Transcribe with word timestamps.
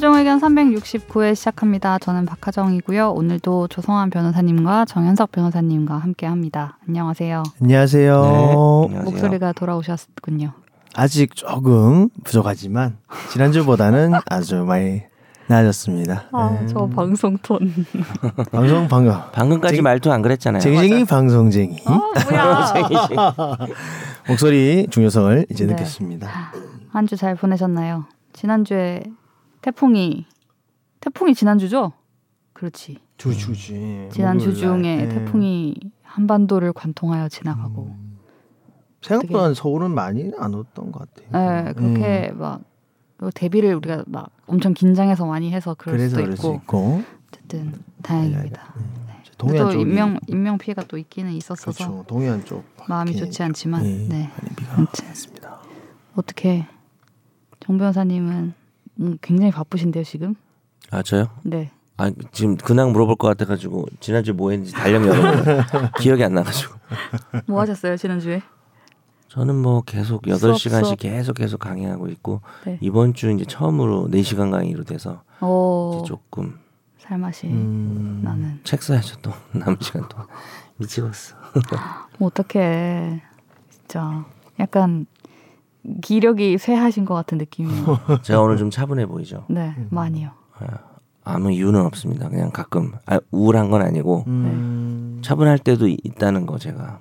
최종 0.00 0.14
의견 0.14 0.40
369회 0.40 1.34
시작합니다. 1.34 1.98
저는 1.98 2.24
박하정이고요. 2.24 3.10
오늘도 3.10 3.68
조성환 3.68 4.08
변호사님과 4.08 4.86
정현석 4.86 5.30
변호사님과 5.30 5.98
함께합니다. 5.98 6.78
안녕하세요. 6.88 7.42
안녕하세요. 7.60 8.22
네, 8.22 8.28
안녕하세요. 8.28 9.02
목소리가 9.04 9.52
돌아오셨군요. 9.52 10.52
아직 10.94 11.34
조금 11.36 12.08
부족하지만 12.24 12.96
지난주보다는 13.30 14.12
아주 14.30 14.64
많이 14.64 15.02
나아졌습니다. 15.48 16.28
아, 16.32 16.56
네. 16.58 16.66
저 16.68 16.86
방송 16.86 17.36
톤. 17.42 17.58
방송 18.50 18.88
방금 18.88 19.12
방금까지 19.32 19.74
쟁- 19.76 19.84
말투 19.84 20.10
안 20.10 20.22
그랬잖아요. 20.22 20.62
쟁쟁이 20.62 21.04
방송쟁이 21.04 21.76
아, 21.84 22.00
뭐야. 22.30 23.56
목소리 24.28 24.86
중요성을 24.88 25.44
이제 25.50 25.66
네. 25.66 25.74
느꼈습니다. 25.74 26.26
한 26.90 27.06
주 27.06 27.16
잘 27.18 27.34
보내셨나요? 27.34 28.06
지난주에 28.32 29.02
태풍이 29.60 30.26
태풍이 31.00 31.34
지난주죠? 31.34 31.92
그렇지. 32.52 32.98
주주지. 33.16 34.08
지난주. 34.12 34.54
중에 34.54 34.96
네. 34.96 35.08
태풍이 35.08 35.74
한반도를 36.02 36.72
관통하여 36.72 37.28
지나가고 37.28 37.94
생각보다 39.02 39.54
서울은 39.54 39.94
많이 39.94 40.30
안 40.38 40.54
왔던 40.54 40.92
것 40.92 41.14
같아요. 41.14 41.64
네, 41.64 41.72
그렇게 41.72 42.32
막 42.32 42.62
대비를 43.34 43.74
우리가 43.74 44.04
막 44.06 44.30
엄청 44.46 44.74
긴장해서 44.74 45.26
많이 45.26 45.52
해서 45.52 45.74
그럴 45.78 45.98
수도 46.08 46.20
있고 46.22 46.54
있고 46.56 47.02
어쨌든 47.28 47.74
다행입니다. 48.02 48.74
동해안 49.38 49.66
또 49.66 49.72
쪽이 49.72 49.82
인명 49.82 50.18
인명 50.26 50.58
피해가 50.58 50.84
또 50.84 50.98
있기는 50.98 51.32
있었어서 51.32 51.72
그렇죠. 51.72 52.04
동해안 52.06 52.44
쪽 52.44 52.64
마음이 52.88 53.16
좋지 53.16 53.42
않지만 53.42 53.82
네, 53.82 54.06
네 54.08 54.30
비가. 54.56 54.76
왔습니다. 55.06 55.60
어떻게 56.14 56.66
정 57.60 57.78
변호사님은 57.78 58.59
음, 59.00 59.18
굉장히 59.22 59.50
바쁘신데요 59.50 60.04
지금? 60.04 60.34
아 60.90 61.02
저요? 61.02 61.26
네. 61.42 61.70
아 61.96 62.10
지금 62.32 62.56
근황 62.56 62.92
물어볼 62.92 63.16
것 63.16 63.28
같아가지고 63.28 63.86
지난주 64.00 64.32
뭐 64.34 64.50
했는지 64.50 64.72
달력 64.72 65.06
열어 65.06 65.32
기억이 66.00 66.24
안 66.24 66.34
나가지고 66.34 66.74
뭐 67.46 67.60
하셨어요 67.60 67.96
지난주에? 67.96 68.42
저는 69.28 69.54
뭐 69.54 69.82
계속 69.82 70.22
8시간씩 70.22 70.84
수업. 70.84 70.98
계속 70.98 71.34
계속 71.34 71.58
강의하고 71.58 72.08
있고 72.08 72.40
네. 72.64 72.78
이번 72.80 73.14
주 73.14 73.30
이제 73.30 73.44
처음으로 73.44 74.08
4시간 74.08 74.50
강의로 74.50 74.84
돼서 74.84 75.22
오 75.40 76.02
조금 76.06 76.58
살맛이 76.98 77.46
음, 77.48 78.20
나는. 78.24 78.60
책 78.64 78.82
써야죠 78.82 79.16
또 79.22 79.32
남은 79.52 79.76
시간 79.80 80.08
동안 80.08 80.26
미치겠어 80.78 81.36
어떻게 82.18 83.22
진짜 83.70 84.24
약간 84.58 85.06
기력이 86.02 86.58
쇠하신 86.58 87.04
것 87.04 87.14
같은 87.14 87.38
느낌이에요. 87.38 87.98
제가 88.22 88.40
오늘 88.40 88.56
좀 88.56 88.70
차분해 88.70 89.06
보이죠 89.06 89.44
네, 89.48 89.74
많이요. 89.90 90.30
아무 91.24 91.52
이유는 91.52 91.80
없습니다 91.86 92.28
그냥 92.28 92.50
가끔 92.50 92.92
아, 93.06 93.18
우울한 93.30 93.70
건 93.70 93.82
아니고 93.82 94.24
음, 94.26 95.20
차분할 95.22 95.58
때도 95.58 95.86
이- 95.88 95.98
있다는 96.02 96.46
거 96.46 96.58
제가 96.58 96.98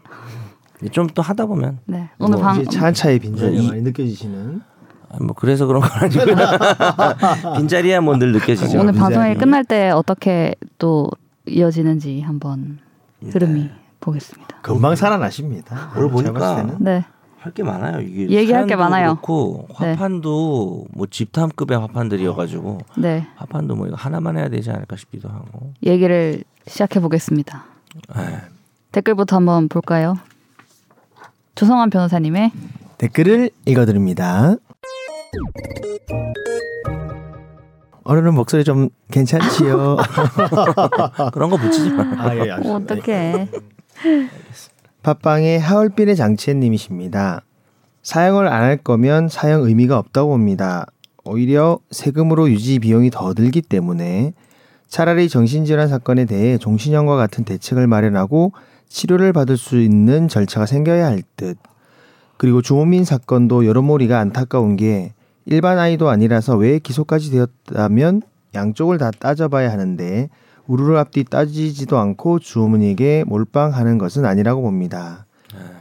좀 0.92 1.08
또 1.14 1.22
하다 1.22 1.46
보면 1.48 1.80
네, 1.86 2.10
오늘 2.20 2.38
뭐 2.38 2.46
방 2.46 2.64
차차의 2.66 3.20
빈자리가 3.20 3.62
이- 3.64 3.68
많이 3.68 3.82
느껴지시는 3.82 4.62
아, 5.12 5.18
뭐 5.24 5.34
그래서 5.36 5.66
그런 5.66 5.82
건 5.82 5.90
아니고요 6.04 6.36
빈자리야 7.58 8.02
뭐 8.02 8.16
늘 8.18 8.32
느껴지죠 8.34 8.80
오늘 8.80 8.94
이 8.96 8.98
방송이. 8.98 9.36
끝날 9.36 9.64
때 9.66 9.90
어떻게 9.90 10.56
또 10.78 11.10
이어지는지 11.48 12.22
한번 12.22 12.80
흐름이 13.24 13.70
보겠습니다. 14.00 14.58
금방 14.62 14.96
살아나십니다. 14.96 15.92
오늘 15.98 16.10
보니까. 16.10 16.78
네, 16.80 17.04
할 17.42 17.54
게 17.54 17.64
많아요. 17.64 18.02
이게 18.02 18.30
얘기할 18.30 18.68
게 18.68 18.76
많아요. 18.76 19.12
그렇고 19.16 19.68
네. 19.80 19.92
화판도 19.94 20.88
뭐 20.92 21.08
집탐급의 21.10 21.78
화판들이어가지고 21.80 22.80
네, 22.98 23.26
화판도 23.36 23.76
뭐 23.76 23.88
이거 23.88 23.96
하나만 23.96 24.38
해야 24.38 24.50
되지 24.50 24.70
않을까 24.72 24.96
싶기도 24.98 25.30
하고. 25.30 25.74
얘기를 25.86 26.44
시작해 26.68 27.00
보겠습니다. 27.00 27.66
에이, 28.16 28.26
댓글부터 28.92 29.38
한번 29.38 29.70
볼까요? 29.70 30.16
조성환 31.56 31.90
변호사님의 31.90 32.52
댓글을 32.98 33.50
읽어드립니다. 33.66 34.56
오늘은 38.06 38.34
목소리 38.34 38.64
좀 38.64 38.90
괜찮지요? 39.12 39.98
그런 41.34 41.50
거 41.50 41.58
붙이지 41.58 41.92
마. 41.92 42.04
아, 42.18 42.36
예, 42.36 42.52
알겠습니다. 42.52 42.96
팟빵의 45.10 45.60
하얼빈의 45.60 46.16
장치현님이십니다. 46.16 47.42
사용을 48.04 48.48
안 48.48 48.62
할 48.62 48.78
거면 48.78 49.28
사용 49.28 49.64
의미가 49.64 49.98
없다고 49.98 50.30
봅니다. 50.30 50.86
오히려 51.24 51.80
세금으로 51.90 52.52
유지 52.52 52.78
비용이 52.78 53.10
더 53.10 53.34
들기 53.34 53.64
때문에 53.64 54.34
차라리 54.88 55.28
정신질환 55.28 55.88
사건에 55.88 56.26
대해 56.26 56.60
종신형과 56.60 57.16
같은 57.16 57.44
대책을 57.44 57.88
마련하고 57.88 58.52
치료를 58.88 59.34
받을 59.34 59.58
수 59.58 59.80
있는 59.80 60.28
절차가 60.28 60.68
생겨야 60.68 61.08
할 61.08 61.24
듯. 61.38 61.58
그리고 62.38 62.62
주호민 62.62 63.04
사건도 63.04 63.66
여러모리가 63.66 64.20
안타까운 64.20 64.76
게 64.76 65.14
일반 65.46 65.80
아이도 65.80 66.10
아니라서 66.10 66.56
왜 66.56 66.78
기소까지 66.78 67.32
되었다면 67.32 68.22
양쪽을 68.54 69.00
다 69.00 69.10
따져봐야 69.10 69.72
하는데 69.72 70.30
우르르 70.70 70.98
앞뒤 70.98 71.24
따지지도 71.24 71.98
않고 71.98 72.38
주호민에게 72.38 73.24
몰빵하는 73.26 73.98
것은 73.98 74.24
아니라고 74.26 74.62
봅니다. 74.62 75.26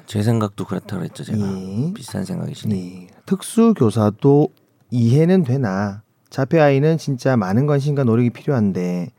제 0.06 0.22
생각도 0.22 0.64
그렇다 0.64 0.96
그랬죠 0.96 1.22
제가. 1.22 1.38
예. 1.38 1.92
비슷한 1.92 2.24
생각이시네. 2.24 2.74
네. 2.74 3.06
특수 3.26 3.74
교사도 3.76 4.48
이해는 4.90 5.44
되나 5.44 6.02
자폐 6.30 6.58
아이는 6.58 6.96
진짜 6.96 7.36
많은 7.36 7.66
관심과 7.66 8.04
노력이 8.04 8.30
필요한데 8.30 9.10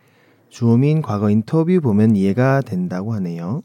주호민 0.49 1.03
과거 1.03 1.29
인터뷰 1.29 1.79
보면 1.81 2.15
이해가 2.15 2.61
된다고 2.61 3.13
하네요. 3.13 3.61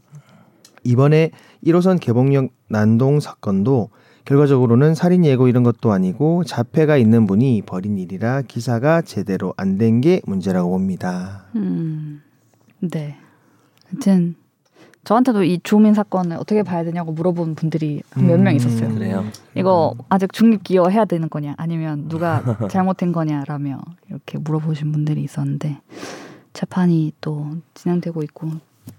이번에 0.83 1.31
1호선 1.65 1.99
개봉역 1.99 2.51
난동 2.69 3.21
사건도 3.21 3.89
결과적으로는 4.25 4.95
살인 4.95 5.25
예고 5.25 5.49
이런 5.49 5.63
것도 5.63 5.93
아니고 5.93 6.45
자폐가 6.45 6.97
있는 6.97 7.27
분이 7.27 7.63
벌인 7.63 7.99
일이라 7.99 8.43
기사가 8.43 9.03
제대로 9.03 9.53
안 9.57 9.77
된 9.79 10.01
게 10.01 10.21
문제라고 10.27 10.71
봅니다. 10.71 11.45
음, 11.57 12.23
네. 12.81 13.17
하여튼 13.91 14.35
저한테도 15.05 15.45
이 15.45 15.61
주민 15.63 15.93
사건을 15.93 16.39
어떻게 16.39 16.63
봐야 16.63 16.85
되냐고 16.85 17.13
물어본 17.13 17.55
분들이 17.57 18.03
몇명 18.17 18.55
음. 18.55 18.57
있었어요. 18.57 18.89
그래요. 18.95 19.25
이거 19.55 19.95
아직 20.09 20.33
중립 20.33 20.65
기여해야 20.65 21.05
되는 21.05 21.29
거냐 21.29 21.55
아니면 21.59 22.09
누가 22.09 22.43
잘못된 22.71 23.13
거냐라며 23.13 23.83
이렇게 24.09 24.39
물어보신 24.39 24.93
분들이 24.93 25.23
있었는데 25.23 25.81
재판이 26.55 27.13
또 27.21 27.51
진행되고 27.75 28.23
있고 28.23 28.49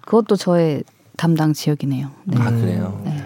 그것도 0.02 0.36
저의 0.36 0.84
담당 1.18 1.54
지역이네요. 1.54 2.12
네. 2.26 2.38
아 2.40 2.52
그래요. 2.52 3.02
네. 3.06 3.18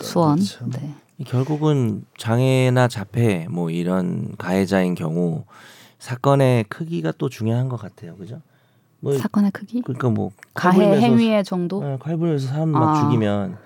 수원. 0.00 0.36
그렇죠. 0.36 0.66
네. 0.68 0.94
결국은 1.26 2.04
장애나 2.16 2.88
자폐 2.88 3.46
뭐 3.50 3.70
이런 3.70 4.36
가해자인 4.36 4.94
경우 4.94 5.44
사건의 5.98 6.64
크기가 6.64 7.12
또 7.18 7.28
중요한 7.28 7.68
것 7.68 7.76
같아요. 7.76 8.16
그죠? 8.16 8.40
뭐 9.00 9.16
사건의 9.16 9.50
크기? 9.50 9.82
그러니까 9.82 10.10
뭐 10.10 10.30
가해 10.54 11.00
행위의 11.00 11.44
정도? 11.44 11.78
어, 11.78 11.98
칼 11.98 12.16
불면서 12.16 12.48
사람 12.48 12.70
막 12.70 12.96
아. 12.96 13.00
죽이면 13.02 13.58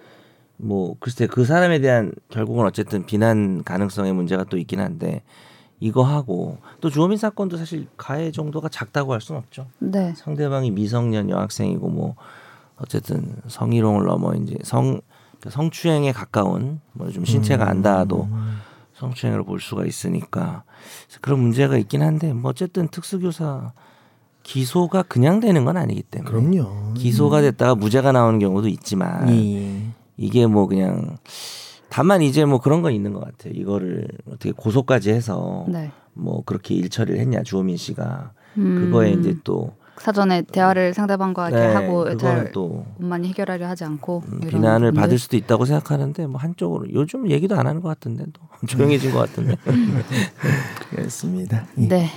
뭐 0.56 0.96
글쎄 1.00 1.26
그 1.26 1.44
사람에 1.44 1.80
대한 1.80 2.12
결국은 2.28 2.64
어쨌든 2.64 3.06
비난 3.06 3.62
가능성의 3.64 4.12
문제가 4.12 4.44
또 4.44 4.56
있긴 4.56 4.80
한데 4.80 5.22
이거 5.80 6.02
하고 6.02 6.58
또 6.80 6.88
주호민 6.88 7.18
사건도 7.18 7.56
사실 7.56 7.86
가해 7.96 8.30
정도가 8.30 8.68
작다고 8.68 9.12
할 9.12 9.20
수는 9.20 9.40
없죠. 9.40 9.66
네. 9.78 10.14
상대방이 10.16 10.70
미성년 10.70 11.30
여학생이고 11.30 11.88
뭐 11.88 12.14
어쨌든 12.76 13.36
성희롱을 13.48 14.06
넘어 14.06 14.34
이제 14.34 14.56
성 14.62 15.00
성추행에 15.50 16.12
가까운 16.12 16.80
뭐 16.92 17.10
좀 17.10 17.24
신체가 17.24 17.68
안 17.68 17.82
닿아도 17.82 18.28
성추행으로 18.94 19.44
볼 19.44 19.60
수가 19.60 19.84
있으니까 19.86 20.64
그런 21.20 21.40
문제가 21.40 21.76
있긴 21.76 22.02
한데 22.02 22.32
뭐 22.32 22.50
어쨌든 22.50 22.88
특수교사 22.88 23.72
기소가 24.42 25.02
그냥 25.02 25.40
되는 25.40 25.64
건 25.64 25.76
아니기 25.76 26.02
때문에 26.02 26.30
그럼요. 26.30 26.94
기소가 26.94 27.40
됐다가 27.40 27.74
무죄가 27.74 28.12
나오는 28.12 28.38
경우도 28.38 28.68
있지만 28.68 29.28
예. 29.30 29.86
이게 30.16 30.46
뭐 30.46 30.66
그냥 30.66 31.16
다만 31.88 32.22
이제 32.22 32.44
뭐 32.44 32.60
그런 32.60 32.82
건 32.82 32.92
있는 32.92 33.12
것 33.12 33.20
같아요. 33.24 33.54
이거를 33.54 34.06
어떻게 34.26 34.52
고소까지 34.52 35.10
해서 35.10 35.64
네. 35.68 35.90
뭐 36.12 36.42
그렇게 36.44 36.74
일처리를 36.74 37.18
했냐 37.20 37.42
주호민 37.42 37.76
씨가 37.76 38.32
음, 38.58 38.84
그거에 38.84 39.12
이제 39.12 39.34
또 39.44 39.72
사전에 39.98 40.42
대화를 40.42 40.92
상대방과 40.94 41.50
네, 41.50 41.72
하고 41.72 42.04
그거는 42.04 42.18
잘또 42.18 42.84
원만히 43.00 43.28
해결하려 43.28 43.66
하지 43.68 43.84
않고 43.84 44.22
음, 44.26 44.40
비난을 44.40 44.88
부분들. 44.90 45.00
받을 45.00 45.18
수도 45.18 45.36
있다고 45.36 45.64
생각하는데 45.64 46.26
뭐 46.26 46.40
한쪽으로 46.40 46.86
요즘 46.92 47.30
얘기도 47.30 47.56
안 47.56 47.66
하는 47.66 47.80
것 47.80 47.88
같은데 47.88 48.24
또 48.32 48.42
조용해진 48.66 49.12
것 49.12 49.18
같은데 49.20 49.56
그렇습니다. 50.90 51.66
예. 51.78 51.88
네. 51.88 52.10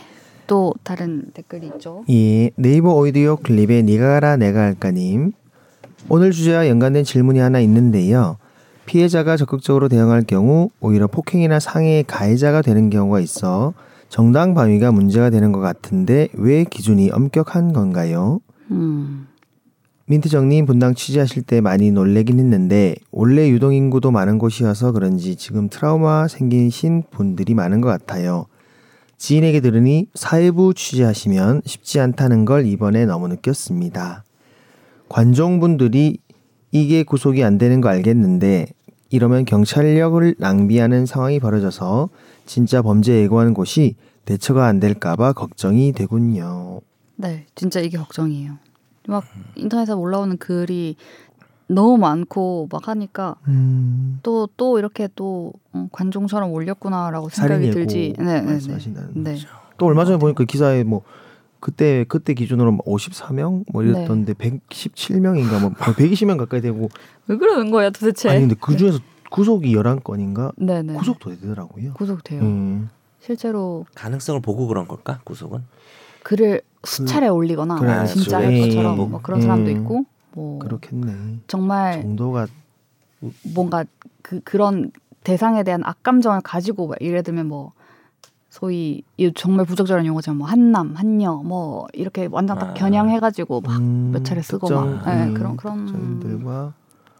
또 0.47 0.73
다른 0.83 1.25
댓글이 1.33 1.67
있죠. 1.75 2.05
예, 2.09 2.51
네이버 2.55 2.93
오디오 2.93 3.35
클립의 3.35 3.83
니가 3.83 4.07
가라 4.07 4.37
내가 4.37 4.61
할까님 4.61 5.33
오늘 6.07 6.31
주제와 6.31 6.69
연관된 6.69 7.03
질문이 7.03 7.39
하나 7.39 7.59
있는데요. 7.59 8.37
피해자가 8.85 9.35
적극적으로 9.35 9.89
대응할 9.89 10.23
경우 10.23 10.69
오히려 10.79 11.07
폭행이나 11.07 11.59
상해의 11.59 12.05
가해자가 12.05 12.61
되는 12.61 12.89
경우가 12.89 13.19
있어 13.19 13.73
정당 14.09 14.53
방위가 14.53 14.91
문제가 14.91 15.29
되는 15.29 15.51
것 15.51 15.59
같은데 15.59 16.29
왜 16.33 16.63
기준이 16.63 17.11
엄격한 17.11 17.73
건가요? 17.73 18.39
음. 18.71 19.27
민트정님 20.09 20.65
분당 20.65 20.95
취재하실 20.95 21.43
때 21.43 21.59
많이 21.59 21.91
놀래긴 21.91 22.39
했는데 22.39 22.95
원래 23.11 23.49
유동 23.49 23.73
인구도 23.73 24.11
많은 24.11 24.37
곳이어서 24.37 24.93
그런지 24.93 25.35
지금 25.35 25.67
트라우마 25.67 26.29
생기신 26.29 27.03
분들이 27.11 27.53
많은 27.53 27.81
것 27.81 27.89
같아요. 27.89 28.45
지인에게 29.17 29.59
들으니 29.59 30.07
사회부 30.13 30.73
취재하시면 30.75 31.63
쉽지 31.65 31.99
않다는 31.99 32.45
걸 32.45 32.65
이번에 32.65 33.05
너무 33.05 33.27
느꼈습니다. 33.27 34.23
관종분들이 35.09 36.19
이게 36.71 37.03
구속이 37.03 37.43
안 37.43 37.57
되는 37.57 37.81
거 37.81 37.89
알겠는데 37.89 38.67
이러면 39.09 39.45
경찰력을 39.45 40.35
낭비하는 40.37 41.05
상황이 41.05 41.39
벌어져서 41.39 42.09
진짜 42.45 42.81
범죄 42.81 43.21
예고하는 43.21 43.53
곳이 43.53 43.95
대처가 44.25 44.65
안 44.65 44.79
될까봐 44.79 45.33
걱정이 45.33 45.93
되군요. 45.93 46.81
네, 47.15 47.45
진짜 47.55 47.79
이게 47.79 47.97
걱정이에요. 47.97 48.57
막 49.07 49.23
인터넷에 49.55 49.93
올라오는 49.93 50.37
글이 50.37 50.97
너무 51.67 51.97
많고 51.97 52.67
막 52.71 52.87
하니까 52.87 53.35
음, 53.47 54.19
또또 54.23 54.79
이렇게 54.79 55.09
또 55.15 55.53
어, 55.73 55.87
관종처럼 55.91 56.51
올렸구나라고 56.51 57.29
생각이 57.29 57.71
들지. 57.71 58.13
네, 58.17 58.41
네, 58.41 58.57
네. 58.59 58.77
네. 59.13 59.37
또 59.77 59.85
얼마 59.85 60.05
전에 60.05 60.17
보니까 60.17 60.43
기사에 60.45 60.83
뭐 60.83 61.03
그때 61.59 62.05
그때 62.07 62.33
기준으로 62.33 62.77
54명 62.77 63.65
뭐 63.71 63.83
이랬던데 63.83 64.33
117명인가 64.33 65.59
뭐 65.59 65.71
120명 65.71 66.37
가까이 66.37 66.61
되고 66.61 66.89
왜 67.27 67.35
그러는 67.37 67.71
거야 67.71 67.89
도대체? 67.89 68.29
아니 68.29 68.41
근데 68.41 68.55
그 68.59 68.77
중에서 68.77 68.99
구속이 69.31 69.75
11건인가 69.75 70.53
네, 70.57 70.81
네. 70.81 70.93
구속도 70.93 71.31
되더라고요. 71.31 71.93
구속돼요. 71.93 72.41
음. 72.41 72.89
실제로 73.19 73.85
가능성을 73.95 74.41
보고 74.41 74.67
그런 74.67 74.87
걸까 74.87 75.19
구속은? 75.23 75.63
글을 76.23 76.61
수차례 76.83 77.27
올리거나 77.27 77.75
그래, 77.75 77.95
뭐 77.95 78.05
진짜. 78.05 78.37
할 78.37 78.59
것처럼 78.59 78.99
예, 78.99 79.05
뭐 79.05 79.19
그런 79.21 79.41
사람도 79.41 79.71
음. 79.71 79.77
있고 79.77 80.05
뭐 80.33 80.59
그렇겠네. 80.59 81.39
정말 81.47 82.01
정도가 82.01 82.47
뭔가 83.53 83.83
그 84.21 84.39
그런 84.41 84.91
대상에 85.23 85.63
대한 85.63 85.81
악감정을 85.83 86.41
가지고 86.41 86.87
막 86.87 87.01
예를 87.01 87.23
들면 87.23 87.47
뭐 87.47 87.73
소위 88.57 89.03
이 89.17 89.31
정말 89.35 89.67
부적절한 89.67 90.05
용어지만 90.07 90.37
뭐 90.37 90.47
한남 90.47 90.95
한여 90.95 91.43
뭐 91.45 91.85
이렇게 91.93 92.27
완전 92.31 92.57
딱 92.57 92.69
아. 92.69 92.73
겨냥해가지고 92.73 93.61
막몇 93.61 93.81
음, 93.81 94.23
차례 94.23 94.41
쓰고 94.41 94.69
막 94.69 95.05
네, 95.05 95.25
음, 95.25 95.33
그런 95.35 95.55
그런 95.55 95.87
아, 96.47 96.73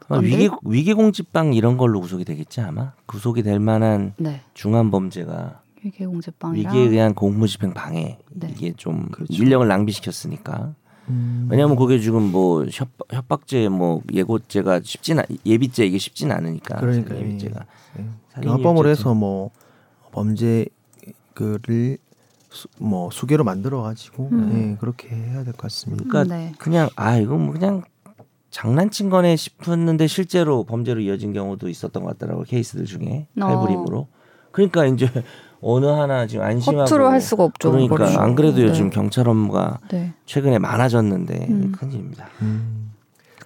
안 0.10 0.24
위기 0.24 0.50
돼? 0.50 0.56
위기공직방 0.64 1.54
이런 1.54 1.78
걸로 1.78 2.02
구속이 2.02 2.26
되겠지 2.26 2.62
아마 2.62 2.94
구속이 3.06 3.44
될 3.44 3.60
만한 3.60 4.14
네 4.18 4.42
중한 4.56 4.90
범죄가 4.90 5.62
위계 5.84 6.08
공제빵이랑 6.08 6.74
위기에 6.74 6.90
의한 6.90 7.14
공무집행 7.14 7.76
방해 7.76 8.18
네. 8.32 8.48
이게 8.50 8.74
좀 8.76 9.08
그렇죠. 9.12 9.32
인력을 9.32 9.68
낭비시켰으니까 9.68 10.74
음, 11.10 11.48
왜냐하면 11.52 11.76
그게 11.76 12.00
지금 12.00 12.32
뭐 12.32 12.66
협박, 12.66 13.14
협박죄 13.14 13.70
뭐 13.70 14.02
예고죄가 14.12 14.82
쉽진 14.84 15.20
않, 15.20 15.26
예비죄 15.46 15.86
이게 15.86 16.00
쉽진 16.00 16.32
않으니까 16.32 16.78
그러니까 16.80 17.16
예비죄가 17.16 17.66
예. 18.00 18.48
합범을 18.48 18.88
일죄 18.88 18.90
해서 18.90 19.14
뭐 19.14 19.52
범죄 20.12 20.66
그를 21.38 21.98
수, 22.50 22.68
뭐 22.80 23.12
수개로 23.12 23.44
만들어 23.44 23.82
가지고 23.84 24.30
음. 24.32 24.72
예, 24.74 24.78
그렇게 24.80 25.10
해야 25.16 25.44
될 25.44 25.54
것 25.54 25.58
같습니다. 25.64 26.06
그러니까 26.10 26.36
네. 26.36 26.52
그냥 26.58 26.90
아 26.96 27.18
이거 27.18 27.38
뭐 27.38 27.54
그냥 27.54 27.84
장난친 28.50 29.10
거네 29.12 29.36
싶었는데 29.36 30.08
실제로 30.08 30.64
범죄로 30.64 31.00
이어진 31.02 31.34
경우도 31.34 31.70
있었던 31.70 32.02
것 32.04 32.18
같더라고 32.18 32.42
요 32.42 32.46
케이스들 32.48 32.86
중에 32.86 33.28
어. 33.40 33.46
칼부림으로 33.46 34.08
그러니까 34.52 34.86
이제 34.86 35.08
어느 35.62 35.86
하나 35.86 36.26
지금 36.26 36.46
안심하고 36.46 36.82
허투루 36.82 37.08
할 37.08 37.22
수가 37.22 37.44
없죠. 37.44 37.72
그러니까 37.72 37.96
그거를. 37.98 38.20
안 38.20 38.34
그래도 38.36 38.58
네. 38.58 38.64
요즘 38.64 38.90
경찰 38.90 39.28
업무가 39.28 39.80
네. 39.92 40.14
최근에 40.26 40.58
많아졌는데 40.60 41.48
음. 41.50 41.72
큰일입니다. 41.78 42.28
음. 42.42 42.94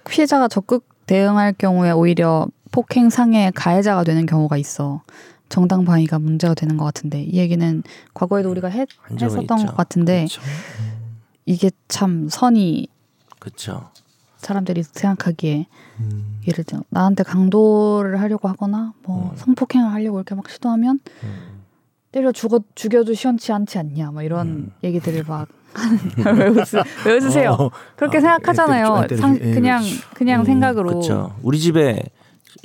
피해자가 0.08 0.48
적극 0.48 0.86
대응할 1.06 1.52
경우에 1.52 1.90
오히려 1.90 2.46
폭행 2.70 3.10
상해 3.10 3.50
가해자가 3.54 4.04
되는 4.04 4.24
경우가 4.24 4.56
있어 4.56 5.02
정당 5.52 5.84
방위가 5.84 6.18
문제가 6.18 6.54
되는 6.54 6.78
것 6.78 6.86
같은데 6.86 7.22
이 7.24 7.36
얘기는 7.36 7.82
과거에도 8.14 8.50
우리가 8.50 8.68
했, 8.68 8.88
한 9.02 9.18
적은 9.18 9.36
했었던 9.36 9.58
있죠. 9.58 9.66
것 9.66 9.76
같은데 9.76 10.20
그렇죠. 10.20 10.40
이게 11.44 11.70
참 11.88 12.30
선이 12.30 12.88
그렇죠. 13.38 13.90
사람들이 14.38 14.82
생각하기에 14.82 15.66
음. 16.00 16.40
예를 16.48 16.64
들어 16.64 16.82
나한테 16.88 17.22
강도를 17.22 18.18
하려고 18.18 18.48
하거나 18.48 18.94
뭐 19.02 19.30
음. 19.30 19.36
성폭행을 19.36 19.92
하려고 19.92 20.18
이렇게 20.18 20.34
막 20.34 20.48
시도하면 20.48 21.00
음. 21.22 21.62
때려 22.12 22.32
죽어 22.32 22.60
죽여도 22.74 23.12
시원치 23.12 23.52
않지 23.52 23.76
않냐 23.78 24.10
막 24.10 24.22
이런 24.22 24.46
음. 24.46 24.72
얘기들을 24.82 25.24
막 25.24 25.48
왜, 26.38 26.48
웃으, 26.48 26.82
왜 27.06 27.16
웃으세요? 27.16 27.50
어, 27.50 27.70
그렇게 27.96 28.18
아, 28.18 28.20
생각하잖아요. 28.22 29.06
상, 29.18 29.38
그냥 29.38 29.82
그냥 30.14 30.40
음, 30.40 30.44
생각으로 30.44 30.88
그렇죠. 30.88 31.34
우리 31.42 31.58
집에 31.58 32.02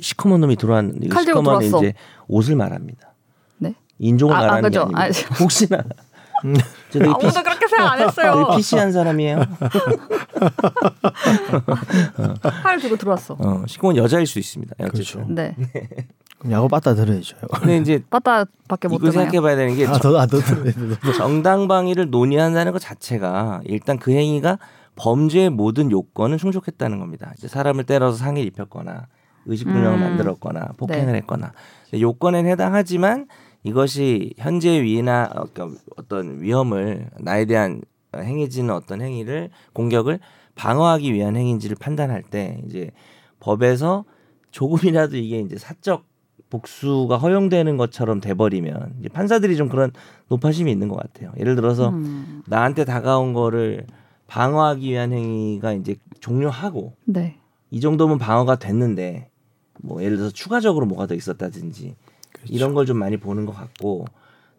시커먼 0.00 0.40
놈이 0.40 0.56
들어왔는데 0.56 1.08
칼 1.08 1.24
들고 1.24 1.40
시커먼 1.40 1.60
들어왔어. 1.60 1.78
이제 1.84 1.94
옷을 2.26 2.56
말합니다. 2.56 3.14
네? 3.58 3.74
인종을 3.98 4.34
아, 4.34 4.38
아, 4.38 4.40
말하는 4.42 4.62
그죠. 4.62 4.88
게 4.88 4.94
아니고 4.94 5.18
아, 5.18 5.34
혹시나 5.40 5.78
음. 6.44 6.54
아무도 6.94 7.18
PC, 7.18 7.42
그렇게 7.42 7.66
생각 7.66 7.92
안 7.92 8.00
했어요. 8.00 8.46
PC한 8.56 8.92
사람이에요. 8.92 9.42
칼 12.62 12.78
들고 12.80 12.96
들어왔어. 12.96 13.36
어, 13.38 13.64
시커먼 13.66 13.96
여자일 13.96 14.26
수 14.26 14.38
있습니다. 14.38 14.76
그렇죠. 14.76 15.26
네, 15.28 15.56
그럼 16.38 16.52
야구 16.52 16.68
빠따 16.68 16.94
들어야죠. 16.94 17.36
근데 17.54 17.78
이제 17.78 18.02
빠따 18.08 18.44
밖에 18.68 18.86
못 18.86 19.02
이거? 19.02 19.10
생각해봐야 19.10 19.56
되는 19.56 19.74
게 19.74 19.86
아, 19.86 19.98
더, 19.98 20.16
아. 20.16 20.26
정당방위를 21.16 22.10
논의한다는 22.10 22.72
것 22.72 22.78
자체가 22.78 23.62
일단 23.64 23.98
그 23.98 24.12
행위가 24.12 24.58
범죄의 24.94 25.50
모든 25.50 25.90
요건은 25.90 26.38
충족했다는 26.38 27.00
겁니다. 27.00 27.32
이제 27.36 27.48
사람을 27.48 27.84
때려서 27.84 28.16
상해를 28.16 28.46
입혔거나 28.48 29.06
의식불명을 29.48 29.98
음. 29.98 30.00
만들었거나 30.00 30.72
폭행을 30.76 31.12
네. 31.12 31.18
했거나 31.18 31.52
요건엔 31.92 32.46
해당하지만 32.46 33.26
이것이 33.64 34.34
현재 34.38 34.82
위나 34.82 35.28
어, 35.34 35.46
그러니까 35.52 35.80
어떤 35.96 36.40
위험을 36.40 37.10
나에 37.18 37.44
대한 37.44 37.82
행해지는 38.14 38.72
어떤 38.72 39.00
행위를 39.00 39.50
공격을 39.72 40.20
방어하기 40.54 41.12
위한 41.12 41.36
행위인지를 41.36 41.76
판단할 41.78 42.22
때 42.22 42.60
이제 42.66 42.90
법에서 43.40 44.04
조금이라도 44.50 45.16
이게 45.16 45.40
이제 45.40 45.56
사적 45.58 46.04
복수가 46.50 47.16
허용되는 47.18 47.76
것처럼 47.76 48.20
돼버리면 48.20 48.94
이제 49.00 49.08
판사들이 49.08 49.56
좀 49.56 49.68
그런 49.68 49.92
높아심이 50.28 50.70
있는 50.72 50.88
것 50.88 50.96
같아요. 50.96 51.32
예를 51.38 51.54
들어서 51.56 51.90
음, 51.90 52.42
나한테 52.46 52.84
다가온 52.84 53.34
거를 53.34 53.86
방어하기 54.26 54.90
위한 54.90 55.12
행위가 55.12 55.72
이제 55.74 55.96
종료하고 56.20 56.94
네, 57.04 57.38
이 57.70 57.80
정도면 57.80 58.18
방어가 58.18 58.56
됐는데 58.56 59.30
뭐 59.82 60.02
예를 60.02 60.16
들어서 60.16 60.32
추가적으로 60.32 60.86
뭐가 60.86 61.06
더 61.06 61.14
있었다든지 61.14 61.94
이런 62.46 62.74
걸 62.74 62.86
좀 62.86 62.98
많이 62.98 63.16
보는 63.16 63.46
것 63.46 63.52
같고 63.54 64.06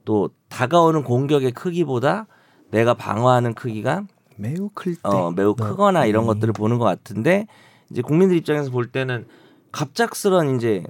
또 0.05 0.29
다가오는 0.49 1.03
공격의 1.03 1.51
크기보다 1.51 2.27
내가 2.71 2.93
방어하는 2.93 3.53
크기가 3.53 4.03
매우 4.37 4.69
클 4.73 4.95
때. 4.95 5.01
어, 5.03 5.31
매우 5.31 5.53
크거나 5.55 6.05
이런 6.05 6.23
음. 6.23 6.27
것들을 6.27 6.53
보는 6.53 6.77
것 6.77 6.85
같은데 6.85 7.47
이제 7.91 8.01
국민들 8.01 8.37
입장에서 8.37 8.71
볼 8.71 8.87
때는 8.91 9.25
갑작스런 9.71 10.55
이제 10.55 10.83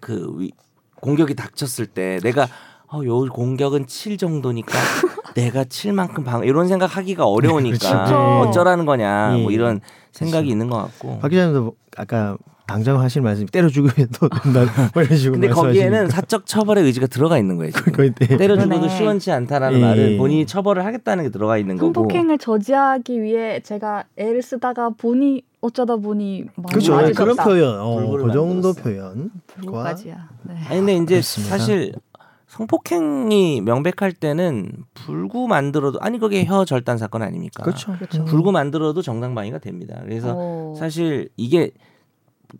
그 0.00 0.32
위, 0.38 0.52
공격이 1.00 1.34
닥쳤을 1.34 1.86
때 1.86 2.18
내가 2.22 2.48
어, 2.92 3.02
요 3.04 3.20
공격은 3.26 3.86
7 3.86 4.18
정도니까 4.18 4.72
내가 5.34 5.64
7만큼 5.64 6.24
방 6.24 6.44
이런 6.44 6.66
생각하기가 6.68 7.24
어려우니까 7.26 7.78
그렇죠. 7.78 8.14
어쩌라는 8.48 8.84
거냐 8.84 9.36
뭐 9.42 9.50
예. 9.50 9.54
이런 9.54 9.80
생각이 10.12 10.48
그렇죠. 10.48 10.52
있는 10.52 10.68
것 10.70 10.78
같고 10.78 11.18
박 11.20 11.28
기자님도 11.28 11.74
아까 11.96 12.36
당장 12.70 13.00
하실 13.00 13.20
말씀 13.22 13.46
때려 13.46 13.68
죽여도 13.68 13.94
된다 13.94 14.28
뭐 14.94 15.02
이런 15.02 15.18
식으로 15.18 15.32
근데 15.32 15.48
거기에는 15.48 15.90
말씀하시니까. 15.90 16.14
사적 16.14 16.46
처벌의 16.46 16.84
의지가 16.84 17.08
들어가 17.08 17.36
있는 17.36 17.56
거예요. 17.56 17.72
지금. 17.72 17.92
거기 17.92 18.10
때 18.10 18.26
때려 18.36 18.54
죽어도 18.56 18.80
그러네. 18.80 18.96
시원치 18.96 19.32
않다라는 19.32 19.78
예. 19.78 19.82
말은 19.82 20.18
본인이 20.18 20.46
처벌을 20.46 20.84
하겠다는 20.84 21.24
게 21.24 21.30
들어가 21.30 21.58
있는 21.58 21.76
거고. 21.76 21.86
성폭행을 21.92 22.38
저지하기 22.38 23.22
위해 23.22 23.58
제가 23.60 24.04
애를 24.16 24.42
쓰다가 24.42 24.90
보니 24.90 25.42
어쩌다 25.60 25.96
보니 25.96 26.44
막 26.54 26.66
그렇죠. 26.70 26.94
맞으셨다. 26.94 27.22
그런 27.24 27.36
표현, 27.36 27.80
어, 27.80 28.16
그 28.16 28.32
정도. 28.32 28.72
표현. 28.72 29.30
불구까지야. 29.48 30.28
네. 30.44 30.54
아니 30.68 30.78
근데 30.78 30.94
이제 30.94 31.14
그렇습니다. 31.16 31.58
사실 31.58 31.92
성폭행이 32.46 33.60
명백할 33.62 34.12
때는 34.12 34.72
불구 34.94 35.48
만들어도 35.48 35.98
아니 36.00 36.18
그게 36.18 36.44
혀 36.44 36.64
절단 36.64 36.98
사건 36.98 37.22
아닙니까? 37.22 37.62
그렇죠. 37.62 37.92
그렇죠. 37.94 38.24
불구 38.24 38.52
만들어도 38.52 39.02
정당방위가 39.02 39.58
됩니다. 39.58 40.00
그래서 40.04 40.34
어, 40.36 40.74
사실 40.78 41.28
이게 41.36 41.72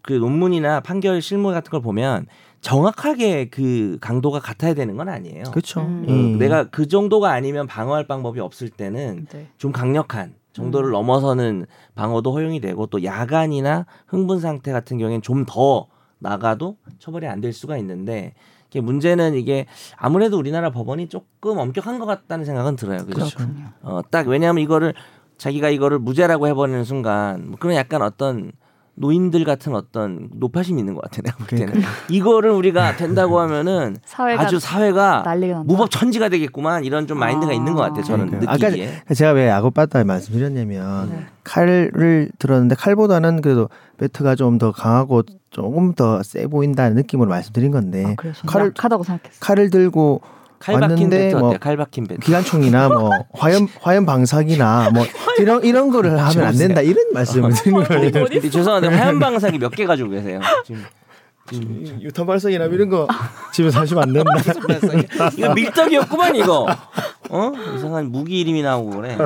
그 0.02 0.12
논문이나 0.12 0.80
판결 0.80 1.20
실무 1.22 1.50
같은 1.52 1.70
걸 1.70 1.80
보면 1.82 2.26
정확하게 2.60 3.48
그 3.48 3.98
강도가 4.00 4.38
같아야 4.38 4.74
되는 4.74 4.96
건 4.96 5.08
아니에요. 5.08 5.44
그렇죠. 5.50 5.80
음. 5.80 6.04
그 6.06 6.12
음. 6.12 6.38
내가 6.38 6.64
그 6.64 6.86
정도가 6.88 7.30
아니면 7.32 7.66
방어할 7.66 8.06
방법이 8.06 8.38
없을 8.40 8.68
때는 8.68 9.26
네. 9.32 9.48
좀 9.56 9.72
강력한 9.72 10.34
정도를 10.52 10.90
음. 10.90 10.92
넘어서는 10.92 11.66
방어도 11.94 12.32
허용이 12.32 12.60
되고 12.60 12.86
또 12.86 13.02
야간이나 13.04 13.86
흥분 14.06 14.40
상태 14.40 14.72
같은 14.72 14.98
경우에는 14.98 15.22
좀 15.22 15.44
더 15.46 15.86
나가도 16.18 16.76
처벌이 16.98 17.26
안 17.26 17.40
될 17.40 17.52
수가 17.54 17.78
있는데 17.78 18.34
이게 18.68 18.80
문제는 18.82 19.34
이게 19.34 19.64
아무래도 19.96 20.36
우리나라 20.36 20.70
법원이 20.70 21.08
조금 21.08 21.56
엄격한 21.56 21.98
것 21.98 22.04
같다는 22.04 22.44
생각은 22.44 22.76
들어요. 22.76 22.98
그죠? 23.06 23.24
그렇군요. 23.36 23.68
어, 23.82 24.00
딱 24.10 24.28
왜냐하면 24.28 24.62
이거를 24.62 24.92
자기가 25.38 25.70
이거를 25.70 25.98
무죄라고 25.98 26.46
해버리는 26.46 26.84
순간 26.84 27.48
뭐 27.48 27.56
그런 27.58 27.74
약간 27.74 28.02
어떤 28.02 28.52
노인들 28.96 29.44
같은 29.44 29.74
어떤 29.74 30.28
노파심이 30.34 30.78
있는 30.78 30.94
것 30.94 31.00
같아 31.02 31.22
내가 31.22 31.36
볼 31.38 31.46
때는. 31.46 31.82
이거를 32.10 32.50
우리가 32.50 32.96
된다고 32.96 33.40
하면은 33.40 33.96
사회가 34.04 34.42
아주 34.42 34.58
사회가. 34.58 35.24
무법 35.64 35.90
천지가 35.90 36.28
되겠구만 36.28 36.84
이런 36.84 37.06
좀 37.06 37.18
마인드가 37.18 37.52
아. 37.52 37.54
있는 37.54 37.74
것 37.74 37.80
같아 37.80 38.02
저는 38.02 38.26
그러니까요. 38.26 38.54
아까 38.54 38.68
느끼기에 38.68 39.14
제가 39.14 39.32
왜 39.32 39.48
야구 39.48 39.70
빠따 39.70 40.04
말씀드렸냐면 40.04 41.10
네. 41.10 41.26
칼을 41.44 42.30
들었는데 42.38 42.74
칼보다는 42.74 43.40
그래도 43.40 43.68
배트가 43.98 44.34
좀 44.34 44.58
더 44.58 44.72
강하고 44.72 45.22
조금 45.50 45.94
더 45.94 46.22
세 46.22 46.46
보인다는 46.46 46.96
느낌으로 46.96 47.28
말씀드린 47.30 47.70
건데 47.70 48.04
아, 48.04 48.14
칼을 48.46 48.72
약하다고 48.76 49.04
생각했어. 49.04 49.38
칼을 49.40 49.70
들고 49.70 50.20
칼 50.60 50.74
박힌 50.74 50.90
왔는데 50.90 51.18
배트 51.18 51.36
뭐 51.36 51.48
어때? 51.48 51.58
칼 51.58 51.76
박힌 51.76 52.06
배트. 52.06 52.20
기관총이나 52.20 52.88
뭐 52.90 53.10
화염 53.32 53.66
화염 53.80 54.04
방사기나 54.06 54.90
뭐 54.92 55.04
이런 55.38 55.64
이런 55.64 55.90
거를 55.90 56.18
하면 56.20 56.46
안 56.46 56.54
된다. 56.56 56.82
이런 56.82 57.12
말씀을 57.14 57.52
드리는 57.54 57.82
거예요. 57.84 58.10
근데 58.12 58.50
죄송한데 58.50 58.88
화염 58.88 59.18
방사기 59.18 59.58
몇 59.58 59.70
개 59.74 59.86
가지고 59.86 60.10
계세요? 60.10 60.40
지금. 60.66 60.84
유탄 62.00 62.26
발사기나 62.26 62.66
이런 62.66 62.88
거 62.90 63.08
집에서 63.52 63.80
하시면 63.80 64.02
안 64.04 64.12
된다. 64.12 64.30
이거 65.36 65.52
밀떡이었구만 65.54 66.36
이거 66.36 66.66
어 67.30 67.52
이상한 67.76 68.10
무기 68.10 68.40
이름이 68.40 68.62
나오고 68.62 68.90
그래 68.90 69.16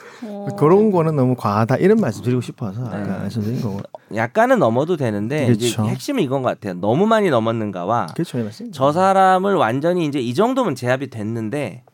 그런 0.58 0.90
거는 0.90 1.16
너무 1.16 1.34
과하다 1.34 1.76
이런 1.76 1.98
말씀 1.98 2.22
드리고 2.22 2.40
싶어서 2.40 2.84
아까 2.86 2.98
네. 2.98 3.18
말씀드린 3.18 3.60
거고. 3.60 3.80
약간은 4.14 4.58
넘어도 4.58 4.96
되는데 4.96 5.46
그렇죠. 5.46 5.84
핵심은 5.84 6.22
이건 6.22 6.42
것 6.42 6.48
같아요 6.48 6.74
너무 6.74 7.06
많이 7.06 7.30
넘었는가와 7.30 8.06
그렇죠. 8.14 8.38
저 8.72 8.92
사람을 8.92 9.54
완전히 9.54 10.06
이제 10.06 10.18
이 10.18 10.34
정도면 10.34 10.74
제압이 10.74 11.10
됐는데 11.10 11.84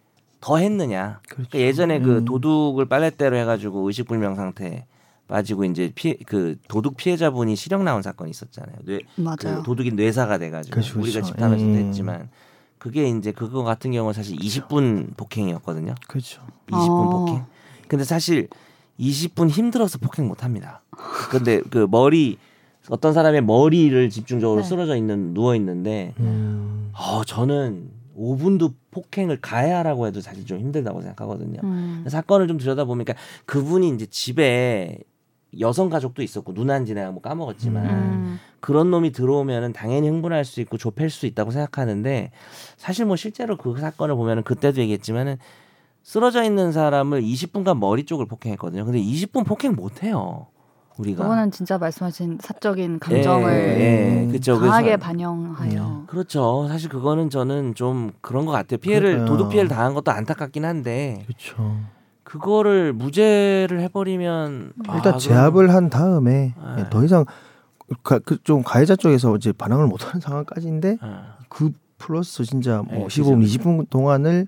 더 0.41 0.59
했느냐. 0.59 1.21
그렇죠. 1.29 1.49
그러니까 1.51 1.59
예전에 1.59 2.01
그 2.01 2.19
음. 2.19 2.25
도둑을 2.25 2.87
빨랫대로 2.87 3.37
해가지고 3.37 3.87
의식불명 3.89 4.37
상태 4.37 4.87
빠지고 5.27 5.65
이제 5.65 5.91
피해 5.95 6.17
그 6.25 6.57
도둑 6.69 6.97
피해자분이 6.97 7.57
실형 7.57 7.85
나온 7.85 8.01
사건이 8.01 8.31
있었잖아요. 8.31 8.77
뇌, 8.85 9.01
맞아요. 9.17 9.37
그 9.39 9.63
도둑이 9.65 9.91
뇌사가 9.93 10.39
돼가지고 10.39 10.75
그렇죠, 10.75 11.01
우리가 11.01 11.21
그렇죠. 11.21 11.33
집탐에서도 11.33 11.69
음. 11.69 11.77
했지만 11.77 12.29
그게 12.79 13.09
이제 13.09 13.33
그거 13.33 13.63
같은 13.63 13.93
경우는 13.93 14.13
사실 14.13 14.37
20분 14.37 15.17
폭행이었거든요. 15.17 15.95
그렇죠. 16.09 16.43
20분 16.69 17.07
아. 17.07 17.09
폭행. 17.11 17.45
근데 17.89 18.05
사실 18.05 18.49
20분 18.99 19.49
힘들어서 19.51 19.99
폭행 19.99 20.27
못 20.29 20.45
합니다. 20.45 20.83
근데 21.31 21.61
그 21.71 21.87
머리 21.91 22.39
어떤 22.89 23.13
사람의 23.13 23.43
머리를 23.43 24.09
집중적으로 24.11 24.61
네. 24.63 24.67
쓰러져 24.67 24.97
있는 24.97 25.35
누워 25.35 25.55
있는데 25.57 26.15
음. 26.21 26.91
어, 26.93 27.25
저는 27.25 27.91
5분도 28.17 28.73
폭행을 28.91 29.41
가해하라고 29.41 30.07
해도 30.07 30.21
사실 30.21 30.47
좀 30.47 30.59
힘들다고 30.59 31.03
생각하거든요. 31.03 31.61
음. 31.65 32.05
사건을 32.09 32.49
좀 32.49 32.59
들여다보니까 32.59 33.15
그분이 33.45 33.89
이제 33.91 34.07
집에 34.07 34.99
여성 35.61 35.89
가족도 35.89 36.23
있었고 36.23 36.53
누난 36.53 36.85
지 36.85 36.95
내가 36.95 37.11
뭐 37.11 37.21
까먹었지만 37.23 37.87
음. 37.87 38.41
그런 38.61 38.91
놈이 38.91 39.13
들어오면은 39.13 39.73
당연히 39.73 40.09
흥분할 40.09 40.45
수 40.45 40.61
있고 40.61 40.77
좁힐 40.77 41.09
수 41.11 41.27
있다고 41.27 41.51
생각하는데 41.51 42.31
사실 42.77 43.07
뭐 43.07 43.17
실제로 43.17 43.57
그 43.57 43.79
사건을 43.79 44.15
보면은 44.17 44.43
그때도 44.43 44.81
얘기했지만은 44.81 45.37
쓰러져 46.03 46.43
있는 46.45 46.73
사람을 46.73 47.23
20분간 47.23 47.79
머리 47.79 48.05
쪽을 48.05 48.27
폭행했거든요. 48.27 48.85
근데 48.85 49.01
20분 49.01 49.45
폭행 49.47 49.75
못 49.75 50.03
해요. 50.03 50.47
우리가. 50.99 51.25
그거는 51.25 51.51
진짜 51.51 51.77
말씀하신 51.77 52.39
사적인 52.41 53.01
감정을 53.01 53.53
예, 53.53 54.27
예, 54.29 54.33
그쵸. 54.33 54.59
강하게 54.59 54.91
그래서- 54.97 55.03
반영하여 55.03 56.05
그렇죠. 56.07 56.67
사실 56.69 56.89
그거는 56.89 57.29
저는 57.29 57.75
좀 57.75 58.13
그런 58.23 58.47
것 58.47 58.53
같아요. 58.53 58.79
피해를 58.79 59.11
그러니까요. 59.11 59.37
도둑 59.37 59.51
피해를 59.51 59.69
당한 59.69 59.93
것도 59.93 60.11
안타깝긴 60.11 60.65
한데 60.65 61.23
그렇죠. 61.27 61.77
그거를 62.41 62.93
무죄를 62.93 63.81
해버리면 63.81 64.73
아, 64.89 64.97
일단 64.97 65.13
그건- 65.15 65.19
제압을 65.19 65.73
한 65.75 65.91
다음에 65.91 66.55
네. 66.77 66.85
더 66.91 67.05
이상 67.05 67.25
가, 68.03 68.19
그, 68.19 68.43
좀 68.43 68.63
가해자 68.63 68.97
쪽에서 68.97 69.37
이제 69.37 69.53
반항을 69.53 69.87
못하는 69.87 70.21
상황까지인데 70.21 70.99
아, 71.01 71.37
그 71.49 71.73
플러스 71.99 72.45
진짜 72.45 72.83
네, 72.91 72.97
뭐 72.99 73.07
그죠, 73.07 73.23
15분, 73.23 73.41
그죠. 73.41 73.59
20분 73.61 73.91
동안을 73.91 74.47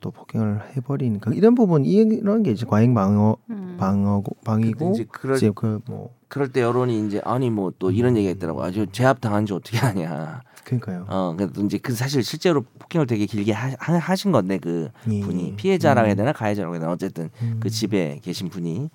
또 0.00 0.10
폭행을 0.10 0.60
해버리니까 0.76 1.32
이런 1.34 1.54
부분 1.54 1.84
이런 1.84 2.42
게 2.42 2.52
이제 2.52 2.64
과잉 2.66 2.94
방어 2.94 3.36
음. 3.50 3.76
방어고 3.78 4.36
방이고 4.44 4.92
이제 4.92 5.04
그럴 5.10 5.38
그뭐 5.54 6.10
그럴 6.28 6.48
때 6.48 6.62
여론이 6.62 7.06
이제 7.06 7.20
아니 7.24 7.50
뭐 7.50 7.72
또 7.78 7.90
이런 7.90 8.16
얘기가 8.16 8.32
있더라고. 8.32 8.62
아주 8.62 8.86
제압 8.92 9.20
당한 9.20 9.44
지 9.44 9.52
어떻게 9.52 9.76
하냐. 9.78 10.40
그러니까요. 10.78 11.06
어, 11.08 11.34
그래도 11.36 11.62
이제 11.64 11.78
그 11.78 11.92
사실 11.94 12.22
실제로 12.22 12.62
폭행을 12.78 13.06
되게 13.06 13.26
길게 13.26 13.52
하, 13.52 13.70
하- 13.78 13.98
하신 13.98 14.30
건데 14.32 14.58
그 14.58 14.88
예. 15.10 15.20
분이 15.20 15.54
피해자라고 15.56 16.06
해야 16.06 16.14
음. 16.14 16.16
되나 16.16 16.32
가해자라고 16.32 16.74
해야 16.74 16.80
되나 16.80 16.92
어쨌든 16.92 17.30
음. 17.42 17.58
그 17.60 17.68
집에 17.70 18.20
계신 18.22 18.48
분이 18.48 18.88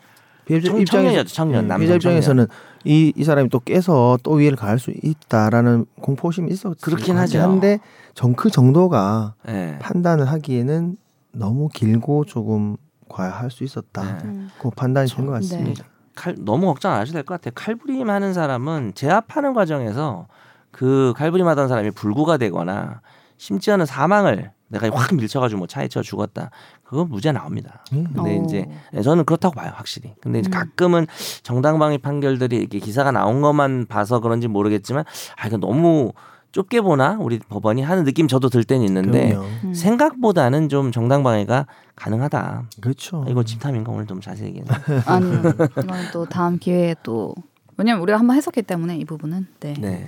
피해자 0.46 0.68
청- 0.70 0.80
입장에서 0.80 1.24
청년, 1.26 1.64
예, 1.64 1.68
남성 1.68 1.80
피해자 1.88 1.96
입장에서는 1.96 2.48
이, 2.86 3.12
이 3.16 3.24
사람이 3.24 3.50
또 3.50 3.60
깨서 3.60 4.20
또 4.24 4.34
위해를 4.34 4.58
가할 4.58 4.80
수 4.80 4.92
있다라는 5.02 5.86
공포심이 6.02 6.52
있었을 6.52 6.76
그렇긴 6.82 7.16
것 7.16 7.22
하죠. 7.22 7.42
한데 7.42 7.80
정, 8.14 8.34
그 8.34 8.50
정도가 8.50 9.34
예. 9.48 9.78
판단을 9.82 10.26
하기에는 10.32 10.98
너무 11.34 11.68
길고 11.70 12.26
조금 12.26 12.78
과할 13.10 13.52
수 13.52 13.64
있었다. 13.64 14.02
네. 14.04 14.20
음. 14.26 14.50
그 14.60 14.70
판단이 14.70 15.10
된 15.10 15.26
것 15.26 15.32
같습니다. 15.34 15.84
칼 16.16 16.34
너무 16.40 16.68
걱정 16.68 16.94
안 16.94 17.02
하셔도 17.02 17.14
될 17.16 17.24
것 17.24 17.34
같아요. 17.42 17.52
칼부림 17.56 18.10
하는 18.10 18.34
사람은 18.34 18.94
제압하는 18.96 19.54
과정에서 19.54 20.28
그 20.76 21.14
칼부림 21.16 21.48
하던 21.48 21.70
사람이 21.70 21.92
불구가 21.92 22.36
되거나 22.36 23.00
심지어는 23.38 23.86
사망을 23.86 24.52
내가 24.68 24.90
확 24.94 25.16
밀쳐가지고 25.16 25.60
뭐 25.60 25.68
차에 25.68 25.88
쳐 25.88 26.02
죽었다. 26.02 26.50
그건 26.84 27.08
무죄 27.08 27.32
나옵니다. 27.32 27.82
음. 27.94 28.08
근데 28.14 28.38
어. 28.38 28.44
이제 28.44 28.68
네, 28.92 29.02
저는 29.02 29.24
그렇다고 29.24 29.56
봐요, 29.56 29.72
확실히. 29.74 30.14
근데 30.20 30.40
이제 30.40 30.50
음. 30.50 30.52
가끔은 30.52 31.08
정당방위 31.44 32.00
판결들이 32.00 32.58
이렇게 32.58 32.80
기사가 32.80 33.12
나온 33.12 33.40
것만 33.40 33.86
봐서 33.86 34.20
그런지 34.20 34.50
모르겠지만, 34.50 35.06
아 35.38 35.48
이거 35.48 35.56
너무 35.56 36.12
좁게 36.52 36.82
보나 36.82 37.18
우리 37.22 37.40
법원이 37.40 37.82
하는 37.82 38.04
느낌 38.04 38.28
저도 38.28 38.50
들 38.50 38.66
때는 38.66 38.86
있는데 38.86 39.30
그럼요. 39.30 39.48
음. 39.64 39.74
생각보다는 39.74 40.68
좀 40.68 40.92
정당방위가 40.92 41.68
가능하다. 41.96 42.64
그렇죠. 42.82 43.24
아, 43.26 43.30
이거 43.30 43.46
집탐인가 43.46 43.94
오늘 43.94 44.08
좀 44.08 44.20
자세히 44.20 44.50
얘기해. 44.50 44.66
아니 45.08 45.26
이건 45.38 45.88
또 46.12 46.26
다음 46.26 46.60
기회에 46.60 46.96
또 47.02 47.34
왜냐면 47.78 48.02
우리가 48.02 48.20
한번 48.20 48.36
해석했기 48.36 48.64
때문에 48.64 48.98
이 48.98 49.06
부분은 49.06 49.48
네. 49.62 49.74
네. 49.80 50.08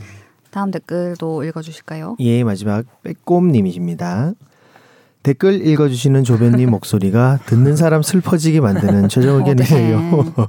다음 0.57 0.71
댓글도 0.71 1.43
읽어주실까요? 1.43 2.15
예, 2.19 2.43
마지막 2.43 2.83
빼꼼님이십니다. 3.03 4.33
댓글 5.21 5.67
읽어주시는 5.67 6.23
조변님 6.23 6.71
목소리가 6.71 7.37
듣는 7.45 7.75
사람 7.75 8.01
슬퍼지게 8.01 8.59
만드는 8.61 9.07
최종 9.07 9.37
의견이에요. 9.37 9.97
어떡해. 10.17 10.47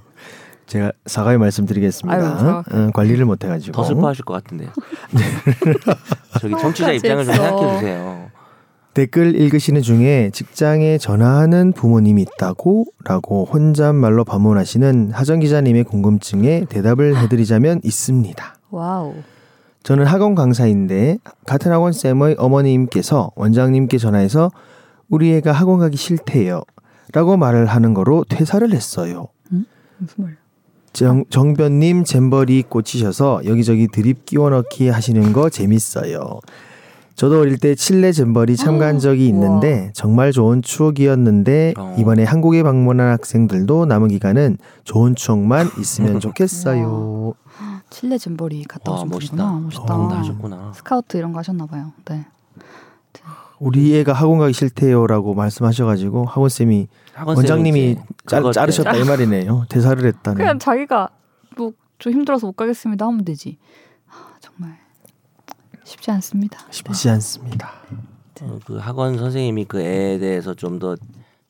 제가 0.64 0.92
사과의 1.04 1.34
아유, 1.34 1.40
말씀드리겠습니다. 1.40 2.38
사과. 2.38 2.64
어, 2.70 2.90
관리를 2.94 3.26
못해가지고. 3.26 3.72
더 3.76 3.84
슬퍼하실 3.84 4.24
것 4.24 4.32
같은데요. 4.32 4.70
저기 6.40 6.54
청취자 6.58 6.92
입장을 6.92 7.26
좀. 7.26 7.34
생각해 7.34 7.74
주세요. 7.74 8.30
댓글 8.94 9.38
읽으시는 9.38 9.82
중에 9.82 10.30
직장에 10.32 10.96
전화하는 10.96 11.72
부모님이 11.72 12.22
있다고? 12.22 12.86
라고 13.04 13.44
혼잣말로 13.44 14.24
반문하시는 14.24 15.10
하정 15.12 15.40
기자님의 15.40 15.84
궁금증에 15.84 16.64
대답을 16.70 17.18
해드리자면 17.18 17.82
있습니다. 17.84 18.54
와우. 18.70 19.12
저는 19.88 20.04
학원 20.04 20.34
강사인데 20.34 21.16
같은 21.46 21.72
학원 21.72 21.94
쌤의 21.94 22.34
어머님께서 22.36 23.30
원장님께 23.36 23.96
전화해서 23.96 24.50
우리 25.08 25.32
애가 25.36 25.52
학원 25.52 25.78
가기 25.78 25.96
싫대요. 25.96 26.60
라고 27.14 27.38
말을 27.38 27.64
하는 27.64 27.94
거로 27.94 28.22
퇴사를 28.28 28.70
했어요. 28.70 29.28
무슨 29.96 30.24
말? 30.24 30.36
정, 30.92 31.24
정변님 31.30 32.04
잼버리 32.04 32.64
꽂히셔서 32.68 33.40
여기저기 33.46 33.88
드립 33.88 34.26
끼워 34.26 34.50
넣기 34.50 34.90
하시는 34.90 35.32
거 35.32 35.48
재밌어요. 35.48 36.40
저도 37.14 37.40
어릴 37.40 37.56
때 37.56 37.74
칠레 37.74 38.12
잼버리 38.12 38.56
참가한 38.56 38.98
적이 38.98 39.26
있는데 39.28 39.90
정말 39.94 40.32
좋은 40.32 40.60
추억이었는데 40.60 41.72
어. 41.78 41.96
이번에 41.98 42.24
한국에 42.24 42.62
방문한 42.62 43.10
학생들도 43.12 43.86
남은 43.86 44.08
기간은 44.08 44.58
좋은 44.84 45.14
추억만 45.14 45.70
있으면 45.80 46.20
좋겠어요. 46.20 47.32
칠레 47.90 48.18
짐벌이 48.18 48.64
갔다 48.64 48.92
와, 48.92 48.98
오신 48.98 49.08
멋있다. 49.10 49.36
분이구나. 49.36 49.60
멋있다. 49.64 49.94
어, 49.96 50.08
하셨구나. 50.08 50.72
스카우트 50.74 51.16
이런 51.16 51.32
거 51.32 51.38
하셨나 51.38 51.66
봐요. 51.66 51.92
네. 52.06 52.26
우리 53.60 53.96
애가 53.98 54.12
학원 54.12 54.38
가기 54.38 54.52
싫대요라고 54.52 55.34
말씀하셔가지고 55.34 56.26
학원 56.26 56.48
쌤이 56.48 56.86
학원 57.12 57.36
원장님이 57.38 57.96
그것 58.24 58.52
자르셨다 58.52 58.94
이 58.96 59.04
말이네요. 59.04 59.64
대사를 59.68 60.04
했다는. 60.04 60.36
그냥 60.36 60.58
자기가 60.58 61.08
뭐 61.56 61.72
좀 61.98 62.12
힘들어서 62.12 62.46
못 62.46 62.52
가겠습니다 62.52 63.04
하면 63.06 63.24
되지. 63.24 63.58
아, 64.08 64.34
정말 64.38 64.78
쉽지 65.82 66.12
않습니다. 66.12 66.60
쉽지 66.70 67.10
않습니다. 67.10 67.72
어, 68.42 68.58
그 68.64 68.76
학원 68.76 69.18
선생님이 69.18 69.64
그 69.64 69.80
애에 69.80 70.18
대해서 70.18 70.54
좀 70.54 70.78
더 70.78 70.94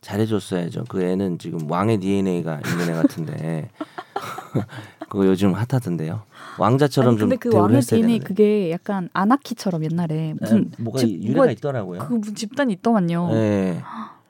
잘해줬어야죠. 0.00 0.84
그 0.88 1.02
애는 1.02 1.38
지금 1.38 1.70
왕의 1.70 1.98
DNA가 1.98 2.60
있는 2.66 2.88
애 2.88 2.94
같은데 2.94 3.68
그거 5.10 5.26
요즘 5.26 5.52
핫하던데요. 5.52 6.22
왕자처럼 6.58 7.10
아니, 7.10 7.18
좀 7.18 7.28
근데 7.28 7.36
그 7.40 7.54
왕의 7.56 7.80
디엔이 7.82 8.02
되는데. 8.06 8.24
그게 8.24 8.70
약간 8.70 9.08
아나키처럼 9.12 9.84
옛날에 9.84 10.34
무슨 10.40 10.58
에, 10.58 10.64
뭐가 10.78 10.98
집- 10.98 11.22
유래가 11.22 11.46
뭐가- 11.46 11.52
있더라고요. 11.52 11.98
그 12.00 12.14
무슨 12.14 12.34
집단이 12.34 12.72
있더만요. 12.74 13.28
네, 13.32 13.80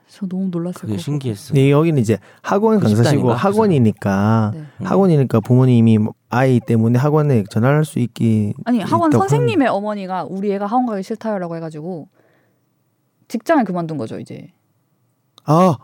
저 0.08 0.26
너무 0.26 0.48
놀랐어요. 0.50 0.80
그게 0.82 0.92
그거. 0.94 0.98
신기했어. 1.02 1.54
네, 1.54 1.70
여기는 1.70 2.00
이제 2.00 2.18
학원 2.42 2.76
그 2.78 2.84
강사시고 2.86 3.04
집단인가? 3.04 3.34
학원이니까 3.34 4.50
네. 4.54 4.60
음. 4.60 4.86
학원이니까 4.86 5.40
부모님이 5.40 5.98
뭐 5.98 6.14
아이 6.28 6.60
때문에 6.60 6.98
학원에 6.98 7.44
전화할 7.50 7.84
수 7.84 7.98
있기 7.98 8.54
아니 8.64 8.80
학원 8.80 9.10
선생님의 9.10 9.68
어머니가 9.68 10.24
우리 10.24 10.52
애가 10.52 10.66
학원 10.66 10.86
가기 10.86 11.02
싫다요라고 11.02 11.56
해가지고 11.56 12.08
직장을 13.28 13.62
그만둔 13.64 13.96
거죠 13.98 14.18
이제. 14.18 14.48
아, 15.44 15.76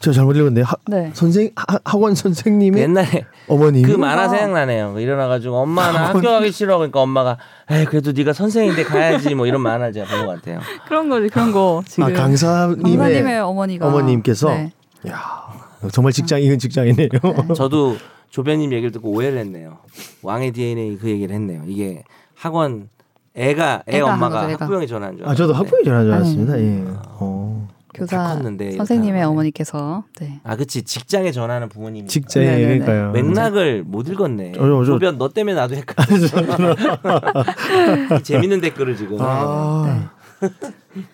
저 0.00 0.12
잘못 0.12 0.36
읽었네. 0.36 0.60
하, 0.62 0.74
네. 0.88 1.10
선생 1.14 1.50
하, 1.56 1.78
학원 1.84 2.14
선생님의 2.14 2.82
옛날에 2.82 3.24
어머님. 3.48 3.82
그 3.86 3.92
만화 3.92 4.28
생각나네요. 4.28 4.92
그 4.94 5.00
일어나가지고 5.00 5.56
엄마 5.56 5.90
나 5.90 6.08
학교 6.08 6.20
가기 6.20 6.52
싫어 6.52 6.76
그러니까 6.76 7.00
엄마가 7.00 7.38
에이 7.70 7.86
그래도 7.86 8.12
네가 8.12 8.32
선생인데 8.34 8.84
가야지 8.84 9.34
뭐 9.34 9.46
이런 9.46 9.62
만화 9.62 9.90
제가 9.92 10.06
본 10.06 10.26
것 10.26 10.34
같아요. 10.36 10.60
그런 10.86 11.08
거지 11.08 11.28
그런 11.28 11.50
거 11.52 11.82
지금. 11.86 12.04
아, 12.04 12.12
강사님의 12.12 12.82
강사님의 12.82 13.40
어머니가 13.40 13.86
어머님께서 13.86 14.48
네. 14.50 14.72
야, 15.08 15.18
정말 15.92 16.12
직장 16.12 16.40
이건 16.42 16.58
직장이네요. 16.58 17.08
저도 17.56 17.96
조변님 18.30 18.72
얘기를 18.72 18.92
듣고 18.92 19.10
오해를 19.10 19.38
했네요. 19.38 19.78
왕의 20.22 20.52
DNA 20.52 20.98
그 20.98 21.08
얘기를 21.08 21.34
했네요. 21.34 21.62
이게 21.66 22.04
학원 22.34 22.90
애가 23.34 23.82
애 23.88 23.96
애가 23.96 24.06
한 24.08 24.14
엄마가 24.14 24.40
거죠, 24.42 24.52
애가. 24.52 24.64
학부형이 24.64 24.86
전화한 24.86 25.16
줄. 25.16 25.26
아, 25.28 25.34
저도 25.34 25.54
알았는데. 25.54 25.58
학부에 25.76 25.84
전화 25.84 26.02
줄 26.02 26.12
알았습니다. 26.12 26.52
아니. 26.54 26.62
예. 26.64 26.84
어. 27.18 27.68
교사 27.96 28.16
다 28.16 28.34
컸는데 28.34 28.72
선생님의. 28.76 29.22
어머니께서 29.24 30.04
네. 30.20 30.40
아 30.44 30.56
그치 30.56 30.82
직장에 30.82 31.32
전화하는 31.32 31.68
부모님. 31.68 32.06
직장에 32.06 32.44
네네네. 32.46 32.78
그러니까요. 32.84 33.12
맥락을 33.12 33.82
못 33.84 34.08
읽었네. 34.08 34.50
어, 34.50 34.52
저- 34.54 34.68
저- 34.80 34.84
조변 34.84 35.18
너 35.18 35.28
때문에 35.28 35.54
나도 35.54 35.74
헷갈렸어. 35.76 36.36
재밌는 38.22 38.60
댓글을 38.60 38.96
지금. 38.96 39.16
아. 39.20 40.10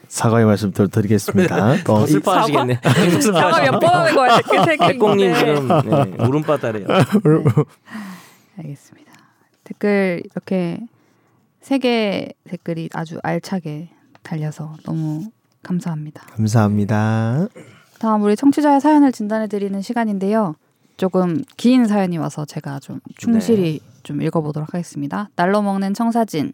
사과의 0.08 0.46
말씀 0.46 0.72
더 0.72 0.86
드리겠습니다. 0.88 1.82
또더 1.84 2.04
이- 2.04 2.08
슬퍼하시겠네. 2.08 2.80
사과 3.22 3.62
몇번 3.70 3.88
하는 3.90 4.14
거야 4.14 4.38
백공님. 4.78 5.34
지금 5.34 5.68
네, 5.68 6.24
울음바다래요. 6.24 6.86
알겠습니다. 8.58 9.12
댓글 9.64 10.22
이렇게 10.24 10.80
세 11.60 11.78
개 11.78 12.28
댓글이 12.48 12.88
아주 12.92 13.18
알차게 13.22 13.88
달려서 14.24 14.74
너무 14.84 15.30
감사합니다. 15.62 16.26
감사합니다. 16.26 17.48
다음 17.98 18.22
우리 18.22 18.36
청취자의 18.36 18.80
사연을 18.80 19.12
진단해 19.12 19.46
드리는 19.46 19.80
시간인데요. 19.80 20.56
조금 20.96 21.42
긴 21.56 21.86
사연이 21.86 22.18
와서 22.18 22.44
제가 22.44 22.80
좀 22.80 23.00
충실히 23.16 23.80
좀 24.02 24.22
읽어보도록 24.22 24.74
하겠습니다. 24.74 25.30
날로 25.36 25.62
먹는 25.62 25.94
청사진. 25.94 26.52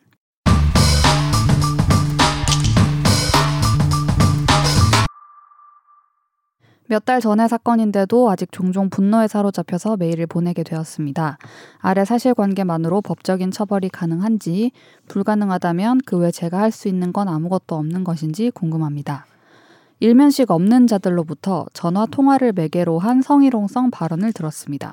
몇 6.91 7.05
달 7.05 7.21
전의 7.21 7.49
사건인데도 7.51 8.31
아직 8.31 8.51
종종 8.51 8.89
분노에 8.89 9.29
사로잡혀서 9.29 9.99
메일을 9.99 10.27
보내게 10.27 10.63
되었습니다. 10.63 11.37
아래 11.81 12.05
사실관계만으로 12.05 13.03
법적인 13.03 13.51
처벌이 13.51 13.91
가능한지, 13.91 14.73
불가능하다면 15.09 16.01
그 16.07 16.19
외 16.19 16.31
제가 16.31 16.59
할 16.59 16.73
수 16.73 16.89
있는 16.89 17.13
건 17.13 17.29
아무것도 17.29 17.75
없는 17.77 18.05
것인지 18.05 18.51
궁금합니다. 18.51 19.27
일면식 20.01 20.51
없는 20.51 20.87
자들로부터 20.87 21.67
전화 21.75 22.07
통화를 22.07 22.53
매개로 22.53 22.99
한 22.99 23.21
성희롱성 23.21 23.91
발언을 23.91 24.33
들었습니다. 24.33 24.93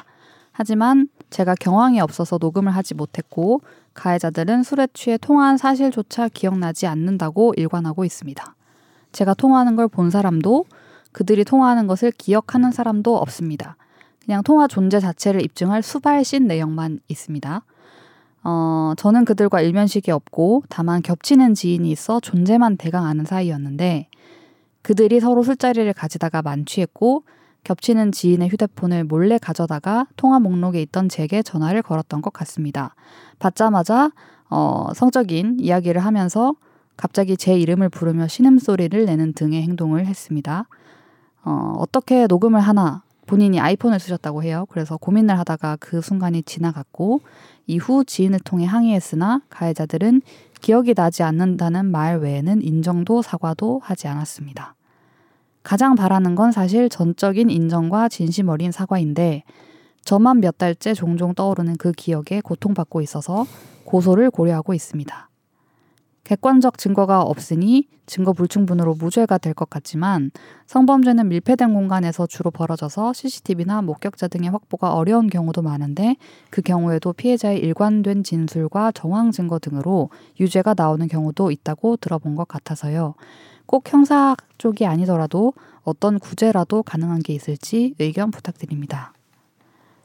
하지만 0.51 1.07
제가 1.29 1.55
경황이 1.55 1.99
없어서 2.01 2.37
녹음을 2.41 2.73
하지 2.75 2.93
못했고 2.93 3.61
가해자들은 3.93 4.63
술에 4.63 4.87
취해 4.93 5.17
통화한 5.17 5.57
사실조차 5.57 6.27
기억나지 6.29 6.87
않는다고 6.87 7.53
일관하고 7.55 8.03
있습니다. 8.03 8.55
제가 9.13 9.33
통화하는 9.33 9.75
걸 9.77 9.87
본 9.87 10.09
사람도 10.09 10.65
그들이 11.15 11.45
통화하는 11.45 11.87
것을 11.87 12.11
기억하는 12.11 12.71
사람도 12.71 13.15
없습니다. 13.15 13.77
그냥 14.25 14.43
통화 14.43 14.67
존재 14.67 14.99
자체를 14.99 15.41
입증할 15.41 15.81
수발신 15.81 16.45
내용만 16.45 16.99
있습니다. 17.07 17.63
어, 18.43 18.93
저는 18.97 19.23
그들과 19.23 19.61
일면식이 19.61 20.11
없고 20.11 20.63
다만 20.67 21.01
겹치는 21.01 21.53
지인이 21.53 21.89
있어 21.89 22.19
존재만 22.19 22.75
대강 22.75 23.05
아는 23.05 23.23
사이였는데 23.23 24.09
그들이 24.81 25.21
서로 25.21 25.41
술자리를 25.41 25.93
가지다가 25.93 26.41
만취했고 26.41 27.23
겹치는 27.63 28.11
지인의 28.11 28.49
휴대폰을 28.49 29.05
몰래 29.05 29.37
가져다가 29.37 30.07
통화 30.17 30.41
목록에 30.41 30.81
있던 30.81 31.07
제게 31.07 31.41
전화를 31.41 31.81
걸었던 31.81 32.21
것 32.21 32.33
같습니다. 32.33 32.93
받자마자 33.39 34.11
어, 34.49 34.87
성적인 34.93 35.61
이야기를 35.61 36.03
하면서 36.03 36.55
갑자기 36.97 37.37
제 37.37 37.57
이름을 37.57 37.87
부르며 37.87 38.27
신음소리를 38.27 39.05
내는 39.05 39.31
등의 39.31 39.61
행동을 39.63 40.07
했습니다. 40.07 40.67
어, 41.45 41.75
어떻게 41.77 42.27
녹음을 42.27 42.59
하나 42.59 43.03
본인이 43.25 43.59
아이폰을 43.59 43.99
쓰셨다고 43.99 44.43
해요. 44.43 44.65
그래서 44.69 44.97
고민을 44.97 45.37
하다가 45.39 45.77
그 45.79 46.01
순간이 46.01 46.43
지나갔고 46.43 47.21
이후 47.67 48.03
지인을 48.05 48.39
통해 48.39 48.65
항의했으나 48.65 49.41
가해자들은 49.49 50.21
기억이 50.61 50.93
나지 50.93 51.23
않는다는 51.23 51.85
말 51.85 52.19
외에는 52.19 52.61
인정도 52.61 53.21
사과도 53.21 53.79
하지 53.83 54.07
않았습니다. 54.07 54.75
가장 55.63 55.95
바라는 55.95 56.35
건 56.35 56.51
사실 56.51 56.89
전적인 56.89 57.49
인정과 57.49 58.09
진심 58.09 58.49
어린 58.49 58.71
사과인데 58.71 59.43
저만 60.03 60.39
몇 60.39 60.59
달째 60.59 60.93
종종 60.93 61.33
떠오르는 61.33 61.77
그 61.77 61.91
기억에 61.91 62.41
고통받고 62.43 63.01
있어서 63.01 63.45
고소를 63.85 64.29
고려하고 64.29 64.75
있습니다. 64.75 65.29
객관적 66.25 66.79
증거가 66.79 67.21
없으니 67.21 67.87
증거 68.07 68.33
불충분으로 68.33 68.95
무죄가 68.95 69.37
될 69.37 69.53
것 69.53 69.69
같지만 69.69 70.31
성범죄는 70.65 71.29
밀폐된 71.29 71.73
공간에서 71.73 72.27
주로 72.27 72.51
벌어져서 72.51 73.13
CCTV나 73.13 73.81
목격자 73.83 74.27
등의 74.27 74.49
확보가 74.49 74.95
어려운 74.95 75.27
경우도 75.27 75.61
많은데 75.61 76.17
그 76.49 76.61
경우에도 76.61 77.13
피해자의 77.13 77.59
일관된 77.59 78.23
진술과 78.23 78.91
정황 78.91 79.31
증거 79.31 79.59
등으로 79.59 80.09
유죄가 80.39 80.73
나오는 80.75 81.07
경우도 81.07 81.51
있다고 81.51 81.97
들어본 81.97 82.35
것 82.35 82.47
같아서요. 82.47 83.13
꼭 83.67 83.91
형사 83.91 84.35
쪽이 84.57 84.85
아니더라도 84.85 85.53
어떤 85.83 86.19
구제라도 86.19 86.83
가능한 86.83 87.19
게 87.19 87.33
있을지 87.33 87.93
의견 87.99 88.31
부탁드립니다. 88.31 89.13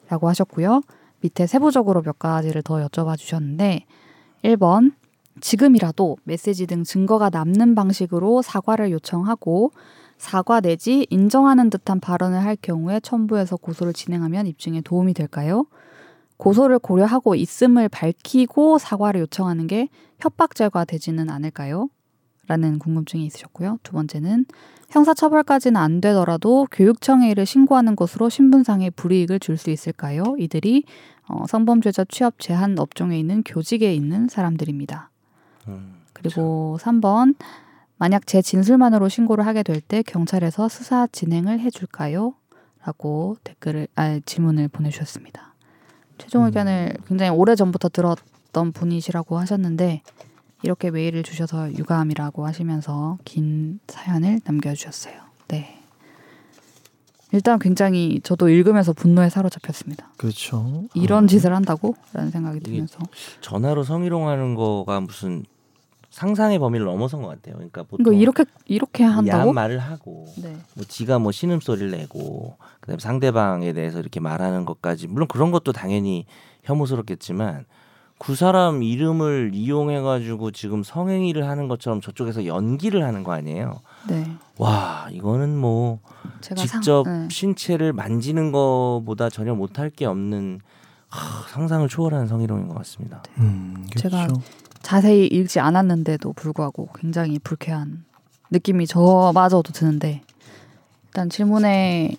라고 0.09 0.29
하셨고요. 0.29 0.83
밑에 1.23 1.47
세부적으로 1.47 2.03
몇 2.03 2.19
가지를 2.19 2.63
더 2.63 2.87
여쭤봐 2.87 3.17
주셨는데 3.17 3.87
1번 4.45 4.93
지금이라도 5.41 6.17
메시지 6.25 6.67
등 6.67 6.85
증거가 6.85 7.31
남는 7.31 7.75
방식으로 7.75 8.43
사과를 8.43 8.91
요청하고 8.93 9.73
사과 10.19 10.61
내지 10.61 11.07
인정하는 11.11 11.71
듯한 11.71 12.01
발언을 12.01 12.45
할 12.45 12.57
경우에 12.57 13.01
첨부해서 13.01 13.57
고소를 13.57 13.93
진행하면 13.93 14.47
입증에 14.47 14.81
도움이 14.83 15.15
될까요? 15.15 15.67
고소를 16.37 16.79
고려하고 16.79 17.35
있음을 17.35 17.89
밝히고 17.89 18.79
사과를 18.79 19.23
요청하는 19.23 19.67
게 19.67 19.89
협박죄가 20.21 20.85
되지는 20.85 21.31
않을까요? 21.31 21.89
라는 22.49 22.79
궁금증이 22.79 23.25
있으셨고요. 23.27 23.79
두 23.83 23.93
번째는 23.93 24.45
형사처벌까지는 24.91 25.81
안 25.81 26.01
되더라도 26.01 26.67
교육청에 26.73 27.31
이를 27.31 27.47
신고하는 27.47 27.95
것으로 27.95 28.29
신분상의 28.29 28.91
불이익을 28.91 29.39
줄 29.39 29.57
수 29.57 29.71
있을까요? 29.71 30.23
이들이 30.39 30.85
어, 31.29 31.45
성범죄자 31.47 32.07
취업 32.09 32.41
제한 32.41 32.77
업종에 32.79 33.19
있는 33.19 33.43
교직에 33.45 33.95
있는 33.95 34.27
사람들입니다. 34.29 35.10
음, 35.69 35.97
그리고 36.13 36.79
3번 36.81 37.35
만약 37.97 38.27
제 38.27 38.41
진술만으로 38.43 39.09
신고를 39.09 39.47
하게 39.47 39.63
될 39.63 39.81
때 39.81 40.03
경찰에서 40.03 40.69
수사 40.69 41.07
진행을 41.07 41.61
해줄까요? 41.61 42.35
라고 42.85 43.37
댓글을 43.45 43.89
아, 43.95 44.19
질문을 44.25 44.69
보내주셨습니다. 44.69 45.55
최종 46.19 46.45
의견을 46.45 46.97
굉장히 47.07 47.31
오래 47.31 47.55
전부터 47.55 47.91
들었던 47.91 48.73
분이시라고 48.73 49.39
하셨는데 49.39 50.03
이렇게 50.63 50.91
메일을 50.91 51.23
주셔서 51.23 51.73
유감이라고 51.75 52.47
하시면서 52.47 53.19
긴 53.25 53.81
사연을 53.89 54.41
남겨주셨어요. 54.45 55.15
네. 55.49 55.79
일단 57.33 57.59
굉장히 57.59 58.21
저도 58.23 58.49
읽으면서 58.49 58.93
분노에 58.93 59.29
사로잡혔습니다. 59.31 60.11
그렇죠. 60.17 60.85
이런 60.95 61.29
짓을 61.29 61.55
한다고? 61.55 61.95
라는 62.13 62.31
생각이 62.31 62.61
들면서 62.61 62.99
전화로 63.41 63.85
성희롱하는 63.85 64.55
거가 64.57 65.01
무슨 65.01 65.45
상상의 66.11 66.59
범위를 66.59 66.87
넘어선 66.87 67.23
것 67.23 67.29
같아요. 67.29 67.55
그러니까 67.55 67.83
보통 67.85 68.01
이거 68.01 68.13
이렇게 68.13 68.45
이렇게 68.67 69.05
한다고? 69.05 69.53
말을 69.53 69.79
하고 69.79 70.27
네. 70.43 70.57
뭐 70.75 70.85
지가 70.87 71.19
뭐 71.21 71.31
신음 71.33 71.61
소리를 71.61 71.91
내고 71.93 72.57
그다음에 72.81 72.99
상대방에 73.01 73.73
대해서 73.73 74.01
이렇게 74.01 74.19
말하는 74.21 74.65
것까지 74.65 75.07
물론 75.07 75.29
그런 75.29 75.51
것도 75.53 75.73
당연히 75.73 76.27
혐오스럽겠지만 76.65 77.65
그 78.19 78.35
사람 78.35 78.83
이름을 78.83 79.53
이용해 79.55 80.01
가지고 80.01 80.51
지금 80.51 80.83
성행위를 80.83 81.49
하는 81.49 81.69
것처럼 81.69 82.01
저쪽에서 82.03 82.45
연기를 82.45 83.03
하는 83.05 83.23
거 83.25 83.33
아니에요. 83.33 83.81
네. 84.09 84.31
와 84.59 85.07
이거는 85.11 85.57
뭐 85.57 86.01
제가 86.41 86.67
상- 86.67 86.81
직접 86.83 87.09
네. 87.09 87.29
신체를 87.31 87.93
만지는 87.93 88.53
것보다 88.53 89.31
전혀 89.31 89.55
못할 89.55 89.89
게 89.91 90.05
없는 90.07 90.61
하, 91.09 91.49
상상을 91.49 91.89
초월하는 91.89 92.27
성희롱인 92.27 92.69
것 92.69 92.75
같습니다. 92.79 93.23
음, 93.39 93.87
제가 93.97 94.27
그렇죠. 94.27 94.43
자세히 94.83 95.27
읽지 95.27 95.61
않았는데도 95.61 96.33
불구하고 96.33 96.89
굉장히 96.95 97.39
불쾌한 97.39 98.05
느낌이 98.51 98.87
저마저도 98.87 99.73
드는데 99.73 100.23
일단 101.07 101.29
질문에 101.29 102.17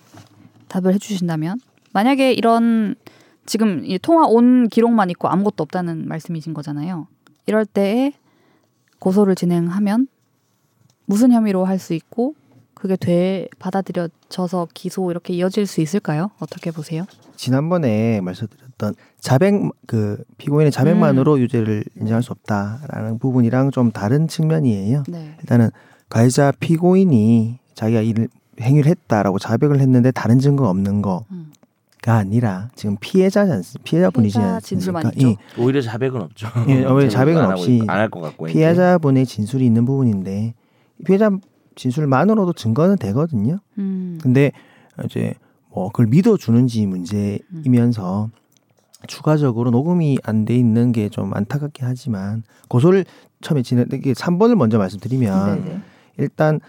답을 0.68 0.94
해주신다면 0.94 1.60
만약에 1.94 2.34
이런 2.34 2.96
지금 3.46 3.84
이 3.86 3.98
통화 4.00 4.26
온 4.28 4.70
기록만 4.70 5.10
있고 5.10 5.28
아무것도 5.28 5.64
없다는 5.64 6.08
말씀이신 6.08 6.54
거잖아요. 6.54 7.08
이럴 7.48 7.66
때에 7.66 8.14
고소를 9.00 9.36
진행하면 9.36 10.08
무슨 11.06 11.32
혐의로 11.32 11.66
할 11.66 11.80
수 11.80 11.94
있고 11.94 12.36
그게 12.74 12.96
돼 12.96 13.48
받아들여져서 13.60 14.70
기소 14.74 15.12
이렇게 15.12 15.34
이어질 15.34 15.66
수 15.68 15.82
있을까요? 15.82 16.32
어떻게 16.40 16.72
보세요? 16.72 17.06
지난번에 17.46 18.22
말씀드렸던 18.22 18.94
자백 19.20 19.56
그 19.88 20.24
피고인의 20.38 20.72
자백만으로 20.72 21.34
음. 21.36 21.40
유죄를 21.40 21.84
인정할 22.00 22.22
수 22.22 22.32
없다라는 22.34 23.18
부분이랑 23.18 23.72
좀 23.72 23.92
다른 23.92 24.28
측면이에요. 24.28 25.04
네. 25.08 25.36
일단은 25.40 25.72
가해자 26.08 26.52
피고인이 26.60 27.58
자기가 27.74 28.02
이 28.02 28.14
행위를 28.62 28.92
했다라고 28.92 29.40
자백을 29.40 29.80
했는데 29.80 30.12
다른 30.12 30.38
증거가 30.38 30.70
없는 30.70 31.02
거가 31.02 31.26
음. 31.32 31.52
아니라 32.06 32.70
지금 32.76 32.96
피해자지 33.00 33.52
않습니까? 33.52 33.84
피해자분이지 33.86 34.38
피해자 34.38 34.54
않습니까? 34.58 35.12
이 35.16 35.36
오히려 35.58 35.82
자백은 35.82 36.22
없죠. 36.22 36.48
예, 36.70 36.86
오히려 36.86 37.10
자백은 37.10 37.44
없이 37.44 37.82
안 37.88 37.98
할 37.98 38.10
것 38.12 38.22
같고. 38.22 38.46
피해자분의 38.46 39.26
진술이 39.26 39.66
있는 39.66 39.86
부분인데 39.86 40.54
피해자 41.06 41.32
진술만으로도 41.76 42.54
증거는 42.54 42.98
되거든요. 42.98 43.58
음. 43.80 44.20
근데 44.22 44.52
이제 45.06 45.34
뭐 45.74 45.88
그걸 45.90 46.08
믿어주는지 46.08 46.86
문제이면서 46.86 48.30
추가적으로 49.08 49.72
녹음이 49.72 50.18
안 50.24 50.46
돼 50.46 50.56
있는 50.56 50.92
게 50.92 51.10
좀 51.10 51.34
안타깝긴 51.34 51.86
하지만 51.88 52.44
고소를 52.68 53.06
처음에 53.42 53.64
진행 53.64 53.86
이게 53.94 54.14
3번을 54.14 54.56
먼저 54.56 54.78
말씀드리면 54.78 55.64
네네. 55.64 55.82
일단 56.18 56.60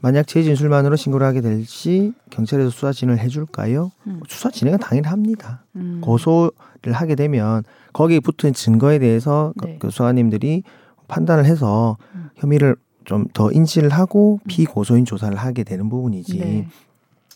만약 0.00 0.26
제 0.26 0.42
진술만으로 0.42 0.96
신고를 0.96 1.26
하게 1.26 1.40
될 1.40 1.64
시 1.64 2.12
경찰에서 2.30 2.70
수사 2.70 2.92
진행을 2.92 3.20
해줄까요? 3.22 3.90
음. 4.06 4.20
수사 4.28 4.50
진행은 4.50 4.78
당연히 4.78 5.06
합니다. 5.08 5.64
음. 5.76 6.00
고소를 6.02 6.52
하게 6.92 7.14
되면 7.14 7.62
거기에 7.92 8.20
붙은 8.20 8.52
증거에 8.54 8.98
대해서 8.98 9.52
그- 9.58 9.66
네. 9.66 9.76
그 9.80 9.90
수사님들이 9.90 10.62
판단을 11.08 11.44
해서 11.46 11.96
음. 12.14 12.30
혐의를 12.36 12.76
좀 13.04 13.26
더 13.32 13.50
인지를 13.50 13.88
하고 13.88 14.38
피고소인 14.48 15.04
조사를 15.06 15.34
하게 15.36 15.64
되는 15.64 15.88
부분이지 15.88 16.38
네. 16.38 16.68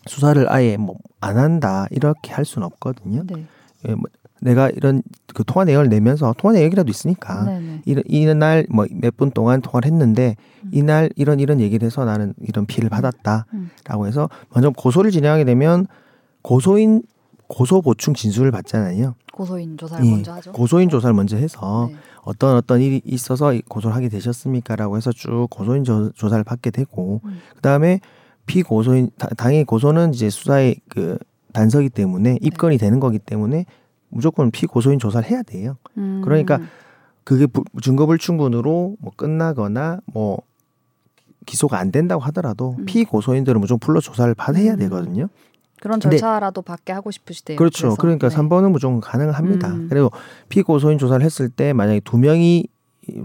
수사를 0.06 0.50
아예 0.52 0.76
뭐 0.76 0.96
안 1.24 1.38
한다 1.38 1.86
이렇게 1.92 2.32
할 2.32 2.44
수는 2.44 2.66
없거든요. 2.66 3.22
네. 3.28 3.46
예, 3.88 3.94
뭐 3.94 4.02
내가 4.40 4.68
이런 4.70 5.02
그 5.34 5.44
통화 5.44 5.64
내역을 5.64 5.88
내면서 5.88 6.34
통화 6.36 6.52
내역이라도 6.52 6.90
있으니까 6.90 7.44
네네. 7.44 7.82
이런 7.84 8.02
이날 8.08 8.66
뭐 8.68 8.86
몇 8.90 9.16
분 9.16 9.30
동안 9.30 9.60
통화를 9.62 9.86
했는데 9.86 10.34
음. 10.64 10.70
이날 10.72 11.10
이런 11.14 11.38
이런 11.38 11.60
얘기를 11.60 11.86
해서 11.86 12.04
나는 12.04 12.34
이런 12.40 12.66
피해를 12.66 12.90
받았다라고 12.90 14.02
음. 14.02 14.06
해서 14.06 14.28
먼저 14.52 14.70
고소를 14.70 15.12
진행하게 15.12 15.44
되면 15.44 15.86
고소인 16.42 17.04
고소 17.46 17.82
보충 17.82 18.14
진술을 18.14 18.50
받잖아요. 18.50 19.14
고소인 19.32 19.78
조사를 19.78 20.04
예, 20.04 20.10
먼저 20.10 20.32
하죠. 20.32 20.50
고소인 20.52 20.88
조사를 20.88 21.14
먼저 21.14 21.36
해서 21.36 21.86
네. 21.88 21.96
어떤 22.22 22.56
어떤 22.56 22.80
일이 22.80 23.00
있어서 23.04 23.52
이 23.54 23.62
고소를 23.62 23.94
하게 23.94 24.08
되셨습니까라고 24.08 24.96
해서 24.96 25.12
쭉 25.12 25.46
고소인 25.50 25.84
조, 25.84 26.10
조사를 26.12 26.42
받게 26.42 26.70
되고 26.72 27.20
음. 27.24 27.38
그다음에 27.54 28.00
피고소인 28.46 29.10
다- 29.18 29.28
당연히 29.36 29.64
고소는 29.64 30.14
이제 30.14 30.30
수사의 30.30 30.76
그 30.88 31.18
단서기 31.52 31.90
때문에 31.90 32.38
입건이 32.40 32.78
되는 32.78 32.98
거기 33.00 33.18
때문에 33.18 33.66
무조건 34.08 34.50
피고소인 34.50 34.98
조사를 34.98 35.28
해야 35.30 35.42
돼요. 35.42 35.76
음. 35.98 36.20
그러니까 36.24 36.58
그게 37.24 37.46
부- 37.46 37.64
증거 37.82 38.06
불충분으로 38.06 38.96
뭐 38.98 39.12
끝나거나 39.16 40.00
뭐 40.06 40.38
기소가 41.46 41.78
안 41.78 41.90
된다고 41.90 42.22
하더라도 42.24 42.76
음. 42.78 42.84
피고소인들은 42.84 43.60
무조건 43.60 43.78
불러 43.80 44.00
조사를 44.00 44.32
받아야 44.34 44.72
음. 44.74 44.78
되거든요. 44.78 45.28
그런 45.80 45.98
절차라도 45.98 46.62
받게 46.62 46.92
하고 46.92 47.10
싶으시대요. 47.10 47.56
그렇죠. 47.56 47.88
그래서. 47.88 47.96
그러니까 47.96 48.28
네. 48.28 48.36
3번은 48.36 48.70
무조건 48.70 49.00
가능합니다. 49.00 49.68
음. 49.68 49.86
그리고 49.90 50.10
피고소인 50.48 50.98
조사를 50.98 51.24
했을 51.24 51.48
때 51.48 51.72
만약에 51.72 52.00
두 52.04 52.18
명이 52.18 52.68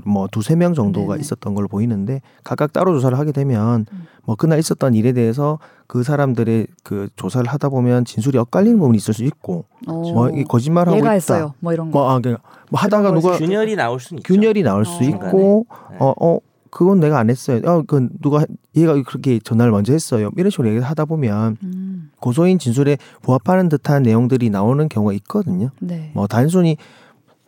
뭐 0.05 0.27
두세 0.31 0.55
명 0.55 0.73
정도가 0.73 1.13
네네. 1.13 1.21
있었던 1.21 1.53
걸로 1.53 1.67
보이는데 1.67 2.21
각각 2.43 2.73
따로 2.73 2.93
조사를 2.93 3.17
하게 3.17 3.31
되면 3.31 3.85
음. 3.91 4.03
뭐 4.25 4.35
그날 4.35 4.59
있었던 4.59 4.95
일에 4.95 5.11
대해서 5.13 5.59
그 5.85 6.03
사람들의 6.03 6.67
그 6.83 7.09
조사를 7.15 7.47
하다 7.47 7.69
보면 7.69 8.05
진술이 8.05 8.37
엇갈리는 8.39 8.77
부분이 8.79 8.97
있을 8.97 9.13
수 9.13 9.23
있고 9.23 9.65
어. 9.87 9.93
뭐 9.93 10.29
거짓말하고 10.47 10.97
얘가 10.97 11.07
있다. 11.07 11.13
했어요. 11.13 11.53
뭐 11.59 11.73
이런 11.73 11.91
거. 11.91 11.99
뭐, 11.99 12.09
아, 12.09 12.19
그러니까 12.19 12.43
뭐 12.69 12.79
하다가 12.79 13.11
누가 13.11 13.37
균열이 13.37 13.75
나올 13.75 13.99
있죠. 13.99 14.15
균열이 14.23 14.63
나올 14.63 14.85
수 14.85 15.03
어. 15.03 15.07
있고 15.07 15.67
네. 15.91 15.97
어 15.99 16.13
어 16.19 16.39
그건 16.69 16.99
내가 16.99 17.19
안 17.19 17.29
했어요. 17.29 17.61
어 17.65 17.81
그건 17.81 18.09
누가 18.21 18.45
얘가 18.75 18.93
그렇게 19.01 19.39
전화를 19.39 19.71
먼저 19.71 19.93
했어요. 19.93 20.31
이런 20.37 20.49
식으로 20.49 20.67
얘기를 20.67 20.85
하다 20.85 21.05
보면 21.05 21.57
음. 21.63 22.11
고소인 22.19 22.59
진술에 22.59 22.97
부합하는 23.21 23.69
듯한 23.69 24.03
내용들이 24.03 24.49
나오는 24.49 24.87
경우가 24.89 25.13
있거든요. 25.13 25.69
네. 25.79 26.11
뭐 26.13 26.27
단순히 26.27 26.77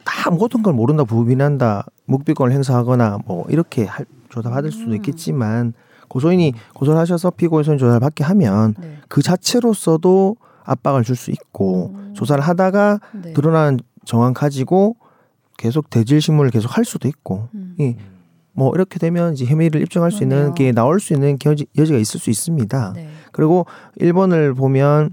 다 0.10 0.32
모든 0.32 0.64
걸 0.64 0.74
모른다 0.74 1.04
부인한다 1.04 1.86
묵비권을 2.06 2.54
행사하거나 2.54 3.20
뭐 3.26 3.46
이렇게 3.50 3.86
할, 3.86 4.06
조사 4.30 4.50
받을 4.50 4.72
수도 4.72 4.92
음. 4.92 4.96
있겠지만 4.96 5.74
고소인이 6.08 6.54
고소를 6.74 7.00
하셔서 7.00 7.30
피고소인 7.30 7.78
조사를 7.78 8.00
받게 8.00 8.24
하면 8.24 8.74
네. 8.80 8.98
그 9.08 9.22
자체로서도 9.22 10.38
압박을 10.64 11.04
줄 11.04 11.16
수 11.16 11.32
있고 11.32 11.94
음. 11.96 12.14
조사를 12.16 12.42
하다가 12.44 13.00
네. 13.24 13.34
드러난 13.34 13.80
정황 14.06 14.34
가지고 14.34 14.96
계속 15.58 15.90
대질 15.90 16.22
신문을 16.22 16.52
계속 16.52 16.76
할 16.78 16.86
수도 16.86 17.08
있고 17.08 17.50
음. 17.54 17.76
예. 17.80 17.96
뭐 18.54 18.72
이렇게 18.74 18.98
되면 19.00 19.34
이제 19.34 19.46
혐의를 19.46 19.82
입증할 19.82 20.12
수 20.12 20.24
있는 20.24 20.38
그러네요. 20.38 20.54
게 20.56 20.72
나올 20.72 21.00
수 21.00 21.14
있는 21.14 21.38
여지, 21.46 21.68
여지가 21.78 21.98
있을 22.00 22.20
수 22.20 22.30
있습니다. 22.30 22.94
네. 22.96 23.10
그리고 23.32 23.66
1번을 24.00 24.56
보면 24.58 25.12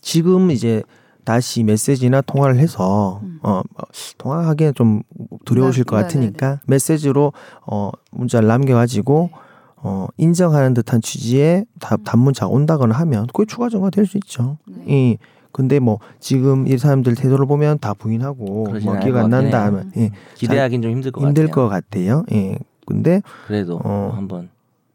지금 0.00 0.50
이제 0.50 0.82
다시 1.24 1.62
메시지나 1.62 2.20
통화를 2.22 2.58
해서 2.58 3.20
음. 3.22 3.38
어 3.42 3.60
어, 3.60 3.82
통화하기엔 4.18 4.74
좀 4.74 5.02
두려우실 5.44 5.84
네, 5.84 5.88
것 5.88 5.96
네, 5.96 6.02
같으니까 6.02 6.60
메시지로 6.66 7.32
어 7.66 7.90
문자를 8.10 8.48
남겨가지고 8.48 9.30
네. 9.32 9.38
어 9.84 10.06
인정하는 10.16 10.74
듯한 10.74 11.00
취지의 11.00 11.66
다, 11.80 11.96
단문자가 11.96 12.48
온다거나 12.48 12.94
하면 12.98 13.26
그게 13.32 13.46
추가 13.46 13.68
증거가 13.68 13.90
될수 13.90 14.16
있죠. 14.18 14.58
네. 14.66 14.84
예. 14.88 15.18
근데 15.52 15.78
뭐 15.80 15.98
지금 16.18 16.66
이 16.66 16.78
사람들 16.78 17.14
태도를 17.14 17.46
보면 17.46 17.78
다 17.78 17.92
부인하고 17.94 18.68
뭐것안 18.82 19.30
난다. 19.30 19.64
하면 19.66 19.92
예. 19.96 20.10
기대하긴 20.34 20.82
좀 20.82 20.90
힘들 20.92 21.12
것 21.12 21.20
힘들 21.20 21.48
같아요. 21.48 21.54
것 21.54 21.68
같아요. 21.68 22.24
예. 22.32 22.58
근데 22.86 23.22
그래도 23.46 23.80
어. 23.84 24.12
한번 24.14 24.48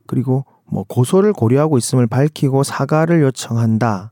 그리고 0.08 0.46
뭐 0.66 0.84
고소를 0.88 1.34
고려하고 1.34 1.78
있음을 1.78 2.08
밝히고 2.08 2.64
사과를 2.64 3.22
요청한다. 3.22 4.12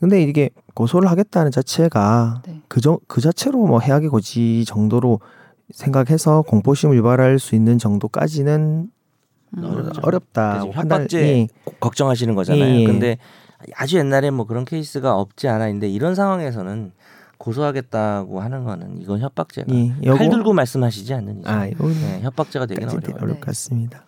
음. 0.00 0.08
근데 0.08 0.22
이게 0.22 0.50
고소를 0.74 1.10
하겠다는 1.10 1.50
자체가 1.50 2.42
네. 2.46 2.60
그저 2.68 2.98
그 3.06 3.20
자체로 3.20 3.66
뭐 3.66 3.80
해악의 3.80 4.08
고지 4.08 4.64
정도로 4.66 5.20
생각해서 5.72 6.42
공포심을 6.42 6.96
유발할 6.96 7.38
수 7.38 7.54
있는 7.54 7.78
정도까지는 7.78 8.90
음. 9.58 9.90
어렵다. 10.02 10.64
협박죄 10.66 11.18
예. 11.20 11.48
고- 11.64 11.74
걱정하시는 11.80 12.34
거잖아요. 12.34 12.64
예, 12.64 12.80
예. 12.80 12.84
근데 12.84 13.18
아주 13.74 13.98
옛날에 13.98 14.30
뭐 14.30 14.46
그런 14.46 14.64
케이스가 14.64 15.16
없지 15.16 15.48
않아 15.48 15.68
있는데 15.68 15.88
이런 15.88 16.14
상황에서는 16.14 16.92
고소하겠다고 17.38 18.40
하는 18.40 18.64
거는 18.64 19.00
이건 19.00 19.20
협박죄가 19.20 19.74
예. 19.74 19.94
요거- 20.02 20.18
칼 20.18 20.30
들고 20.30 20.52
말씀하시지 20.52 21.12
않는 21.14 21.40
이상 21.40 21.58
아, 21.60 21.64
네, 21.66 22.20
협박죄가 22.22 22.66
되긴 22.66 22.84
까지 22.84 22.96
어려워요. 22.96 23.16
어려울 23.16 23.34
네. 23.34 23.40
것 23.40 23.46
같습니다. 23.46 24.04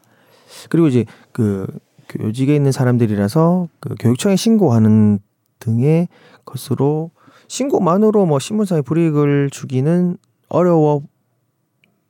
그리고 0.68 0.86
이제 0.88 1.04
그 1.32 1.66
교직에 2.08 2.54
있는 2.54 2.72
사람들이라서 2.72 3.68
그 3.80 3.94
교육청에 3.98 4.36
신고하는 4.36 5.18
등의 5.62 6.08
것으로 6.44 7.10
신고만으로 7.48 8.26
뭐 8.26 8.38
신문사에 8.38 8.82
불이익을 8.82 9.50
주기는 9.50 10.16
어려워 10.48 11.02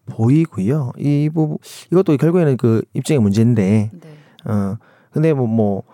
보이고요. 0.07 0.93
이 0.99 1.31
부분 1.33 1.59
이것도 1.91 2.17
결국에는 2.17 2.57
그 2.57 2.83
입증의 2.95 3.21
문제인데 3.21 3.91
네. 3.93 4.51
어 4.51 4.77
근데 5.13 5.33
뭐 5.33 5.47
뭐 5.47 5.85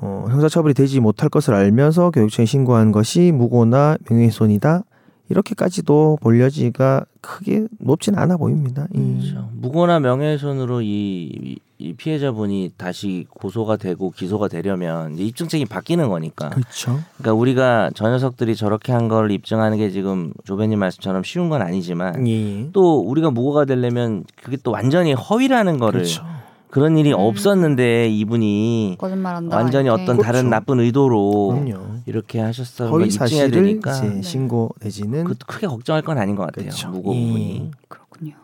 어, 0.00 0.26
형사처벌이 0.30 0.74
되지 0.74 1.00
못할 1.00 1.28
것을 1.28 1.54
알면서 1.54 2.10
교육청에 2.10 2.46
신고한 2.46 2.92
것이 2.92 3.32
무고나 3.32 3.96
명예훼손이다. 4.08 4.84
이렇게까지도 5.30 6.18
볼 6.20 6.40
여지가 6.40 7.04
크게 7.20 7.66
높지는 7.78 8.18
않아 8.18 8.36
보입니다. 8.36 8.86
이- 8.94 8.98
음. 8.98 9.18
그렇죠. 9.20 9.48
무고나 9.52 10.00
명예훼손으로 10.00 10.80
이, 10.82 11.58
이 11.78 11.92
피해자분이 11.94 12.72
다시 12.76 13.26
고소가 13.30 13.76
되고 13.76 14.10
기소가 14.10 14.48
되려면 14.48 15.14
이제 15.14 15.24
입증책이 15.24 15.66
바뀌는 15.66 16.08
거니까. 16.08 16.48
그렇죠. 16.50 16.98
그러니까 17.18 17.34
우리가 17.34 17.90
저 17.94 18.08
녀석들이 18.08 18.56
저렇게 18.56 18.92
한 18.92 19.08
걸 19.08 19.30
입증하는 19.30 19.78
게 19.78 19.90
지금 19.90 20.32
조배님 20.44 20.78
말씀처럼 20.78 21.22
쉬운 21.24 21.48
건 21.48 21.62
아니지만 21.62 22.26
예. 22.28 22.68
또 22.72 22.98
우리가 23.00 23.30
무고가 23.30 23.64
되려면 23.64 24.24
그게 24.42 24.56
또 24.62 24.70
완전히 24.70 25.12
허위라는 25.14 25.78
거를 25.78 26.00
그렇죠. 26.00 26.22
그런 26.70 26.98
일이 26.98 27.12
음. 27.12 27.18
없었는데 27.18 28.08
이분이 28.08 28.96
거짓말한다. 28.98 29.56
완전히 29.56 29.86
이렇게. 29.86 30.02
어떤 30.02 30.18
다른 30.18 30.40
그렇죠. 30.40 30.48
나쁜 30.48 30.80
의도로 30.80 31.48
그럼요. 31.48 32.00
이렇게 32.06 32.40
허위 32.40 33.06
입증해야 33.06 33.10
사실을 33.10 33.50
되니까 33.50 33.96
이제 33.96 34.22
신고 34.22 34.70
내지는 34.80 35.24
그 35.24 35.34
크게 35.34 35.66
걱정할 35.66 36.02
건 36.02 36.18
아닌 36.18 36.36
것 36.36 36.44
같아요. 36.46 36.66
그렇죠. 36.66 36.90
무고 36.90 37.14
예. 37.14 37.20
부분이. 37.20 37.70
그렇군요. 37.88 38.34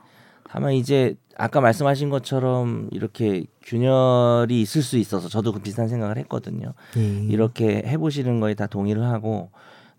다만 0.48 0.72
이제 0.72 1.16
아까 1.36 1.60
말씀하신 1.60 2.10
것처럼 2.10 2.88
이렇게 2.92 3.44
균열이 3.62 4.60
있을 4.60 4.82
수 4.82 4.96
있어서 4.98 5.28
저도 5.28 5.52
그 5.52 5.58
비슷한 5.60 5.88
생각을 5.88 6.16
했거든요. 6.18 6.72
예. 6.96 7.24
이렇게 7.28 7.82
해보시는 7.86 8.40
거에 8.40 8.54
다 8.54 8.66
동의를 8.66 9.04
하고 9.04 9.50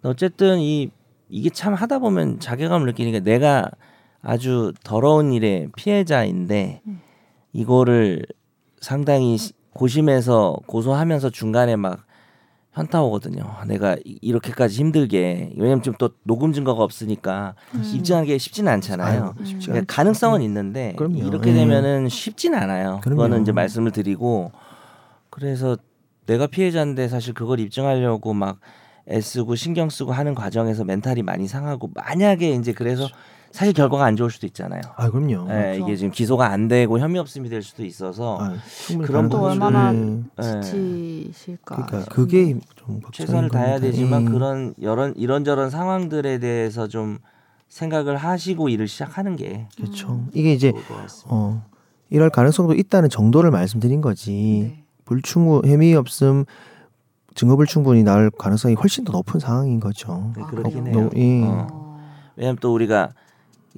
어쨌든 0.02 0.60
이 0.60 0.90
이게 1.30 1.50
참 1.50 1.74
하다 1.74 2.00
보면 2.00 2.40
자괴감을 2.40 2.86
느끼니까 2.88 3.20
내가 3.20 3.70
아주 4.22 4.74
더러운 4.84 5.34
일의 5.34 5.70
피해자인데 5.76 6.82
음. 6.88 7.02
이거를 7.60 8.26
상당히 8.82 9.38
시- 9.38 9.54
고심해서 9.74 10.58
고소하면서 10.68 11.30
중간에 11.30 11.76
막 11.78 12.06
현타 12.74 13.02
오거든요. 13.04 13.44
내가 13.68 13.96
이- 14.04 14.20
이렇게까지 14.22 14.78
힘들게 14.78 15.54
왜냐면 15.56 15.82
지금 15.82 15.98
또 15.98 16.10
녹음 16.24 16.52
증거가 16.52 16.84
없으니까 16.84 17.56
입증하기 17.94 18.38
쉽지는 18.38 18.72
않잖아요. 18.74 19.24
아유, 19.38 19.46
쉽지 19.46 19.68
그러니까 19.68 19.78
않죠. 19.80 19.96
가능성은 19.96 20.42
있는데 20.42 20.94
그럼요. 20.98 21.18
이렇게 21.20 21.52
예. 21.52 21.54
되면은 21.54 22.10
쉽진 22.10 22.54
않아요. 22.54 23.00
그럼요. 23.02 23.16
그거는 23.22 23.42
이제 23.44 23.54
말씀을 23.54 23.92
드리고 23.92 24.52
그래서 25.30 25.78
내가 26.26 26.48
피해자인데 26.48 27.08
사실 27.08 27.34
그걸 27.34 27.62
입증하려고 27.62 28.34
막 28.34 28.60
애쓰고 29.10 29.56
신경 29.56 29.90
쓰고 29.90 30.12
하는 30.12 30.36
과정에서 30.36 30.84
멘탈이 30.84 31.22
많이 31.24 31.48
상하고 31.48 31.92
만약에 31.94 32.52
이제 32.52 32.74
그래서 32.74 33.08
사실 33.56 33.74
결과가 33.74 34.04
안 34.04 34.18
좋을 34.18 34.30
수도 34.30 34.46
있잖아요. 34.48 34.82
아 34.98 35.10
그럼요. 35.10 35.48
예, 35.50 35.80
이게 35.82 35.96
지금 35.96 36.12
기소가 36.12 36.48
안 36.52 36.68
되고 36.68 37.00
혐의 37.00 37.20
없음이 37.20 37.48
될 37.48 37.64
수도 37.64 37.86
있어서 37.86 38.38
아, 38.42 38.54
그런 39.06 39.30
또. 39.30 39.42
얼마나 39.44 39.94
예. 39.96 40.24
예. 40.44 40.60
지치실까. 40.62 41.86
그러니까. 41.86 42.12
그게 42.12 42.60
좀 42.76 43.00
걱정인 43.00 43.12
최선을 43.12 43.50
다해야. 43.50 43.80
되지만 43.80 44.24
예. 44.24 44.30
그런 44.30 44.74
여러 44.82 45.08
이런저런 45.08 45.70
상황들에 45.70 46.40
대해서 46.40 46.90
좀 46.90 47.20
생각을 47.70 48.18
하시고 48.18 48.68
일을 48.68 48.90
시작하는 48.90 49.38
게 49.38 49.70
그렇죠. 49.78 50.26
이게 50.34 50.52
이제. 50.52 50.74
어 51.30 51.64
이럴 52.10 52.30
가능성도 52.30 52.74
있다는 52.74 53.08
정도를 53.08 53.52
말씀드린 53.52 54.02
거지. 54.02 54.76
네. 54.76 54.84
불충분 55.06 55.66
혐의 55.66 55.96
없음 55.96 56.44
증거 57.36 57.56
불 57.56 57.68
충분이 57.68 58.04
나올 58.04 58.30
가능성이 58.32 58.76
훨씬 58.76 59.06
더 59.06 59.14
높은 59.14 59.40
상황인 59.40 59.80
거죠. 59.80 60.34
네, 60.36 60.44
아, 60.44 60.48
그렇긴 60.48 60.84
그래요? 60.84 61.00
해요. 61.00 61.10
예. 61.16 61.44
어. 61.46 61.68
어. 61.72 62.00
왜냐면 62.36 62.58
또 62.60 62.74
우리가 62.74 63.12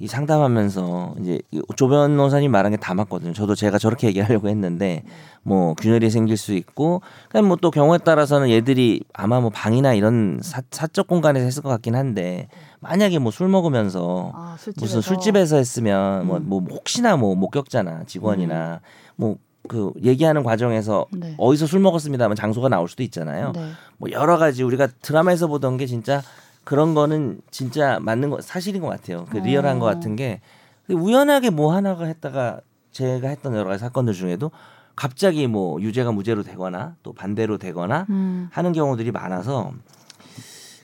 이 0.00 0.06
상담하면서 0.06 1.16
이제 1.20 1.40
이조 1.50 1.88
변호사님 1.88 2.52
말한 2.52 2.70
게 2.72 2.76
다 2.78 2.94
맞거든요. 2.94 3.32
저도 3.32 3.54
제가 3.56 3.78
저렇게 3.78 4.06
얘기하려고 4.06 4.48
했는데 4.48 5.02
뭐 5.42 5.74
균열이 5.74 6.08
생길 6.10 6.36
수 6.36 6.54
있고 6.54 7.02
그냥 7.28 7.48
뭐 7.48 7.56
또 7.60 7.72
경우에 7.72 7.98
따라서는 7.98 8.48
얘들이 8.50 9.02
아마 9.12 9.40
뭐 9.40 9.50
방이나 9.50 9.94
이런 9.94 10.38
사, 10.42 10.62
사적 10.70 11.08
공간에서 11.08 11.44
했을 11.44 11.62
것 11.62 11.68
같긴 11.70 11.96
한데 11.96 12.46
만약에 12.80 13.18
뭐 13.18 13.32
술 13.32 13.48
먹으면서 13.48 14.30
아, 14.34 14.56
술집에서. 14.58 14.84
무슨 14.84 15.00
술집에서 15.00 15.56
했으면 15.56 16.26
뭐, 16.28 16.36
음. 16.36 16.44
뭐 16.48 16.62
혹시나 16.70 17.16
뭐 17.16 17.34
목격자나 17.34 18.04
직원이나 18.06 18.80
뭐그 19.16 19.94
얘기하는 20.04 20.44
과정에서 20.44 21.06
네. 21.10 21.34
어디서 21.38 21.66
술 21.66 21.80
먹었습니다 21.80 22.24
하면 22.24 22.36
장소가 22.36 22.68
나올 22.68 22.88
수도 22.88 23.02
있잖아요. 23.02 23.50
네. 23.56 23.70
뭐 23.96 24.08
여러 24.12 24.38
가지 24.38 24.62
우리가 24.62 24.86
드라마에서 25.02 25.48
보던 25.48 25.76
게 25.76 25.86
진짜 25.86 26.22
그런 26.68 26.92
거는 26.92 27.40
진짜 27.50 27.98
맞는 27.98 28.28
거 28.28 28.42
사실인 28.42 28.82
것 28.82 28.88
같아요. 28.88 29.24
그 29.30 29.38
리얼한 29.38 29.78
어. 29.78 29.80
것 29.80 29.86
같은 29.86 30.16
게 30.16 30.42
우연하게 30.90 31.48
뭐 31.48 31.72
하나가 31.72 32.04
했다가 32.04 32.60
제가 32.92 33.28
했던 33.28 33.54
여러 33.54 33.70
가지 33.70 33.80
사건들 33.80 34.12
중에도 34.12 34.50
갑자기 34.94 35.46
뭐 35.46 35.80
유죄가 35.80 36.12
무죄로 36.12 36.42
되거나 36.42 36.94
또 37.02 37.14
반대로 37.14 37.56
되거나 37.56 38.04
음. 38.10 38.50
하는 38.52 38.74
경우들이 38.74 39.12
많아서 39.12 39.72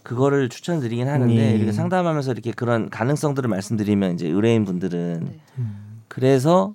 그거를 0.02 0.48
추천드리긴 0.48 1.06
하는데 1.06 1.34
네. 1.34 1.54
이렇게 1.54 1.70
상담하면서 1.72 2.32
이렇게 2.32 2.52
그런 2.52 2.88
가능성들을 2.88 3.50
말씀드리면 3.50 4.14
이제 4.14 4.26
의뢰인 4.26 4.64
분들은 4.64 5.28
네. 5.32 5.66
그래서. 6.08 6.74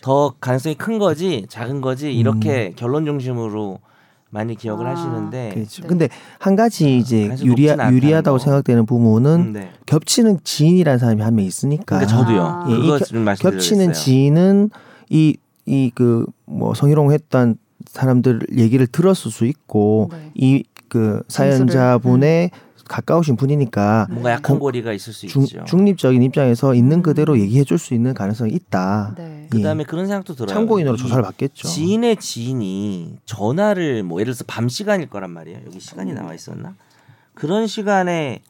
더 0.00 0.34
가능성이 0.40 0.74
큰 0.74 0.98
거지 0.98 1.46
작은 1.48 1.82
거지 1.82 2.12
이렇게 2.12 2.72
결론 2.74 3.04
중심으로 3.04 3.78
많이 4.32 4.54
기억을 4.56 4.86
아. 4.86 4.90
하시는데 4.92 5.50
그렇죠. 5.54 5.82
네. 5.82 5.88
근데 5.88 6.08
한 6.38 6.56
가지 6.56 6.96
이제 6.96 7.22
가능성이 7.24 7.50
유리하, 7.50 7.92
유리하다고 7.92 8.38
거. 8.38 8.42
생각되는 8.42 8.86
부분은 8.86 9.30
음, 9.40 9.52
네. 9.52 9.70
겹치는 9.86 10.38
지인이라는 10.42 10.98
사람이 10.98 11.20
한 11.22 11.34
명 11.36 11.44
있으니까 11.44 11.98
그러니까 11.98 12.06
저도요. 12.18 12.42
아. 12.42 12.66
예, 12.70 12.74
이 12.74 12.80
그거 12.80 12.98
겨- 12.98 13.04
좀. 13.04 13.24
겹치는 13.24 13.92
지인은 13.92 14.70
이 15.10 15.36
이 15.66 15.90
그 15.94 16.26
뭐 16.46 16.74
성희롱했던 16.74 17.56
사람들 17.86 18.40
얘기를 18.56 18.86
들었을 18.86 19.30
수 19.30 19.44
있고 19.46 20.08
네. 20.12 20.30
이그 20.34 21.22
사연자분의 21.28 22.50
가까우신 22.92 23.36
분이니까 23.36 24.06
뭔가 24.10 24.32
약한 24.32 24.42
공- 24.56 24.58
고리가 24.60 24.92
있을 24.92 25.12
수 25.14 25.26
중, 25.26 25.42
있죠. 25.44 25.64
중립적인 25.64 26.22
입장에서 26.22 26.74
있는 26.74 26.98
음. 26.98 27.02
그대로 27.02 27.38
얘기해 27.38 27.64
줄 27.64 27.78
수 27.78 27.94
있는 27.94 28.12
가능성이 28.12 28.52
있다. 28.52 29.14
네. 29.16 29.44
예. 29.44 29.48
그다음에 29.48 29.84
그런 29.84 30.06
생각도 30.06 30.34
들어요. 30.34 30.54
참고인으로 30.54 30.94
이 30.94 30.98
조사를 30.98 31.22
받겠죠. 31.22 31.66
지인의 31.68 32.16
지인이 32.16 33.16
전화를 33.24 34.02
뭐 34.02 34.20
예를 34.20 34.32
들어서 34.34 34.44
밤 34.46 34.68
시간일 34.68 35.08
거란 35.08 35.30
말이에요. 35.30 35.60
여기 35.66 35.76
음. 35.76 35.80
시간이 35.80 36.12
나와 36.12 36.34
있었나? 36.34 36.74
그런 37.34 37.66
시간에 37.66 38.40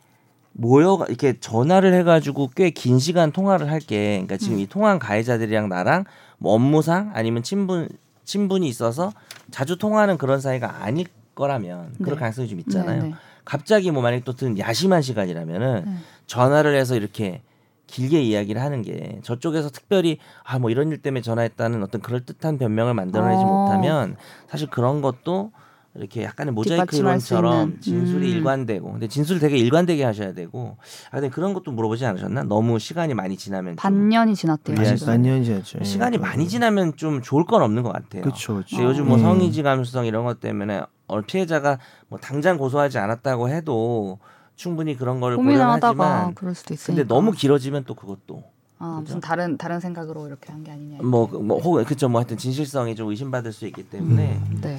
모여 0.54 0.98
이렇게 1.08 1.38
전화를 1.38 1.94
해가지고 1.94 2.50
꽤 2.56 2.70
긴 2.72 2.98
시간 2.98 3.30
통화를 3.32 3.70
할게. 3.70 4.14
그러니까 4.26 4.36
지금 4.36 4.56
음. 4.56 4.60
이 4.60 4.66
통화한 4.66 4.98
가해자들이랑 4.98 5.68
나랑 5.68 6.04
뭐 6.38 6.52
업무상 6.54 7.12
아니면 7.14 7.42
친분 7.44 7.88
친분이 8.24 8.68
있어서 8.68 9.12
자주 9.50 9.78
통화하는 9.78 10.18
그런 10.18 10.40
사이가 10.40 10.82
아닐 10.82 11.06
거라면 11.34 11.94
그럴 11.98 12.16
네. 12.16 12.20
가능성이 12.20 12.48
좀 12.48 12.58
있잖아요. 12.60 13.02
네, 13.02 13.08
네. 13.10 13.14
갑자기 13.44 13.90
뭐 13.90 14.02
만약 14.02 14.24
또 14.24 14.32
든 14.32 14.58
야심한 14.58 15.02
시간이라면은 15.02 15.84
네. 15.84 15.92
전화를 16.26 16.74
해서 16.76 16.94
이렇게 16.96 17.42
길게 17.86 18.22
이야기를 18.22 18.60
하는 18.62 18.80
게 18.82 19.18
저쪽에서 19.22 19.68
특별히 19.70 20.18
아 20.44 20.58
뭐 20.58 20.70
이런 20.70 20.90
일 20.90 20.98
때문에 20.98 21.20
전화했다는 21.22 21.82
어떤 21.82 22.00
그럴 22.00 22.24
듯한 22.24 22.58
변명을 22.58 22.94
만들어내지 22.94 23.42
어. 23.42 23.46
못하면 23.46 24.16
사실 24.48 24.68
그런 24.70 25.02
것도 25.02 25.52
이렇게 25.94 26.22
약간의 26.22 26.54
모자이크 26.54 26.96
이론처럼. 26.96 27.80
진술이 27.80 28.32
음. 28.32 28.36
일관되고 28.36 28.92
근데 28.92 29.08
진술 29.08 29.38
되게 29.40 29.58
일관되게 29.58 30.02
하셔야 30.04 30.32
되고 30.32 30.78
아 31.10 31.20
근데 31.20 31.28
그런 31.28 31.52
것도 31.52 31.70
물어보지 31.70 32.06
않으셨나 32.06 32.44
너무 32.44 32.78
시간이 32.78 33.12
많이 33.12 33.36
지나면 33.36 33.72
좀 33.72 33.76
반년이 33.76 34.34
지났대요. 34.34 34.76
예, 34.80 34.96
지금. 34.96 35.12
반년이죠. 35.12 35.84
시간이 35.84 36.16
많이 36.16 36.48
지나면 36.48 36.96
좀 36.96 37.20
좋을 37.20 37.44
건 37.44 37.60
없는 37.60 37.82
것 37.82 37.92
같아요. 37.92 38.22
그렇죠. 38.22 38.54
그렇죠. 38.54 38.74
근데 38.76 38.88
요즘 38.88 39.06
뭐 39.06 39.18
음. 39.18 39.22
성의지 39.22 39.62
감수성 39.62 40.06
이런 40.06 40.24
것 40.24 40.40
때문에 40.40 40.78
어, 40.78 40.86
피해자가 41.20 41.78
뭐 42.08 42.18
당장 42.18 42.56
고소하지 42.56 42.96
않았다고 42.96 43.50
해도 43.50 44.18
충분히 44.56 44.96
그런 44.96 45.20
거를 45.20 45.36
고민을 45.36 45.60
하다가 45.60 45.92
고려하지만 45.94 46.34
그럴 46.34 46.54
수도 46.54 46.72
있으니까. 46.72 47.02
근데 47.02 47.06
너무 47.14 47.32
길어지면 47.32 47.84
또 47.84 47.94
그것도 47.94 48.42
아, 48.78 48.98
무슨 49.02 49.16
그죠? 49.16 49.20
다른 49.20 49.58
다른 49.58 49.78
생각으로 49.80 50.26
이렇게 50.26 50.50
한 50.50 50.64
게 50.64 50.70
아니냐. 50.72 50.98
뭐, 51.02 51.26
뭐 51.26 51.58
혹은 51.60 51.84
그쵸 51.84 52.08
뭐 52.08 52.20
하여튼 52.20 52.38
진실성이 52.38 52.94
좀 52.96 53.10
의심받을 53.10 53.52
수 53.52 53.66
있기 53.66 53.84
때문에 53.90 54.40
네. 54.62 54.78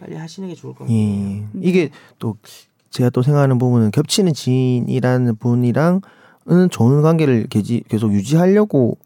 빨리 0.00 0.16
하시는 0.16 0.48
게 0.48 0.54
좋을 0.54 0.74
겁니다. 0.74 0.94
예. 0.94 1.44
이게 1.62 1.90
또 2.18 2.36
제가 2.90 3.10
또 3.10 3.22
생각하는 3.22 3.58
부분은 3.58 3.90
겹치는 3.90 4.32
지인이라는 4.34 5.36
분이랑은 5.36 6.00
좋은 6.70 7.02
관계를 7.02 7.46
계지, 7.48 7.84
계속 7.88 8.12
유지하려고 8.12 8.96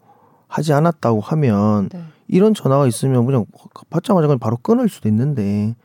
하지 0.47 0.71
않았다고 0.73 1.19
하면 1.21 1.89
네. 1.89 2.03
이런 2.27 2.53
전화가 2.53 2.85
있으면 2.87 3.25
그냥 3.25 3.45
받자마자 3.89 4.27
그냥 4.27 4.39
바로 4.39 4.57
끊을 4.57 4.87
수도 4.89 5.09
있는데 5.09 5.75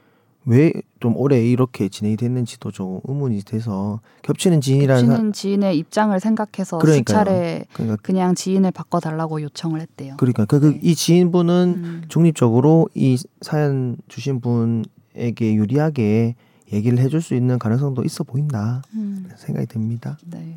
왜 0.48 0.72
좀 1.00 1.16
오래 1.16 1.44
이렇게 1.44 1.88
진행이 1.88 2.16
됐는지도 2.16 2.70
좀 2.72 3.00
의문이 3.04 3.42
돼서 3.42 4.00
겹치는 4.22 4.60
지인이라는 4.60 5.00
사, 5.02 5.06
겹치는 5.06 5.32
지인의 5.32 5.78
입장을 5.78 6.18
생각해서 6.18 6.78
그러니까요. 6.78 7.18
수차례 7.18 7.64
그러니까 7.72 7.96
그냥 8.02 8.34
지인을 8.34 8.72
바꿔달라고 8.72 9.42
요청을 9.42 9.80
했대요. 9.80 10.16
그러니까 10.18 10.44
그 10.44 10.56
네. 10.56 10.80
이 10.82 10.94
지인분은 10.94 11.74
음. 11.76 12.02
중립적으로 12.08 12.88
이 12.94 13.16
사연 13.40 13.96
주신 14.08 14.40
분에게 14.40 15.54
유리하게 15.54 16.34
얘기를 16.72 16.98
해줄 16.98 17.22
수 17.22 17.34
있는 17.34 17.58
가능성도 17.58 18.02
있어 18.04 18.24
보인다 18.24 18.82
음. 18.94 19.28
생각이 19.36 19.66
듭니다. 19.68 20.18
네. 20.26 20.56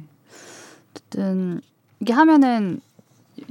어쨌든 0.92 1.62
이게 2.00 2.14
하면은 2.14 2.82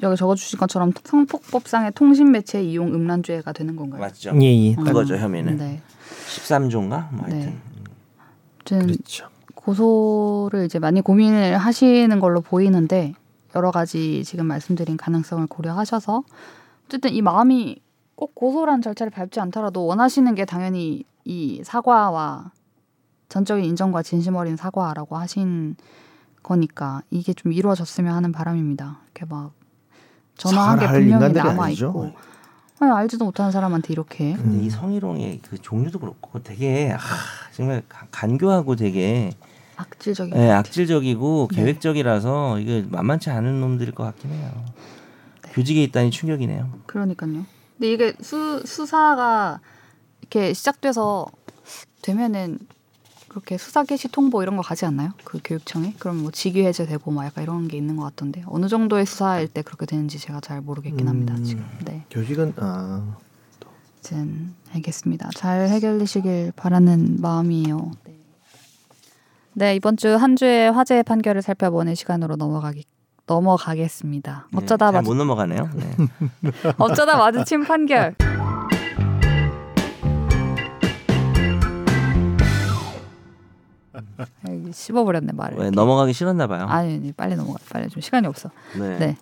여기 0.02 0.16
적어주신 0.16 0.58
것처럼 0.58 0.92
성폭법상의 1.04 1.92
통신 1.94 2.32
매체 2.32 2.62
이용 2.62 2.92
음란죄가 2.94 3.52
되는 3.52 3.76
건가요? 3.76 4.00
맞죠? 4.00 4.32
예, 4.40 4.46
예. 4.46 4.74
음. 4.74 4.84
그거죠 4.84 5.16
혐의는 5.16 5.56
네. 5.56 5.80
13조인가 6.36 7.12
뭐 7.12 7.24
하여튼 7.26 7.58
네. 8.64 8.86
그렇죠. 8.86 9.28
고소를 9.54 10.64
이제 10.64 10.78
많이 10.78 11.00
고민을 11.00 11.58
하시는 11.58 12.20
걸로 12.20 12.40
보이는데 12.40 13.14
여러 13.54 13.70
가지 13.70 14.22
지금 14.24 14.46
말씀드린 14.46 14.96
가능성을 14.96 15.46
고려하셔서 15.48 16.22
어쨌든 16.86 17.10
이 17.10 17.20
마음이 17.20 17.80
꼭 18.14 18.34
고소란 18.34 18.82
절차를 18.82 19.10
밟지 19.10 19.40
않더라도 19.40 19.86
원하시는 19.86 20.34
게 20.34 20.44
당연히 20.44 21.04
이 21.24 21.62
사과와 21.64 22.52
전적인 23.28 23.64
인정과 23.64 24.02
진심 24.02 24.36
어린 24.36 24.56
사과라고 24.56 25.16
하신 25.16 25.76
거니까 26.42 27.02
이게 27.10 27.32
좀 27.32 27.52
이루어졌으면 27.52 28.14
하는 28.14 28.32
바람입니다. 28.32 28.98
이렇게 29.04 29.26
막 29.26 29.52
전화한 30.36 30.78
게 30.78 30.86
분명히 30.88 31.32
남아. 31.32 31.70
있고 31.70 32.12
아니, 32.80 32.90
알지도 32.92 33.26
못하는 33.26 33.50
사람한테 33.52 33.92
이렇게. 33.92 34.32
근데 34.34 34.58
음. 34.58 34.62
이 34.64 34.70
성희롱의 34.70 35.40
그 35.48 35.58
종류도 35.58 35.98
그렇고 35.98 36.42
되게 36.42 36.92
아, 36.92 36.98
정말 37.54 37.82
가- 37.88 38.06
간교하고 38.10 38.74
되게 38.74 39.32
악질적인. 39.76 40.34
예, 40.36 40.50
악질적이고 40.50 41.48
네. 41.50 41.56
계획적이라서 41.56 42.58
이게 42.58 42.84
만만치 42.88 43.28
않은 43.30 43.60
놈들일 43.60 43.94
것 43.94 44.04
같긴 44.04 44.30
해요. 44.32 44.50
네. 45.44 45.52
교직에 45.52 45.82
있다니 45.84 46.10
충격이네요. 46.10 46.70
그러니까요. 46.86 47.44
근데 47.76 47.92
이게 47.92 48.14
수 48.22 48.62
수사가 48.64 49.60
이렇게 50.22 50.54
시작돼서 50.54 51.26
되면은 52.02 52.58
그렇게 53.30 53.56
수사 53.58 53.84
개시 53.84 54.08
통보 54.08 54.42
이런 54.42 54.56
거 54.56 54.62
가지 54.62 54.84
않나요? 54.84 55.12
그 55.22 55.38
교육청에? 55.44 55.94
그럼 56.00 56.16
뭐 56.22 56.30
직위 56.32 56.64
해제되고 56.66 57.10
막 57.12 57.24
약간 57.24 57.44
이런 57.44 57.68
게 57.68 57.76
있는 57.76 57.94
것 57.96 58.02
같던데 58.02 58.42
어느 58.46 58.66
정도의 58.66 59.06
수사일 59.06 59.46
때 59.46 59.62
그렇게 59.62 59.86
되는지 59.86 60.18
제가 60.18 60.40
잘 60.40 60.60
모르겠긴 60.60 61.06
합니다 61.06 61.34
음. 61.34 61.44
지금. 61.44 61.64
네, 61.84 62.04
교직은 62.10 62.54
아 62.58 63.16
아무튼 64.02 64.54
알겠습니다. 64.74 65.30
잘 65.36 65.68
해결되시길 65.68 66.52
바라는 66.56 67.18
마음이에요. 67.20 67.92
네. 68.04 68.18
네 69.52 69.74
이번 69.76 69.96
주 69.96 70.08
한 70.16 70.34
주의 70.34 70.70
화제 70.72 71.02
판결을 71.04 71.40
살펴보는 71.42 71.94
시간으로 71.94 72.34
넘어가기 72.34 72.84
넘어가겠습니다. 73.26 74.48
네, 74.50 74.58
어쩌다 74.58 74.86
잘 74.86 74.94
마주 75.02 75.08
못 75.10 75.14
넘어가네요. 75.14 75.70
네. 75.76 75.96
어쩌다 76.78 77.16
마주친 77.16 77.62
판결. 77.62 78.16
씹어버렸네 84.72 85.32
말을. 85.32 85.58
왜 85.58 85.70
넘어가기 85.70 86.12
싫었나 86.12 86.46
봐요. 86.46 86.66
아니, 86.68 86.94
아니 86.94 87.12
빨리 87.12 87.36
넘어가. 87.36 87.58
빨리 87.70 87.88
좀 87.88 88.00
시간이 88.00 88.26
없어. 88.26 88.50
네. 88.78 88.98
네. 88.98 89.16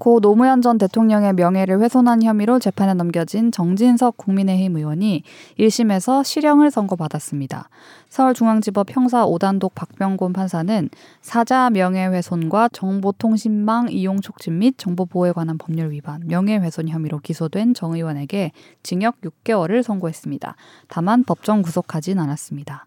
고 0.00 0.18
노무현 0.18 0.62
전 0.62 0.78
대통령의 0.78 1.34
명예를 1.34 1.78
훼손한 1.82 2.22
혐의로 2.22 2.58
재판에 2.58 2.94
넘겨진 2.94 3.52
정진석 3.52 4.16
국민의힘 4.16 4.78
의원이 4.78 5.22
1심에서 5.58 6.24
실형을 6.24 6.70
선고받았습니다. 6.70 7.68
서울중앙지법 8.08 8.96
형사 8.96 9.26
5단독 9.26 9.72
박병곤 9.74 10.32
판사는 10.32 10.88
사자 11.20 11.68
명예훼손과 11.68 12.70
정보통신망 12.72 13.88
이용 13.90 14.22
촉진 14.22 14.58
및 14.58 14.78
정보보호에 14.78 15.32
관한 15.32 15.58
법률 15.58 15.90
위반, 15.90 16.22
명예훼손 16.26 16.88
혐의로 16.88 17.18
기소된 17.18 17.74
정 17.74 17.92
의원에게 17.92 18.52
징역 18.82 19.20
6개월을 19.20 19.82
선고했습니다. 19.82 20.56
다만 20.88 21.24
법정 21.24 21.60
구속하진 21.60 22.18
않았습니다. 22.18 22.86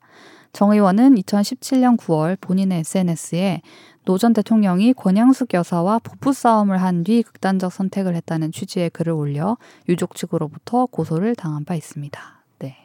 정 0.53 0.71
의원은 0.71 1.15
2017년 1.15 1.97
9월 1.97 2.39
본인의 2.39 2.79
SNS에 2.79 3.61
노 4.05 4.17
전 4.17 4.33
대통령이 4.33 4.93
권양숙 4.93 5.53
여사와 5.53 5.99
부부 5.99 6.33
싸움을 6.33 6.81
한 6.81 7.03
뒤 7.03 7.23
극단적 7.23 7.71
선택을 7.71 8.15
했다는 8.15 8.51
취지의 8.51 8.89
글을 8.91 9.13
올려 9.13 9.57
유족 9.89 10.13
측으로부터 10.15 10.85
고소를 10.85 11.35
당한 11.35 11.65
바 11.65 11.73
있습니다. 11.73 12.21
네, 12.59 12.75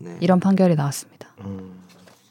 네. 0.00 0.16
이런 0.20 0.40
판결이 0.40 0.76
나왔습니다. 0.76 1.28
음. 1.40 1.72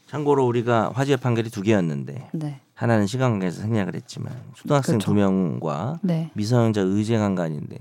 참고로 0.08 0.46
우리가 0.48 0.92
화재 0.96 1.18
판결이 1.18 1.50
두 1.52 1.62
개였는데 1.62 2.30
네, 2.34 2.62
하나는 2.74 3.06
시간 3.08 3.32
관계에서 3.32 3.62
생략을 3.62 3.94
했지만 3.94 4.34
초등학생 4.56 4.94
그렇죠. 4.98 5.12
두 5.12 5.14
명과 5.14 6.00
네, 6.02 6.32
미성년자 6.34 6.82
의제 6.82 7.18
강간인데 7.18 7.78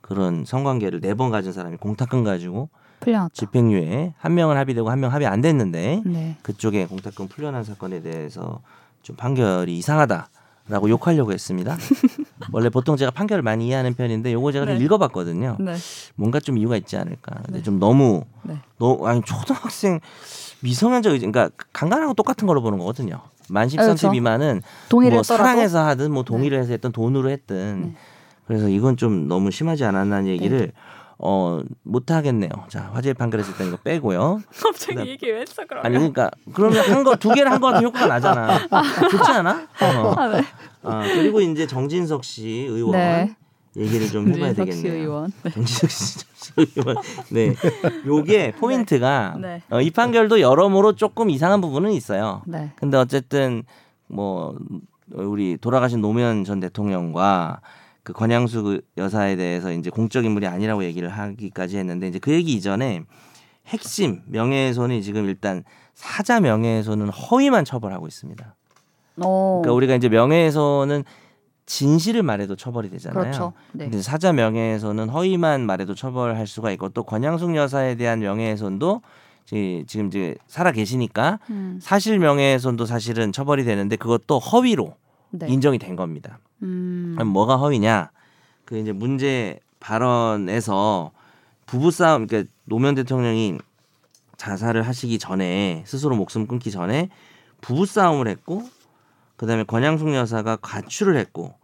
그런 0.00 0.44
성관계를 0.44 1.00
네 1.00 1.14
번 1.14 1.30
가진 1.30 1.52
사람이 1.52 1.76
공탁금 1.76 2.24
가지고 2.24 2.68
풀려났다. 3.00 3.32
집행유예 3.34 4.14
한 4.18 4.34
명은 4.34 4.56
합의되고 4.56 4.90
한 4.90 4.98
명 5.00 5.12
합의 5.12 5.26
안 5.28 5.40
됐는데 5.40 6.02
네, 6.04 6.36
그쪽에 6.42 6.86
공탁금 6.86 7.28
풀려난 7.28 7.64
사건에 7.64 8.02
대해서 8.02 8.60
좀 9.02 9.14
판결이 9.16 9.76
이상하다라고 9.78 10.88
욕하려고 10.90 11.32
했습니다. 11.32 11.76
원래 12.52 12.68
보통 12.68 12.96
제가 12.96 13.10
판결을 13.10 13.42
많이 13.42 13.66
이해하는 13.68 13.94
편인데 13.94 14.32
요거 14.32 14.52
제가 14.52 14.66
좀 14.66 14.78
네. 14.78 14.84
읽어봤거든요. 14.84 15.56
네, 15.60 15.74
뭔가 16.16 16.40
좀 16.40 16.58
이유가 16.58 16.76
있지 16.76 16.96
않을까. 16.96 17.36
근데 17.44 17.58
네. 17.58 17.62
좀 17.62 17.78
너무 17.78 18.24
네. 18.42 18.58
너 18.78 18.98
아니 19.06 19.22
초등학생 19.22 20.00
미성년자 20.62 21.10
그러니까 21.10 21.50
강간하고 21.72 22.14
똑같은 22.14 22.46
걸로 22.46 22.60
보는 22.62 22.78
거거든요. 22.78 23.20
만 23.50 23.68
13세 23.68 23.76
그렇죠. 23.82 24.10
미만은 24.10 24.62
동의를 24.88 25.16
뭐 25.16 25.20
했더라도 25.22 25.42
사랑해서 25.44 25.86
하든 25.86 26.10
뭐 26.12 26.22
동의를 26.24 26.58
해서 26.58 26.72
했든 26.72 26.92
돈으로 26.92 27.30
했든 27.30 27.80
네. 27.82 27.94
그래서 28.46 28.68
이건 28.68 28.96
좀 28.96 29.28
너무 29.28 29.50
심하지 29.50 29.84
않았나는 29.84 30.26
얘기를 30.28 30.72
어 31.20 31.60
못하겠네요. 31.82 32.50
자 32.68 32.90
화재 32.92 33.12
판결에서 33.12 33.50
일단 33.52 33.66
이거 33.68 33.76
빼고요. 33.78 34.40
갑자기 34.62 35.08
얘기 35.10 35.26
왜 35.30 35.40
했어 35.40 35.64
그러면? 35.66 35.86
아니 35.86 35.94
그러니까 35.96 36.30
그러면 36.54 36.84
한 36.88 37.02
거 37.04 37.16
두 37.16 37.32
개를 37.32 37.50
한 37.50 37.60
거 37.60 37.72
같은 37.72 37.86
효과가 37.86 38.06
나잖아. 38.06 38.58
좋지 39.10 39.30
않아? 39.32 39.66
어. 39.82 40.14
아, 40.16 40.28
네. 40.28 40.42
아, 40.84 41.02
그리고 41.02 41.40
이제 41.40 41.66
정진석 41.66 42.22
씨 42.24 42.46
의원 42.70 42.92
네. 42.92 43.34
얘기를 43.76 44.06
좀 44.08 44.28
해봐야 44.28 44.54
정진석 44.54 44.72
씨 44.74 44.82
되겠네요. 44.82 45.02
의원. 45.02 45.32
네. 45.42 45.50
정진석 45.50 45.90
씨 45.90 46.18
의원. 46.56 46.96
네. 47.30 47.54
요게 48.06 48.52
포인트가 48.52 49.36
네. 49.40 49.62
어, 49.70 49.80
이 49.80 49.90
판결도 49.90 50.40
여러모로 50.40 50.94
조금 50.94 51.30
이상한 51.30 51.60
부분은 51.60 51.90
있어요. 51.92 52.42
네, 52.46 52.70
근데 52.76 52.96
어쨌든 52.96 53.64
뭐 54.06 54.56
우리 55.12 55.56
돌아가신 55.60 56.00
노무현 56.00 56.44
전 56.44 56.60
대통령과 56.60 57.60
그 58.08 58.14
권양숙 58.14 58.80
여사에 58.96 59.36
대해서 59.36 59.70
이제 59.70 59.90
공적 59.90 60.24
인물이 60.24 60.46
아니라고 60.46 60.82
얘기를 60.82 61.10
하기까지 61.10 61.76
했는데 61.76 62.08
이제 62.08 62.18
그 62.18 62.32
얘기 62.32 62.54
이전에 62.54 63.02
핵심 63.66 64.22
명예훼손이 64.28 65.02
지금 65.02 65.26
일단 65.26 65.62
사자 65.92 66.40
명예훼손은 66.40 67.10
허위만 67.10 67.66
처벌하고 67.66 68.06
있습니다. 68.06 68.54
어, 69.20 69.60
그러니까 69.62 69.74
우리가 69.74 69.94
이제 69.94 70.08
명예훼손은 70.08 71.04
진실을 71.66 72.22
말해도 72.22 72.56
처벌이 72.56 72.88
되잖아요. 72.88 73.20
그렇죠. 73.20 73.52
네, 73.72 73.90
사자 74.00 74.32
명예훼손은 74.32 75.10
허위만 75.10 75.66
말해도 75.66 75.94
처벌할 75.94 76.46
수가 76.46 76.70
있고 76.72 76.88
또 76.88 77.02
권양숙 77.02 77.56
여사에 77.56 77.96
대한 77.96 78.20
명예훼손도 78.20 79.02
지- 79.44 79.84
지금 79.86 80.06
이제 80.06 80.34
살아 80.46 80.72
계시니까 80.72 81.40
음, 81.50 81.78
사실 81.82 82.18
명예훼손도 82.18 82.86
사실은 82.86 83.32
처벌이 83.32 83.64
되는데 83.64 83.96
그것도 83.96 84.38
허위로 84.38 84.94
네, 85.32 85.46
인정이 85.48 85.78
된 85.78 85.94
겁니다. 85.94 86.38
음, 86.62 87.16
뭐가 87.26 87.56
허위냐? 87.56 88.10
그 88.64 88.78
이제 88.78 88.92
문제 88.92 89.60
발언에서 89.80 91.12
부부 91.66 91.90
싸움 91.90 92.26
그러니까 92.26 92.50
노무현 92.64 92.94
대통령이 92.94 93.58
자살을 94.36 94.82
하시기 94.82 95.18
전에 95.18 95.82
스스로 95.86 96.16
목숨 96.16 96.46
끊기 96.46 96.70
전에 96.70 97.08
부부 97.60 97.86
싸움을 97.86 98.28
했고 98.28 98.68
그다음에 99.36 99.64
권양숙 99.64 100.14
여사가 100.14 100.56
가출을 100.56 101.16
했고 101.16 101.54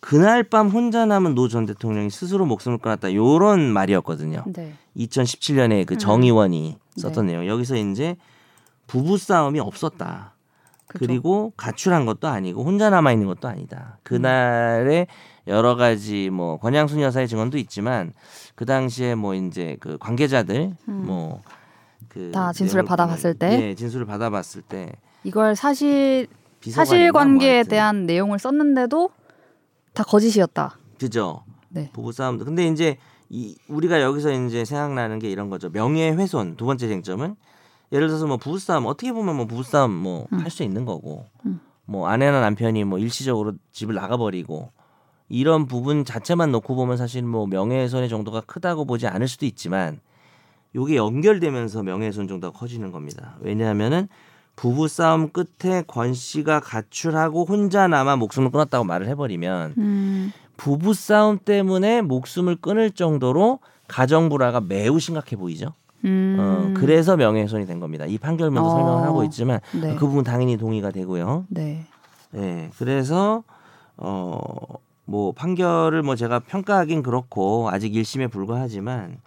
그날 0.00 0.44
밤 0.44 0.68
혼자 0.68 1.06
남은 1.06 1.34
노 1.34 1.48
전 1.48 1.66
대통령이 1.66 2.10
스스로 2.10 2.46
목숨을 2.46 2.78
끊었다. 2.78 3.12
요런 3.12 3.72
말이었거든요. 3.72 4.44
네, 4.46 4.74
2017년에 4.96 5.84
그 5.86 5.94
음. 5.94 5.98
정의원이 5.98 6.76
썼던 6.96 7.26
내용. 7.26 7.46
여기서 7.46 7.76
이제 7.76 8.16
부부 8.86 9.18
싸움이 9.18 9.58
없었다. 9.58 10.34
그리고 10.86 11.52
가출한 11.56 12.06
것도 12.06 12.28
아니고 12.28 12.64
혼자 12.64 12.90
남아 12.90 13.12
있는 13.12 13.26
것도 13.26 13.48
아니다. 13.48 13.98
그날의 14.02 15.06
여러 15.46 15.76
가지 15.76 16.30
뭐 16.30 16.58
권양순 16.58 17.00
여사의 17.00 17.28
증언도 17.28 17.58
있지만 17.58 18.12
그 18.54 18.66
당시에 18.66 19.14
뭐 19.14 19.34
이제 19.34 19.76
그 19.80 19.98
관계자들 19.98 20.76
음. 20.88 21.06
뭐그 21.06 22.32
다 22.32 22.52
진술을 22.52 22.84
받아봤을 22.84 23.34
때? 23.34 23.68
예, 23.68 23.74
진술을 23.74 24.06
받아봤을 24.06 24.62
때 24.62 24.92
이걸 25.24 25.56
사실 25.56 26.26
사실관계에 26.62 27.62
뭐. 27.62 27.68
대한 27.68 28.06
내용을 28.06 28.38
썼는데도 28.38 29.10
다 29.92 30.02
거짓이었다. 30.04 30.78
그죠. 30.98 31.44
네. 31.68 31.90
부부 31.92 32.12
싸움도. 32.12 32.44
근데 32.44 32.66
이제 32.66 32.96
이 33.28 33.56
우리가 33.68 34.00
여기서 34.00 34.30
이제 34.32 34.64
생각나는 34.64 35.18
게 35.18 35.30
이런 35.30 35.50
거죠. 35.50 35.68
명예훼손 35.70 36.56
두 36.56 36.64
번째 36.64 36.88
쟁점은 36.88 37.36
예를 37.92 38.08
들어서 38.08 38.26
뭐 38.26 38.36
부부 38.36 38.58
싸움 38.58 38.86
어떻게 38.86 39.12
보면 39.12 39.36
뭐 39.36 39.46
부부 39.46 39.62
싸움 39.62 39.92
뭐 39.92 40.26
할수 40.30 40.62
있는 40.62 40.84
거고 40.84 41.26
음. 41.44 41.60
뭐 41.84 42.08
아내나 42.08 42.40
남편이 42.40 42.84
뭐 42.84 42.98
일시적으로 42.98 43.54
집을 43.72 43.94
나가버리고 43.94 44.70
이런 45.28 45.66
부분 45.66 46.04
자체만 46.04 46.52
놓고 46.52 46.74
보면 46.74 46.96
사실 46.96 47.22
뭐 47.22 47.46
명예훼손의 47.46 48.08
정도가 48.08 48.42
크다고 48.42 48.84
보지 48.84 49.06
않을 49.06 49.28
수도 49.28 49.46
있지만 49.46 50.00
요게 50.74 50.96
연결되면서 50.96 51.82
명예훼손 51.82 52.28
정도가 52.28 52.58
커지는 52.58 52.92
겁니다. 52.92 53.36
왜냐하면은 53.40 54.08
부부 54.56 54.88
싸움 54.88 55.30
끝에 55.30 55.82
권 55.86 56.14
씨가 56.14 56.60
가출하고 56.60 57.44
혼자 57.44 57.88
남아 57.88 58.16
목숨을 58.16 58.50
끊었다고 58.50 58.84
말을 58.84 59.06
해버리면 59.08 59.74
음, 59.78 60.32
부부 60.56 60.94
싸움 60.94 61.38
때문에 61.38 62.02
목숨을 62.02 62.56
끊을 62.56 62.90
정도로 62.90 63.60
가정 63.86 64.28
불화가 64.28 64.60
매우 64.60 64.98
심각해 64.98 65.36
보이죠. 65.36 65.74
음, 66.04 66.36
어, 66.38 66.74
그래서 66.78 67.16
명예훼손이 67.16 67.66
된 67.66 67.80
겁니다. 67.80 68.04
이 68.06 68.18
판결문도 68.18 68.66
어. 68.68 68.70
설명을 68.70 69.02
하고 69.04 69.24
있지만 69.24 69.60
네. 69.80 69.94
그 69.96 70.06
부분 70.06 70.24
당연히 70.24 70.56
동의가 70.56 70.90
되고요. 70.90 71.46
네. 71.48 71.84
네, 72.32 72.70
그래서 72.78 73.42
어. 73.96 74.38
뭐 75.08 75.30
판결을 75.30 76.02
뭐 76.02 76.16
제가 76.16 76.40
평가하긴 76.40 77.04
그렇고 77.04 77.68
아직 77.70 77.92
1심에 77.92 78.28
불과하지만 78.28 79.18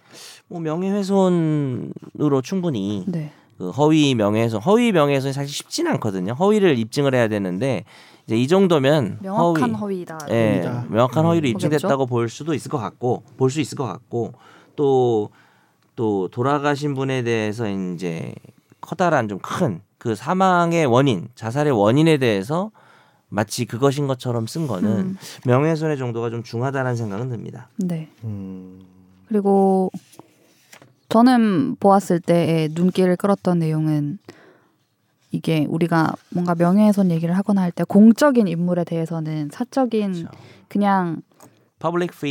뭐 0.46 0.60
명예훼손으로 0.60 2.42
충분히 2.42 3.04
네. 3.08 3.32
그 3.56 3.70
허위 3.70 4.14
명예훼손 4.14 4.60
허위 4.60 4.92
명예훼손이 4.92 5.32
사실 5.32 5.48
쉽진 5.54 5.86
않거든요. 5.88 6.32
허위를 6.34 6.78
입증을 6.78 7.14
해야 7.14 7.28
되는데 7.28 7.84
이제 8.26 8.36
이 8.36 8.46
정도면 8.46 9.18
명확한 9.22 9.74
허위, 9.74 10.04
허위다. 10.04 10.18
예. 10.30 10.62
명확한 10.90 11.24
허위로 11.24 11.48
음. 11.48 11.50
입증됐다고 11.52 12.06
볼 12.06 12.28
수도 12.28 12.52
있을 12.54 12.70
것 12.70 12.76
같고 12.78 13.22
볼 13.38 13.50
수 13.50 13.60
있을 13.60 13.76
것 13.78 13.86
같고 13.86 14.32
또 14.76 15.30
또 16.00 16.28
돌아가신 16.28 16.94
분에 16.94 17.22
대해서 17.22 17.68
이제 17.68 18.34
커다란 18.80 19.28
좀 19.28 19.38
큰 19.42 19.82
그 20.00 20.14
사망의 20.14 20.86
원인 20.86 21.28
자살의 21.34 21.74
원인에 21.74 22.16
대해서 22.16 22.70
마치 23.28 23.66
그것인 23.66 24.06
것처럼 24.06 24.46
쓴 24.46 24.66
거는 24.66 24.90
음. 24.90 25.16
명예훼손의 25.44 25.98
정도가 25.98 26.30
좀 26.30 26.42
중하다는 26.42 26.96
생각은 26.96 27.28
듭니다. 27.28 27.68
네. 27.76 28.08
음. 28.24 28.80
그리고 29.28 29.90
저는 31.10 31.76
보았을 31.78 32.18
때의 32.18 32.70
눈길을 32.72 33.16
끌었던 33.16 33.58
내용은 33.58 34.18
이게 35.32 35.66
우리가 35.68 36.14
뭔가 36.30 36.54
명예훼손 36.54 37.10
얘기를 37.10 37.36
하거나 37.36 37.60
할 37.60 37.70
때 37.70 37.84
공적인 37.84 38.48
인물에 38.48 38.84
대해서는 38.84 39.50
사적인 39.52 40.12
그렇죠. 40.12 40.30
그냥. 40.68 41.20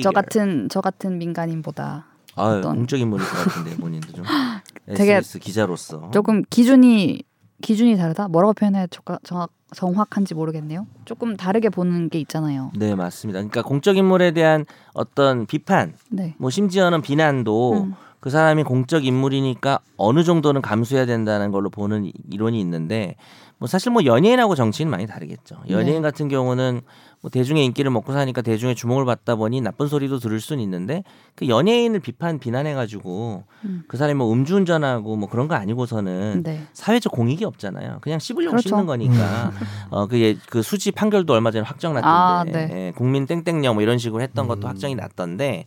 저 0.03 0.09
같은 0.11 0.69
저 0.69 0.81
같은 0.81 1.17
민간인보다 1.19 2.08
어떤- 2.43 2.75
공적 2.75 2.99
인물일 2.99 3.25
것 3.27 3.37
같은데 3.37 3.75
본인도 3.77 4.11
좀 4.13 4.23
되게 4.95 5.13
SBS 5.15 5.39
기자로서 5.39 6.09
조금 6.11 6.43
기준이 6.49 7.23
기준이 7.61 7.97
다르다. 7.97 8.27
뭐라고 8.29 8.53
표현해야 8.53 8.87
정확, 8.87 9.21
정확 9.23 9.49
정확한지 9.75 10.33
모르겠네요. 10.33 10.87
조금 11.05 11.35
다르게 11.37 11.69
보는 11.69 12.09
게 12.09 12.19
있잖아요. 12.21 12.71
네 12.75 12.95
맞습니다. 12.95 13.39
그러니까 13.39 13.61
공적 13.61 13.97
인물에 13.97 14.31
대한 14.31 14.65
어떤 14.93 15.45
비판, 15.45 15.93
네. 16.09 16.33
뭐 16.39 16.49
심지어는 16.49 17.01
비난도 17.01 17.73
음. 17.83 17.93
그 18.19 18.29
사람이 18.31 18.63
공적 18.63 19.05
인물이니까 19.05 19.79
어느 19.97 20.23
정도는 20.23 20.61
감수해야 20.61 21.05
된다는 21.05 21.51
걸로 21.51 21.69
보는 21.69 22.05
이- 22.05 22.13
이론이 22.31 22.59
있는데 22.61 23.15
뭐 23.59 23.67
사실 23.67 23.91
뭐 23.91 24.03
연예인하고 24.05 24.55
정치는 24.55 24.89
많이 24.89 25.05
다르겠죠. 25.05 25.57
연예인 25.69 25.97
네. 25.97 26.01
같은 26.01 26.29
경우는 26.29 26.81
뭐 27.21 27.29
대중의 27.29 27.65
인기를 27.65 27.91
먹고 27.91 28.13
사니까 28.13 28.41
대중의 28.41 28.75
주목을 28.75 29.03
받다 29.03 29.35
보니 29.35 29.59
나쁜 29.59 29.87
소리도 29.87 30.19
들을 30.19 30.39
수는 30.39 30.63
있는데 30.63 31.03
그 31.35 31.49
연예인을 31.49 31.99
비판 31.99 32.39
비난해 32.39 32.73
가지고 32.73 33.43
음. 33.65 33.83
그 33.87 33.97
사람이 33.97 34.17
뭐 34.17 34.31
음주운전하고 34.31 35.17
뭐 35.17 35.27
그런 35.27 35.49
거 35.49 35.55
아니고서는 35.55 36.43
네. 36.43 36.61
사회적 36.71 37.11
공익이 37.11 37.43
없잖아요. 37.43 37.97
그냥 38.01 38.19
씹으려고 38.19 38.51
그렇죠. 38.51 38.69
씹는 38.69 38.85
거니까. 38.85 39.51
어, 39.89 40.07
그, 40.07 40.19
예, 40.19 40.37
그 40.49 40.61
수지 40.61 40.91
판결도 40.91 41.33
얼마 41.33 41.51
전에 41.51 41.65
확정 41.65 41.93
났던데. 41.93 42.57
아, 42.57 42.67
네. 42.67 42.87
예, 42.87 42.93
국민 42.95 43.25
땡땡령 43.25 43.75
뭐 43.75 43.83
이런 43.83 43.97
식으로 43.97 44.21
했던 44.21 44.47
것도 44.47 44.67
음. 44.67 44.69
확정이 44.69 44.95
났던데 44.95 45.65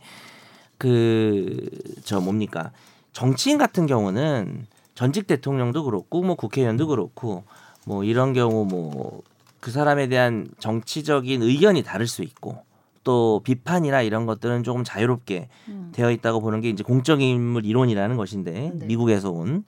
그, 0.79 1.69
저 2.03 2.19
뭡니까. 2.19 2.71
정치인 3.11 3.59
같은 3.59 3.85
경우는 3.85 4.65
전직 4.95 5.27
대통령도 5.27 5.83
그렇고 5.83 6.23
뭐 6.23 6.35
국회의원도 6.35 6.87
그렇고 6.87 7.43
뭐 7.85 8.03
이런 8.03 8.33
경우 8.33 8.65
뭐 8.65 9.21
그 9.63 9.71
사람에 9.71 10.07
대한 10.07 10.49
정치적인 10.59 11.41
의견이 11.41 11.83
다를 11.83 12.05
수 12.05 12.21
있고 12.21 12.65
또 13.05 13.39
비판이나 13.45 14.01
이런 14.01 14.25
것들은 14.25 14.63
조금 14.63 14.83
자유롭게 14.83 15.47
음. 15.69 15.91
되어 15.93 16.11
있다고 16.11 16.41
보는 16.41 16.59
게 16.59 16.67
이제 16.67 16.83
공적인물 16.83 17.65
이론이라는 17.65 18.17
것인데 18.17 18.71
네. 18.73 18.85
미국에서 18.85 19.31
온 19.31 19.63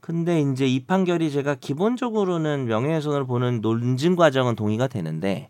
근데 0.00 0.42
이제 0.42 0.66
이 0.66 0.84
판결이 0.84 1.30
제가 1.30 1.54
기본적으로는 1.54 2.66
명예훼손을 2.66 3.24
보는 3.24 3.62
논증 3.62 4.14
과정은 4.14 4.56
동의가 4.56 4.88
되는데 4.88 5.48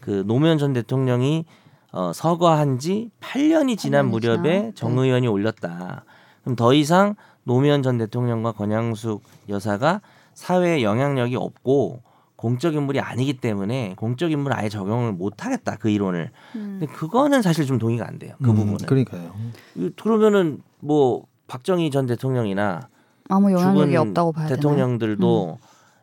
그 0.00 0.24
노무현 0.26 0.58
전 0.58 0.74
대통령이 0.74 1.46
어, 1.90 2.12
서거한 2.12 2.78
지 2.80 3.08
8년이 3.20 3.78
지난 3.78 4.08
8년이 4.08 4.10
무렵에? 4.10 4.72
정 4.74 4.96
네. 4.96 5.04
의원이 5.04 5.26
올렸다. 5.26 6.04
그럼 6.42 6.54
더 6.54 6.74
이상 6.74 7.14
노무현 7.44 7.82
전 7.82 7.96
대통령과 7.96 8.52
권양숙 8.52 9.22
여사가 9.48 10.02
사회에 10.34 10.82
영향력이 10.82 11.36
없고 11.36 12.11
공적 12.42 12.74
인물이 12.74 12.98
아니기 12.98 13.34
때문에 13.34 13.94
공적 13.96 14.32
인물 14.32 14.52
아예 14.52 14.68
적용을 14.68 15.12
못 15.12 15.44
하겠다 15.46 15.76
그 15.76 15.88
이론을. 15.90 16.30
음. 16.56 16.78
근데 16.80 16.92
그거는 16.92 17.40
사실 17.40 17.66
좀 17.66 17.78
동의가 17.78 18.04
안 18.08 18.18
돼요. 18.18 18.34
그 18.42 18.50
음, 18.50 18.56
부분은. 18.56 18.78
그러니까요. 18.86 19.32
이- 19.76 19.90
그러면은 20.02 20.60
뭐 20.80 21.24
박정희 21.46 21.92
전 21.92 22.06
대통령이나 22.06 22.88
아무 23.28 23.52
영향력이 23.52 23.92
죽은 23.92 24.08
없다고 24.08 24.32
봐야 24.32 24.48
대통령들도 24.48 25.58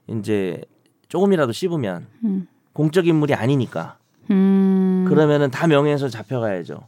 이제 0.08 0.62
조금이라도 1.10 1.52
씹으면? 1.52 2.08
음. 2.24 2.48
공적 2.72 3.06
인물이 3.06 3.34
아니니까 3.34 3.98
음. 4.32 5.04
그러면은 5.10 5.52
다 5.52 5.68
명예훼손 5.68 6.10
잡혀가야죠. 6.10 6.80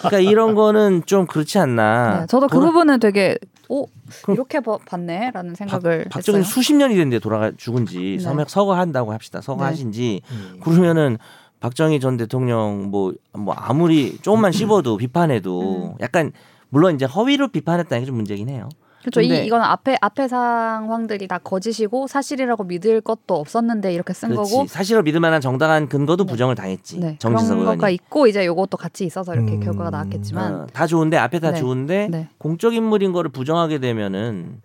그러니까 0.00 0.18
이런 0.18 0.54
거는 0.54 1.04
좀 1.06 1.26
그렇지 1.26 1.58
않나. 1.58 2.20
네, 2.20 2.26
저도 2.26 2.46
그 2.48 2.60
부분은 2.60 3.00
되게 3.00 3.38
오 3.68 3.86
그럼- 4.22 4.34
이렇게 4.36 4.60
봐- 4.60 4.78
봤네 4.86 5.30
라는 5.32 5.54
생각을 5.54 6.04
박, 6.04 6.10
박정희 6.14 6.38
했어요. 6.38 6.50
수십 6.52 6.74
년이 6.74 6.94
됐는데 6.94 7.18
돌아가 7.18 7.52
죽은지 7.56 8.16
네. 8.16 8.18
서거 8.18 8.44
서거한다고 8.48 9.12
합시다. 9.12 9.40
서거하신지 9.40 10.22
음. 10.30 10.60
그러면은 10.62 11.18
박정희 11.60 12.00
전 12.00 12.16
대통령 12.16 12.90
뭐뭐 12.90 13.54
아무리 13.54 14.16
조금만 14.22 14.52
씹어도 14.82 14.96
비판해도 14.96 15.96
약간 16.00 16.32
물론 16.70 16.94
이제 16.94 17.04
허위로 17.04 17.48
비판했다는 17.48 18.02
게 18.02 18.06
좀 18.06 18.16
문제긴 18.16 18.48
해요. 18.48 18.68
그렇죠. 19.02 19.20
근데- 19.20 19.42
이 19.42 19.46
이건 19.46 19.62
앞에 19.62 19.96
앞에 20.00 20.26
상황들이 20.28 21.28
다 21.28 21.38
거짓이고 21.38 22.06
사실이라고 22.08 22.64
믿을 22.64 23.00
것도 23.00 23.36
없었는데 23.36 23.92
이렇게 23.94 24.12
쓴 24.12 24.30
그렇지. 24.30 24.52
거고 24.52 24.66
사실을 24.66 25.02
믿을 25.02 25.20
만한 25.20 25.40
정당한 25.40 25.88
근거도 25.88 26.24
네. 26.24 26.30
부정을 26.32 26.54
당했지. 26.56 26.98
네, 26.98 27.16
정진석 27.18 27.48
그런 27.54 27.60
의원이. 27.60 27.76
거가 27.78 27.90
있고 27.90 28.26
이제 28.26 28.44
요것도 28.44 28.76
같이 28.76 29.04
있어서 29.04 29.34
이렇게 29.34 29.52
음. 29.52 29.60
결과가 29.60 29.90
나왔겠지만 29.90 30.54
어, 30.54 30.66
다 30.72 30.86
좋은데 30.86 31.16
앞에 31.16 31.38
다 31.38 31.52
네. 31.52 31.58
좋은데 31.60 32.08
네. 32.10 32.28
공적 32.38 32.74
인물인 32.74 33.12
거를 33.12 33.30
부정하게 33.30 33.78
되면은 33.78 34.60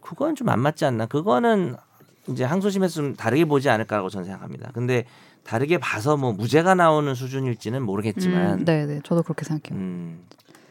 그건 0.00 0.34
좀 0.34 0.48
안 0.48 0.60
맞지 0.60 0.84
않나? 0.84 1.06
그거는 1.06 1.76
이제 2.28 2.44
항소심에서 2.44 2.94
좀 2.94 3.14
다르게 3.14 3.44
보지 3.44 3.68
않을까라고 3.68 4.08
저는 4.08 4.24
생각합니다. 4.24 4.70
근데 4.72 5.04
다르게 5.44 5.78
봐서 5.78 6.16
뭐 6.16 6.32
무죄가 6.32 6.74
나오는 6.74 7.14
수준일지는 7.14 7.82
모르겠지만 7.82 8.60
음, 8.60 8.64
네, 8.64 8.86
네, 8.86 9.00
저도 9.04 9.22
그렇게 9.22 9.44
생각해요. 9.44 9.78
음, 9.80 10.20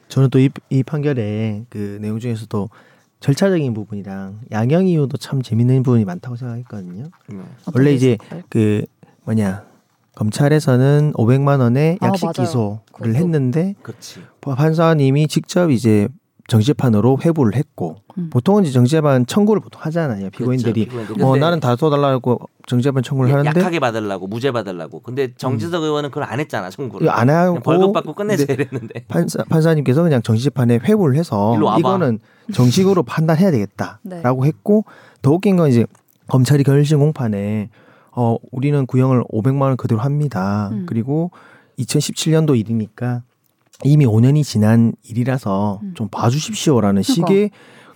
저는 0.10 0.30
또 0.32 0.40
이 0.40 0.50
이 0.70 0.84
판결의 0.84 1.66
그 1.70 1.98
내용 2.02 2.20
중에서도 2.20 2.70
절차적인 3.26 3.74
부분이랑 3.74 4.42
양형 4.52 4.86
이유도 4.86 5.18
참 5.18 5.42
재밌는 5.42 5.82
부분이 5.82 6.06
많다고 6.06 6.36
생각했거든요. 6.36 7.06
음. 7.32 7.44
원래 7.74 7.90
게 7.90 7.96
이제? 7.96 8.18
그 8.50 8.86
뭐냐 9.24 9.66
검찰에서는 10.14 11.14
500만 11.14 11.60
원의 11.60 11.98
아, 12.02 12.08
약식 12.10 12.26
맞아요. 12.26 12.34
기소를 12.34 12.78
그것도. 12.94 13.16
했는데 13.16 13.74
그렇지. 13.82 14.20
판사님이 14.42 15.28
직접 15.28 15.72
이제 15.72 16.08
정치판으로 16.48 17.20
회부를 17.26 17.56
했고 17.56 17.96
음. 18.18 18.30
보통은 18.30 18.64
이제 18.64 18.72
정치판 18.72 19.26
청구를 19.26 19.62
보통 19.62 19.82
하잖아요 19.84 20.30
피고인들이 20.30 20.86
그렇죠. 20.86 21.28
어 21.28 21.36
나는 21.38 21.60
다 21.60 21.76
써달라고 21.76 22.40
정치판 22.68 23.02
청구를 23.02 23.32
하는데 23.34 23.60
약하게 23.60 23.80
받으려고 23.80 24.28
무죄 24.28 24.52
받으려고. 24.52 25.00
근데 25.00 25.34
정지석 25.36 25.82
의원은 25.84 26.10
그걸 26.12 26.24
안 26.24 26.40
했잖아 26.40 26.70
청구를. 26.70 27.10
안 27.10 27.30
하고 27.30 27.60
벌금 27.60 27.92
받고 27.94 28.14
끝내자 28.14 28.52
이랬는데. 28.54 29.06
판사 29.08 29.44
판사님께서 29.44 30.04
그냥 30.04 30.22
정치판에 30.22 30.80
회부를 30.84 31.16
해서 31.18 31.56
일로 31.56 31.66
와봐. 31.66 31.80
이거는 31.80 32.20
정식으로 32.54 33.02
판단해야 33.04 33.50
네. 33.50 33.60
되겠다라고 33.66 34.46
했고 34.46 34.86
더 35.24 35.32
웃긴 35.32 35.56
건 35.56 35.70
이제 35.70 35.86
검찰이 36.28 36.64
결심 36.64 37.00
공판에 37.00 37.70
어 38.12 38.38
우리는 38.52 38.86
구형을 38.86 39.24
500만 39.32 39.62
원 39.62 39.78
그대로 39.78 40.02
합니다. 40.02 40.70
음. 40.72 40.86
그리고 40.88 41.32
2017년도 41.80 42.58
일이니까 42.58 43.24
이미 43.84 44.06
5년이 44.06 44.44
지난 44.44 44.94
일이라서 45.04 45.80
음. 45.84 45.94
좀 45.96 46.08
봐주십시오라는 46.10 47.02
그러니까. 47.02 47.28
식의 47.28 47.52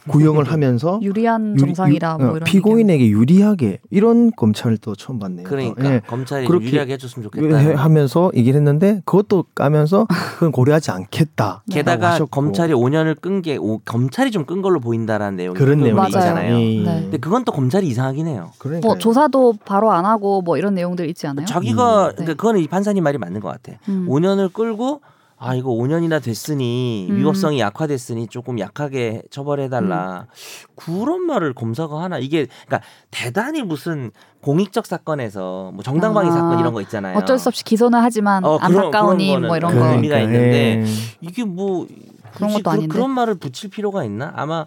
구형을 0.10 0.46
하면서 0.46 0.98
유리한 1.04 1.52
유리- 1.52 1.60
정상이라 1.60 2.18
유- 2.20 2.24
뭐 2.24 2.28
어, 2.32 2.36
이런 2.38 2.44
피고인에게 2.46 3.10
유리하게 3.10 3.80
이런 3.92 4.32
검찰을 4.32 4.78
또 4.80 4.96
처음 4.96 5.20
봤네요. 5.20 5.44
그러니까 5.44 5.94
예. 5.94 6.02
검찰이 6.08 6.48
그렇게 6.48 6.66
유리하게 6.68 6.94
해줬으면 6.94 7.26
해- 7.26 7.30
좋겠다. 7.30 7.84
하면서 7.84 8.32
얘기를 8.34 8.58
했는데 8.58 9.02
그것도 9.06 9.46
까면서 9.54 10.08
그건 10.36 10.52
고려하지 10.52 10.90
않겠다. 10.92 11.64
게다가 11.70 12.14
하셨고. 12.14 12.30
검찰이 12.32 12.74
5년을 12.74 13.22
끈 13.22 13.42
게 13.44 13.60
검찰이 13.86 14.32
좀 14.32 14.46
끈 14.46 14.62
걸로 14.64 14.80
보인다라는 14.80 15.36
내용이 15.38 15.58
그런 15.60 15.78
그 15.80 15.84
내용이 15.84 15.96
맞아요. 15.96 16.08
있잖아요. 16.08 16.56
예. 16.60 16.84
네. 16.84 17.02
근데 17.04 17.18
그건 17.18 17.44
또 17.44 17.52
검찰이 17.52 17.86
이상하긴 17.88 18.26
해요. 18.28 18.52
그러니까요. 18.58 18.90
뭐 18.90 18.98
조사도 18.98 19.56
바로 19.66 19.92
안 19.92 20.06
하고 20.06 20.42
뭐 20.42 20.58
이런 20.58 20.74
내용들 20.74 21.08
있지 21.10 21.28
않아요? 21.28 21.46
자기가 21.46 21.84
음. 21.84 22.12
그러니까 22.14 22.26
네. 22.26 22.34
그거는 22.34 22.62
이 22.62 22.68
판사님 22.68 23.04
말이 23.04 23.18
맞는 23.20 23.42
것 23.42 23.50
같아. 23.50 23.78
음. 23.90 24.08
5년을 24.10 24.52
끌고 24.54 25.02
아 25.42 25.56
이거 25.56 25.70
5년이나 25.70 26.22
됐으니 26.22 27.08
음. 27.10 27.16
위법성이 27.18 27.60
약화됐으니 27.62 28.28
조금 28.28 28.60
약하게 28.60 29.22
처벌해달라 29.32 30.28
그런 30.76 31.22
말을 31.26 31.54
검사가 31.54 32.02
하나 32.02 32.20
이게 32.20 32.46
그러니까 32.66 32.82
대단히 33.10 33.64
무슨 33.64 34.12
공익적 34.42 34.86
사건에서 34.86 35.72
뭐 35.74 35.82
정당방위 35.82 36.28
아. 36.30 36.32
사건 36.34 36.60
이런 36.60 36.74
거 36.74 36.82
있잖아요. 36.82 37.18
어쩔 37.18 37.40
수 37.40 37.48
없이 37.48 37.64
기소는 37.64 38.00
하지만 38.00 38.44
어, 38.44 38.58
안타까우니 38.58 39.38
뭐 39.40 39.56
이런 39.56 39.80
거. 39.80 39.86
의미가 39.94 40.20
있는데 40.20 40.82
예. 40.82 40.86
이게 41.22 41.46
뭐 41.46 41.88
그런 42.36 42.52
것도 42.52 42.64
그, 42.64 42.70
아닌데. 42.72 42.88
그런 42.94 43.10
말을 43.12 43.36
붙일 43.36 43.70
필요가 43.70 44.04
있나? 44.04 44.34
아마 44.36 44.66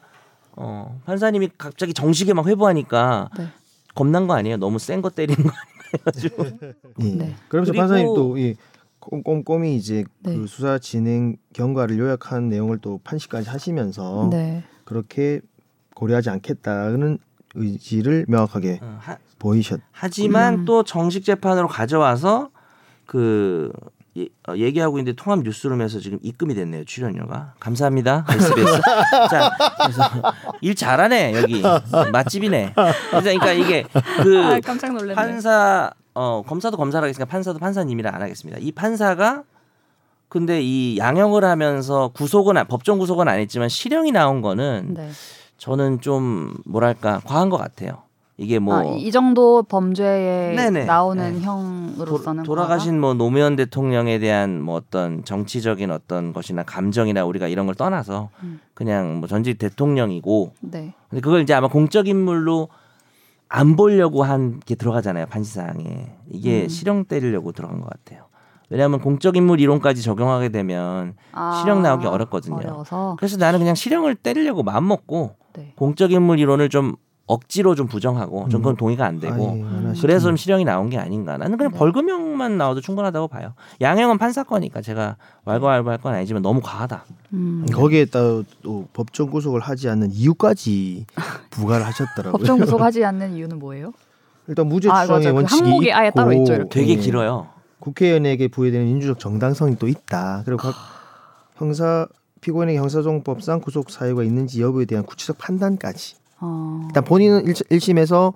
어, 0.57 0.99
판사님이 1.05 1.51
갑자기 1.59 1.93
정식에 1.93 2.33
막 2.33 2.47
회부하니까 2.47 3.29
네. 3.39 3.47
겁난 3.95 4.27
거 4.27 4.35
아니에요? 4.35 4.57
너무 4.57 4.79
센 4.79 5.03
거 5.03 5.11
때리는 5.11 5.43
거 5.45 5.51
아니에요? 6.07 6.75
예. 7.01 7.05
네. 7.15 7.35
그러면서 7.49 7.73
그리고- 7.73 7.77
판사님 7.83 8.15
또이 8.15 8.57
꼼꼼히 9.25 9.77
이제 9.77 10.05
네. 10.21 10.37
그 10.37 10.47
수사 10.47 10.79
진행 10.79 11.37
경과를 11.53 11.99
요약한 11.99 12.49
내용을 12.49 12.79
또 12.79 13.01
판시까지 13.03 13.49
하시면서 13.49 14.29
네. 14.31 14.63
그렇게 14.85 15.41
고려하지 15.95 16.31
않겠다는 16.31 17.19
의지를 17.55 18.25
명확하게 18.29 18.79
어, 18.81 18.99
하, 19.01 19.17
보이셨. 19.39 19.81
하지만 19.91 20.61
음. 20.61 20.65
또 20.65 20.85
정식 20.85 21.25
재판으로 21.25 21.69
가져와서 21.69 22.51
그 23.07 23.73
예- 24.17 24.29
어, 24.49 24.55
얘기하고 24.57 24.99
있는데 24.99 25.17
통합 25.21 25.41
뉴스룸에서 25.43 25.99
지금 25.99 26.19
입금이 26.23 26.55
됐네요 26.55 26.85
출연료가 26.85 27.55
감사합니다 27.59 28.27
SBS 28.29 28.81
자 29.31 29.51
그래서 29.83 30.03
일 30.61 30.75
잘하네 30.75 31.35
여기 31.35 31.63
맛집이네 32.13 32.75
그래서 32.75 33.21
그러니까 33.23 33.53
이게 33.53 33.85
그 34.23 34.43
아. 34.43 34.61
판사 35.15 35.91
어 36.15 36.43
검사도 36.47 36.77
검사를 36.77 37.03
하겠으니까 37.03 37.31
판사도 37.31 37.59
판사님이라 37.59 38.15
안 38.15 38.23
하겠습니다 38.23 38.59
이 38.61 38.73
판사가 38.73 39.45
근데 40.29 40.61
이 40.63 40.97
양형을 40.99 41.45
하면서 41.45 42.09
구속은 42.09 42.57
안- 42.57 42.67
법정 42.67 42.99
구속은 42.99 43.29
안 43.29 43.39
했지만 43.39 43.69
실형이 43.69 44.13
나온 44.13 44.41
거는 44.43 44.95
네. 44.95 45.11
저는 45.59 46.01
좀 46.01 46.55
뭐랄까 46.67 47.21
과한 47.25 47.49
것 47.51 47.57
같아요 47.57 48.03
이게 48.39 48.59
뭐 48.59 48.75
아, 48.77 48.85
이 48.97 49.11
정도 49.13 49.63
범죄에 49.63 50.55
네네. 50.57 50.87
나오는 50.87 51.35
네. 51.35 51.41
형으로서는 51.41 52.45
도, 52.45 52.55
라가신 52.55 52.99
뭐 52.99 53.15
노무현 53.15 53.57
대통령에 53.57 54.19
대한 54.19 54.61
뭐 54.61 54.75
어떤 54.75 55.23
정치적인 55.25 55.91
어떤 55.91 56.33
것이나 56.33 56.63
감정이나 56.63 57.25
우리가 57.25 57.47
이런 57.49 57.67
걸 57.67 57.75
떠나서 57.75 58.31
음. 58.43 58.61
그냥 58.75 59.19
뭐 59.21 59.29
전직 59.29 59.59
대통령이고? 59.59 60.55
네. 60.61 60.95
근데 61.11 61.21
그걸 61.21 61.43
이제 61.43 61.53
아마 61.53 61.69
공적 61.69 62.09
인물로 62.09 62.69
안 63.55 63.77
보려고 63.77 64.23
한 64.23 64.61
게 64.65 64.75
들어가잖아요 64.75 65.27
판시사항에 65.27 66.17
이게 66.31 66.63
음. 66.65 66.69
실형 66.69 67.05
때리려고 67.05 67.53
들어간 67.53 67.81
것 67.81 67.91
같아요. 67.91 68.27
왜냐하면 68.71 69.01
공적 69.01 69.37
인물 69.37 69.61
이론까지 69.61 70.01
적용하게 70.03 70.49
되면 70.49 71.15
아, 71.33 71.61
실형 71.61 71.83
나오기 71.83 72.07
어렵거든요. 72.07 72.57
어려워서. 72.57 73.17
그래서 73.19 73.37
나는 73.37 73.59
그냥 73.59 73.75
실형을 73.75 74.15
때리려고 74.15 74.63
마음 74.63 74.89
먹고 74.89 75.37
네. 75.53 75.75
공적 75.77 76.13
인물 76.13 76.39
이론을 76.39 76.71
좀 76.71 76.95
억지로 77.27 77.75
좀 77.75 77.87
부정하고 77.87 78.49
전 78.49 78.61
그건 78.61 78.75
음. 78.75 78.77
동의가 78.77 79.07
안 79.07 79.21
되고 79.21 79.51
아예 79.53 79.95
그래서 80.01 80.27
좀 80.27 80.37
실형이 80.37 80.65
나온 80.65 80.91
게 80.91 80.99
아닌가. 80.99 81.37
나는 81.39 81.57
그냥 81.57 81.73
네. 81.73 81.79
벌금형만 81.79 82.59
나와도 82.59 82.81
충분하다고 82.81 83.29
봐요. 83.29 83.55
양형은 83.81 84.19
판사 84.19 84.43
거니까 84.43 84.81
제가 84.83 85.17
왈가왈부할 85.45 85.99
건 85.99 86.15
아니지만 86.15 86.43
너무 86.43 86.61
과하다. 86.63 87.05
음. 87.33 87.67
거기에다 87.73 88.43
또 88.63 88.87
법정 88.93 89.31
구속을 89.31 89.61
하지 89.61 89.89
않는 89.89 90.11
이유까지 90.13 91.07
부과를 91.51 91.87
하셨더라고요. 91.87 92.33
법정 92.33 92.59
구속하지 92.59 93.05
않는 93.07 93.35
이유는 93.35 93.59
뭐예요? 93.59 93.93
일단 94.49 94.67
아, 94.67 94.69
무죄 94.69 94.89
추정의 94.89 95.09
맞아. 95.09 95.31
그 95.31 95.37
원칙이 95.37 95.63
항목이 95.63 95.93
아예 95.93 96.11
따로 96.11 96.33
있죠, 96.33 96.55
이렇게. 96.55 96.81
되게 96.81 96.93
예, 96.93 96.97
길어요. 96.97 97.49
국회의원에게 97.79 98.49
부여되는 98.49 98.87
민주적 98.87 99.19
정당성이 99.19 99.77
또 99.79 99.89
있다. 99.89 100.43
그리고 100.45 100.63
각 100.63 100.75
형사 101.57 102.07
피고인에게 102.41 102.79
형사정법상 102.79 103.61
구속 103.61 103.91
사유가 103.91 104.25
있는지 104.25 104.61
여부에 104.61 104.85
대한 104.85 105.07
구체적 105.07 105.39
판단까지. 105.39 106.17
어. 106.43 106.81
일단 106.87 107.05
본인은 107.05 107.45
1, 107.71 107.81
심에서 107.81 108.35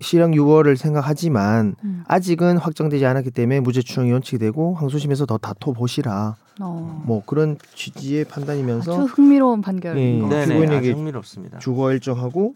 실형 0.00 0.34
유월을 0.34 0.76
생각하지만 0.76 1.74
음. 1.84 2.04
아직은 2.06 2.58
확정되지 2.58 3.04
않았기 3.04 3.30
때문에 3.30 3.60
무죄 3.60 3.82
추정이 3.82 4.12
원칙이 4.12 4.38
되고 4.38 4.74
항소심에서 4.74 5.26
더 5.26 5.36
다퉈 5.38 5.72
보시라. 5.72 6.36
어. 6.60 7.02
뭐 7.06 7.22
그런 7.26 7.56
취지의 7.74 8.26
판단이면서 8.26 8.92
아주 8.92 9.02
흥미로운 9.04 9.62
판결인 9.62 10.30
예, 10.30 10.92
흥미롭습니다. 10.92 11.58
주거 11.58 11.92
일정하고 11.92 12.54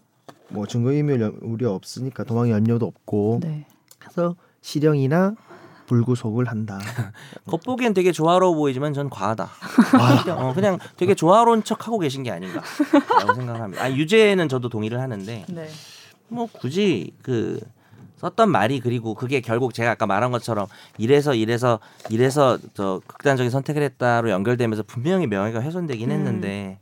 뭐 0.49 0.67
증거 0.67 0.93
인멸 0.93 1.39
우려 1.41 1.71
없으니까 1.71 2.23
도망 2.23 2.49
연료도 2.49 2.85
없고 2.85 3.39
네. 3.41 3.65
그래서 3.97 4.35
실형이나 4.61 5.35
불구속을 5.87 6.47
한다. 6.47 6.79
겉보기엔 7.47 7.93
되게 7.93 8.11
조화로워 8.11 8.55
보이지만 8.55 8.93
전 8.93 9.09
과하다. 9.09 9.49
그냥, 10.23 10.39
어, 10.39 10.53
그냥 10.53 10.79
되게 10.97 11.15
조화로운 11.15 11.63
척 11.63 11.87
하고 11.87 11.99
계신 11.99 12.23
게 12.23 12.31
아닌가라고 12.31 13.33
생각합니다. 13.35 13.83
아, 13.83 13.91
유죄는 13.91 14.49
저도 14.49 14.69
동의를 14.69 14.99
하는데 14.99 15.45
네. 15.47 15.69
뭐 16.27 16.47
굳이 16.51 17.13
그 17.21 17.59
썼던 18.17 18.49
말이 18.49 18.79
그리고 18.79 19.13
그게 19.13 19.41
결국 19.41 19.73
제가 19.73 19.91
아까 19.91 20.05
말한 20.05 20.31
것처럼 20.31 20.67
이래서 20.97 21.35
이래서 21.35 21.79
이래서 22.09 22.57
저 22.73 23.01
극단적인 23.07 23.51
선택을 23.51 23.81
했다로 23.83 24.29
연결되면서 24.29 24.83
분명히 24.83 25.27
명예가 25.27 25.61
훼손되긴 25.61 26.11
음. 26.11 26.15
했는데 26.15 26.79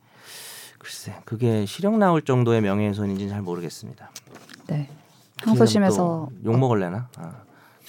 글쎄 0.78 1.16
그게 1.26 1.66
실형 1.66 1.98
나올 2.00 2.22
정도의 2.22 2.62
명예훼손인지는 2.62 3.32
잘 3.32 3.42
모르겠습니다. 3.42 4.12
네. 4.68 4.90
항소심에서 5.42 6.30
욕 6.46 6.58
먹을래나? 6.58 7.10
아, 7.18 7.32
저 7.32 7.43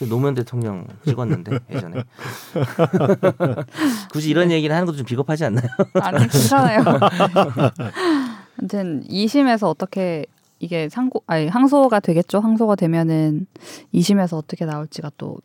노무현 0.08 0.34
대통령 0.34 0.86
찍었는데 1.06 1.58
예전에 1.70 2.02
굳이 4.12 4.30
이런 4.30 4.50
얘기를 4.50 4.74
하는 4.74 4.86
것도 4.86 4.98
좀 4.98 5.06
비겁하지 5.06 5.44
않나요? 5.44 5.66
아니 5.94 6.18
괜찮아요. 6.28 6.80
아무튼 8.58 9.02
2심에서 9.04 9.68
어떻게 9.68 10.26
이게 10.58 10.88
상고 10.88 11.22
아니 11.26 11.48
항소가 11.48 12.00
되겠죠. 12.00 12.40
항소가 12.40 12.76
되면은 12.76 13.46
2심에서 13.94 14.36
어떻게 14.36 14.64
나올지가 14.64 15.10
또 15.16 15.38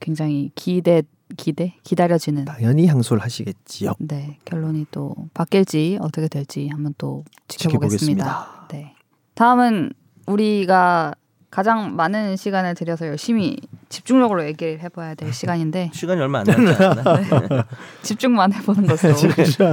굉장히 0.00 0.50
기대 0.54 1.02
기대 1.36 1.74
기다려지는 1.82 2.44
당연히 2.44 2.86
항소를 2.86 3.22
하시겠지요. 3.22 3.94
네 3.98 4.38
결론이 4.44 4.86
또 4.90 5.14
바뀔지 5.34 5.98
어떻게 6.00 6.28
될지 6.28 6.68
한번 6.68 6.94
또 6.98 7.24
지켜보겠습니다. 7.48 8.24
지켜보겠습니다. 8.24 8.68
네 8.70 8.94
다음은 9.34 9.92
우리가 10.26 11.14
가장 11.52 11.94
많은 11.96 12.36
시간을 12.36 12.74
들여서 12.74 13.06
열심히 13.06 13.58
집중적으로 13.90 14.42
얘기를 14.46 14.80
해봐야 14.80 15.14
될 15.14 15.34
시간인데 15.34 15.90
시간이 15.94 16.18
얼마 16.18 16.38
안 16.38 16.44
남지 16.46 16.82
않나? 16.82 17.02
네. 17.20 17.62
집중만 18.02 18.54
해보는 18.54 18.86
것으로 18.86 19.14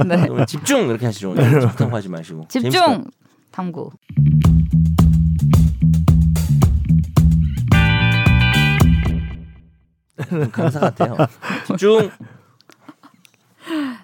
네. 0.04 0.22
그러면 0.22 0.46
집중 0.46 0.88
이렇게 0.90 1.06
하시죠. 1.06 1.30
오늘. 1.30 1.58
집중 1.58 1.94
하지 1.94 2.10
마시고 2.10 2.44
재밌을 2.48 2.70
집중 2.70 3.04
탐구. 3.50 3.90
같아요. 10.18 10.50
강사 10.52 10.80
같아요. 10.80 11.16
집중 11.66 12.10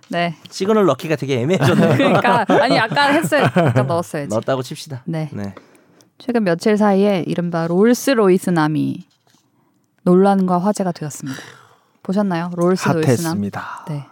네. 0.08 0.34
시그널 0.48 0.86
넣기가 0.86 1.16
되게 1.16 1.40
애매해졌네요. 1.40 1.94
그러니까 1.94 2.46
아니 2.48 2.78
아까 2.78 3.08
했어요. 3.12 3.44
아까 3.44 3.82
넣었어야지. 3.84 4.30
넣었다고 4.30 4.62
칩시다. 4.62 5.02
네. 5.04 5.28
네. 5.34 5.54
최근 6.18 6.44
며칠 6.44 6.76
사이에 6.76 7.24
이른바 7.26 7.66
롤스로이스 7.66 8.50
남이 8.50 9.04
논란과 10.02 10.58
화제가 10.58 10.92
되었습니다. 10.92 11.38
보셨나요? 12.02 12.50
롤스로이스남. 12.54 13.04
핫했습니다. 13.04 13.84
네. 13.88 14.06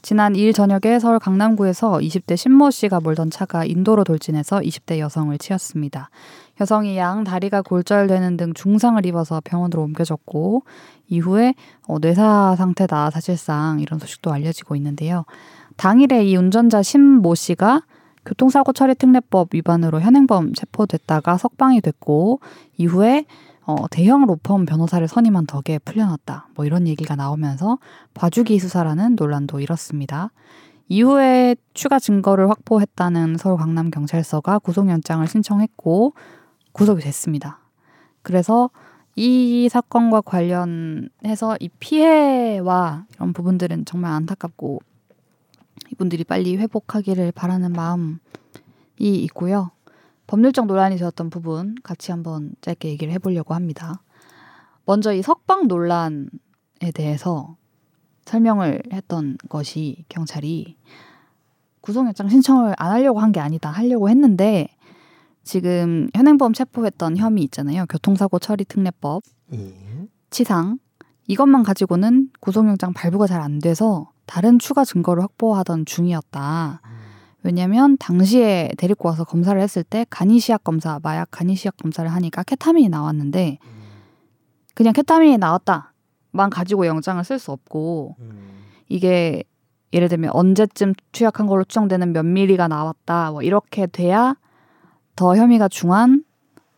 지난 0.00 0.34
2일 0.34 0.54
저녁에 0.54 0.98
서울 1.00 1.18
강남구에서 1.18 1.98
20대 1.98 2.36
신모 2.36 2.70
씨가 2.70 3.00
몰던 3.00 3.30
차가 3.30 3.64
인도로 3.64 4.04
돌진해서 4.04 4.60
20대 4.60 5.00
여성을 5.00 5.36
치었습니다. 5.36 6.10
여성이 6.60 6.96
양 6.96 7.24
다리가 7.24 7.62
골절되는 7.62 8.36
등 8.36 8.54
중상을 8.54 9.04
입어서 9.06 9.40
병원으로 9.44 9.82
옮겨졌고 9.82 10.62
이후에 11.08 11.54
어, 11.86 11.98
뇌사 11.98 12.54
상태다 12.56 13.10
사실상 13.10 13.80
이런 13.80 13.98
소식도 13.98 14.32
알려지고 14.32 14.76
있는데요. 14.76 15.24
당일에 15.76 16.24
이 16.24 16.36
운전자 16.36 16.82
신모 16.82 17.34
씨가 17.34 17.82
교통사고 18.28 18.74
처리 18.74 18.94
특례법 18.94 19.54
위반으로 19.54 20.02
현행범 20.02 20.52
체포됐다가 20.52 21.38
석방이 21.38 21.80
됐고 21.80 22.40
이후에 22.76 23.24
어, 23.64 23.88
대형 23.90 24.26
로펌 24.26 24.66
변호사를 24.66 25.06
선임한 25.08 25.46
덕에 25.46 25.78
풀려났다. 25.78 26.48
뭐 26.54 26.66
이런 26.66 26.86
얘기가 26.86 27.16
나오면서 27.16 27.78
봐주기 28.12 28.58
수사라는 28.58 29.16
논란도 29.16 29.60
일었습니다. 29.60 30.30
이후에 30.88 31.56
추가 31.72 31.98
증거를 31.98 32.50
확보했다는 32.50 33.38
서울 33.38 33.56
강남 33.56 33.90
경찰서가 33.90 34.58
구속영장을 34.58 35.26
신청했고 35.26 36.12
구속이 36.72 37.02
됐습니다. 37.02 37.60
그래서 38.20 38.70
이 39.16 39.68
사건과 39.70 40.20
관련해서 40.20 41.56
이 41.60 41.70
피해와 41.80 43.06
이런 43.14 43.32
부분들은 43.32 43.86
정말 43.86 44.12
안타깝고 44.12 44.80
이분들이 45.92 46.24
빨리 46.24 46.56
회복하기를 46.56 47.32
바라는 47.32 47.72
마음이 47.72 48.18
있고요. 48.98 49.70
법률적 50.26 50.66
논란이 50.66 50.96
되었던 50.96 51.30
부분 51.30 51.74
같이 51.82 52.10
한번 52.10 52.52
짧게 52.60 52.88
얘기를 52.90 53.12
해보려고 53.14 53.54
합니다. 53.54 54.02
먼저 54.84 55.12
이 55.12 55.22
석방 55.22 55.68
논란에 55.68 56.26
대해서 56.94 57.56
설명을 58.24 58.82
했던 58.92 59.38
것이 59.48 60.04
경찰이 60.08 60.76
구속영장 61.80 62.28
신청을 62.28 62.74
안 62.76 62.92
하려고 62.92 63.20
한 63.20 63.32
게 63.32 63.40
아니다 63.40 63.70
하려고 63.70 64.10
했는데 64.10 64.68
지금 65.44 66.08
현행범 66.14 66.52
체포했던 66.52 67.16
혐의 67.16 67.44
있잖아요. 67.44 67.86
교통사고 67.86 68.38
처리 68.38 68.64
특례법 68.66 69.22
예. 69.54 69.74
치상 70.28 70.78
이것만 71.26 71.62
가지고는 71.62 72.30
구속영장 72.40 72.92
발부가 72.92 73.26
잘 73.26 73.40
안 73.40 73.58
돼서 73.58 74.10
다른 74.28 74.58
추가 74.58 74.84
증거를 74.84 75.22
확보하던 75.22 75.86
중이었다. 75.86 76.82
왜냐면 77.42 77.96
당시에 77.96 78.70
데리고 78.76 79.08
와서 79.08 79.24
검사를 79.24 79.58
했을 79.58 79.82
때 79.82 80.04
간이시약 80.10 80.64
검사, 80.64 81.00
마약 81.02 81.30
간이시약 81.30 81.78
검사를 81.78 82.08
하니까 82.08 82.42
케타민이 82.42 82.90
나왔는데 82.90 83.58
그냥 84.74 84.92
케타민이 84.92 85.38
나왔다만 85.38 86.50
가지고 86.50 86.86
영장을 86.86 87.22
쓸 87.24 87.38
수 87.38 87.52
없고 87.52 88.16
이게 88.88 89.44
예를 89.94 90.08
들면 90.08 90.30
언제쯤 90.34 90.92
투약한 91.12 91.46
걸로 91.46 91.64
추정되는 91.64 92.12
몇 92.12 92.26
미리가 92.26 92.68
나왔다 92.68 93.30
뭐 93.30 93.42
이렇게 93.42 93.86
돼야 93.86 94.36
더 95.16 95.36
혐의가 95.36 95.68
중한 95.68 96.22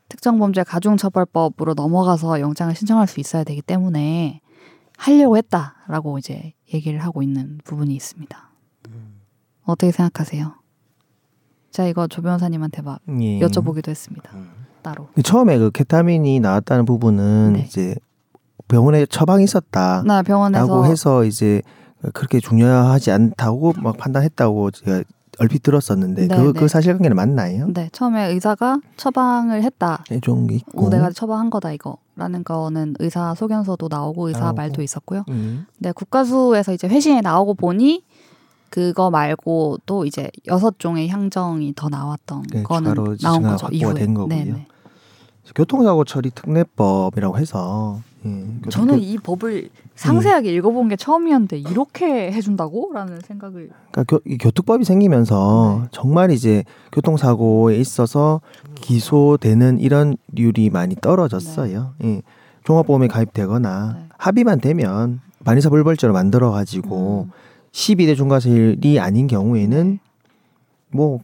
특정범죄 0.09 0.63
가중처벌법으로 0.63 1.75
넘어가서 1.75 2.41
영장을 2.41 2.73
신청할 2.75 3.09
수 3.09 3.19
있어야 3.19 3.43
되기 3.43 3.61
때문에 3.61 4.41
하려고 5.01 5.39
했다라고 5.39 6.19
이제 6.19 6.53
얘기를 6.75 7.03
하고 7.03 7.23
있는 7.23 7.59
부분이 7.65 7.95
있습니다. 7.95 8.51
어떻게 9.65 9.93
생각하세요? 9.93 10.53
자 11.71 11.87
이거 11.87 12.07
조 12.07 12.21
변호사님한테 12.21 12.83
막 12.83 13.01
예. 13.09 13.41
여쭤보기도 13.41 13.89
했습니다. 13.89 14.31
음. 14.35 14.51
따로. 14.83 15.09
처음에 15.23 15.59
그 15.59 15.71
케타민이 15.71 16.41
나왔다는 16.41 16.85
부분은 16.85 17.55
네. 17.55 17.61
이제 17.61 17.95
병원에 18.69 19.07
처방이 19.07 19.45
있었다. 19.45 20.03
나 20.05 20.23
병원에서 20.23 20.67
라고 20.67 20.85
해서 20.87 21.25
이제 21.25 21.63
그렇게 22.13 22.41
중요하지 22.41 23.11
않다고 23.11 23.75
막 23.79 23.97
판단했다고 23.97 24.71
제가 24.71 25.03
얼핏 25.39 25.63
들었었는데 25.63 26.29
네, 26.29 26.37
그, 26.37 26.53
네. 26.53 26.61
그 26.61 26.69
사실관계는 26.69 27.17
맞나요? 27.17 27.69
네 27.73 27.89
처음에 27.93 28.29
의사가 28.33 28.81
처방을 28.97 29.63
했다. 29.63 30.05
해준 30.11 30.47
게 30.47 30.57
있고. 30.57 30.87
오, 30.87 30.89
내가 30.91 31.11
처방한 31.11 31.51
거다 31.51 31.73
이거라는 31.73 32.45
거는 32.45 32.97
의사 32.99 33.35
소견서도 33.35 33.89
나오고 33.89 34.29
의사 34.29 34.41
나오고. 34.41 34.57
말도 34.57 34.83
있었고요. 34.83 35.25
음. 35.31 35.67
네 35.79 35.93
국가수에서 35.93 36.73
이제 36.73 36.89
회신에 36.89 37.21
나오고 37.21 37.55
보니 37.55 38.05
그거 38.69 39.11
말고 39.11 39.79
또 39.87 40.05
이제 40.05 40.31
여섯 40.47 40.79
종의 40.79 41.09
향정이 41.09 41.73
더 41.75 41.89
나왔던 41.89 42.45
네, 42.53 42.63
거는 42.63 42.95
나온 43.23 43.43
거죠 43.43 43.69
이후에. 43.73 43.95
된 43.95 44.15
거고요. 44.15 44.29
네네. 44.29 44.67
교통사고 45.55 46.05
처리 46.05 46.31
특례법이라고 46.31 47.39
해서 47.39 48.01
예, 48.25 48.31
교통- 48.31 48.71
저는 48.71 48.99
이 49.01 49.17
법을 49.19 49.71
상세하게 49.95 50.53
읽어본 50.55 50.89
게 50.89 50.97
처음이었는데 50.97 51.59
이렇게 51.59 52.33
해준다고라는 52.33 53.21
생각을 53.21 53.71
그러니까 53.91 54.05
교, 54.05 54.21
이 54.27 54.37
교특법이 54.39 54.85
생기면서 54.85 55.81
네. 55.83 55.89
정말 55.93 56.31
이제 56.31 56.65
교통사고에 56.93 57.77
있어서 57.77 58.41
기소되는 58.75 59.79
이런 59.81 60.17
률이 60.33 60.71
많이 60.71 60.95
떨어졌어요. 60.97 61.95
예. 62.05 62.23
종합보험에 62.65 63.09
가입되거나 63.09 63.95
네. 63.99 64.05
합의만 64.19 64.61
되면 64.61 65.21
반의사 65.45 65.71
불벌죄로 65.71 66.13
만들어 66.13 66.51
가지고 66.51 67.27
음, 67.29 67.33
12대 67.73 68.17
중과실이 68.17 69.01
아닌 69.01 69.27
경우에는 69.27 69.91
네. 69.93 69.99
뭐 70.93 71.21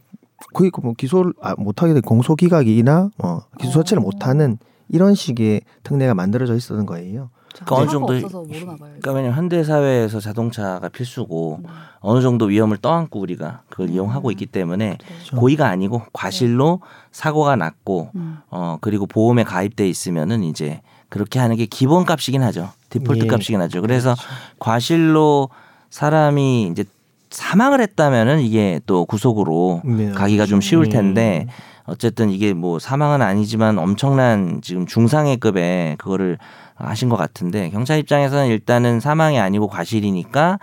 거의 0.53 0.71
뭐 0.81 0.93
기소를 0.93 1.33
아, 1.41 1.55
못하게 1.57 1.93
된 1.93 2.01
공소기각이나 2.01 3.09
어, 3.19 3.39
기소 3.59 3.79
어. 3.81 3.99
못하는 3.99 4.57
이런 4.89 5.15
식의 5.15 5.61
특례가 5.83 6.13
만들어져 6.13 6.55
있었던 6.55 6.85
거예요. 6.85 7.29
그러니까 7.53 7.75
어느 7.75 7.89
정도. 7.89 8.07
그러니까 8.47 9.11
왜냐면 9.13 9.35
현대 9.35 9.63
사회에서 9.63 10.19
자동차가 10.19 10.89
필수고 10.89 11.59
음, 11.63 11.69
어느 11.99 12.21
정도 12.21 12.45
위험을 12.45 12.77
떠안고 12.77 13.19
우리가 13.19 13.63
그걸 13.69 13.89
이용하고 13.89 14.31
있기 14.31 14.45
때문에 14.45 14.97
그래요. 14.99 15.39
고의가 15.39 15.67
아니고 15.67 16.03
과실로 16.13 16.81
사고가 17.11 17.55
났고 17.55 18.11
음, 18.15 18.37
어 18.49 18.77
그리고 18.81 19.07
보험에 19.07 19.43
가입돼 19.43 19.87
있으면은 19.89 20.43
이제 20.43 20.81
그렇게 21.09 21.39
하는 21.39 21.55
게 21.55 21.65
기본 21.65 22.05
값이긴 22.05 22.43
하죠. 22.43 22.69
디폴트 22.89 23.25
예. 23.25 23.27
값이긴 23.27 23.59
하죠. 23.61 23.81
그래서 23.81 24.13
과실로 24.59 25.49
사람이 25.89 26.67
이제 26.71 26.83
사망을 27.29 27.81
했다면은 27.81 28.41
이게 28.41 28.79
또 28.85 29.05
구속으로 29.05 29.81
네. 29.83 30.11
가기가 30.11 30.45
좀 30.45 30.61
쉬울 30.61 30.85
음. 30.85 30.89
텐데 30.89 31.47
어쨌든 31.87 32.29
이게 32.29 32.53
뭐 32.53 32.79
사망은 32.79 33.21
아니지만 33.21 33.79
엄청난 33.79 34.59
지금 34.61 34.85
중상해급의 34.85 35.95
그거를 35.97 36.37
하신 36.75 37.09
것 37.09 37.15
같은데 37.17 37.69
경찰 37.69 37.97
입장에서는 37.99 38.47
일단은 38.47 38.99
사망이 38.99 39.39
아니고 39.39 39.67
과실이니까 39.67 40.59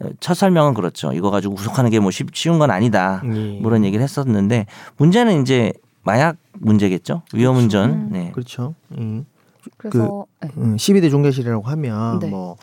어, 0.00 0.08
첫 0.20 0.34
설명은 0.34 0.74
그렇죠. 0.74 1.12
이거 1.12 1.30
가지고 1.30 1.56
구속하는 1.56 1.90
게 1.90 1.98
뭐 1.98 2.10
쉬운 2.32 2.58
건 2.58 2.70
아니다. 2.70 3.20
예. 3.24 3.28
뭐 3.60 3.62
그런 3.64 3.84
얘기를 3.84 4.02
했었는데 4.02 4.66
문제는 4.96 5.42
이제 5.42 5.72
마약 6.04 6.36
문제겠죠. 6.54 7.22
위험운전. 7.34 7.90
음. 7.90 8.08
네. 8.12 8.30
그렇죠. 8.32 8.74
음. 8.96 9.26
그래서 9.76 10.24
네. 10.40 10.48
음, 10.56 10.76
12대 10.76 11.10
중과실이라고 11.10 11.64
하면 11.68 12.20
네. 12.20 12.28
뭐 12.30 12.56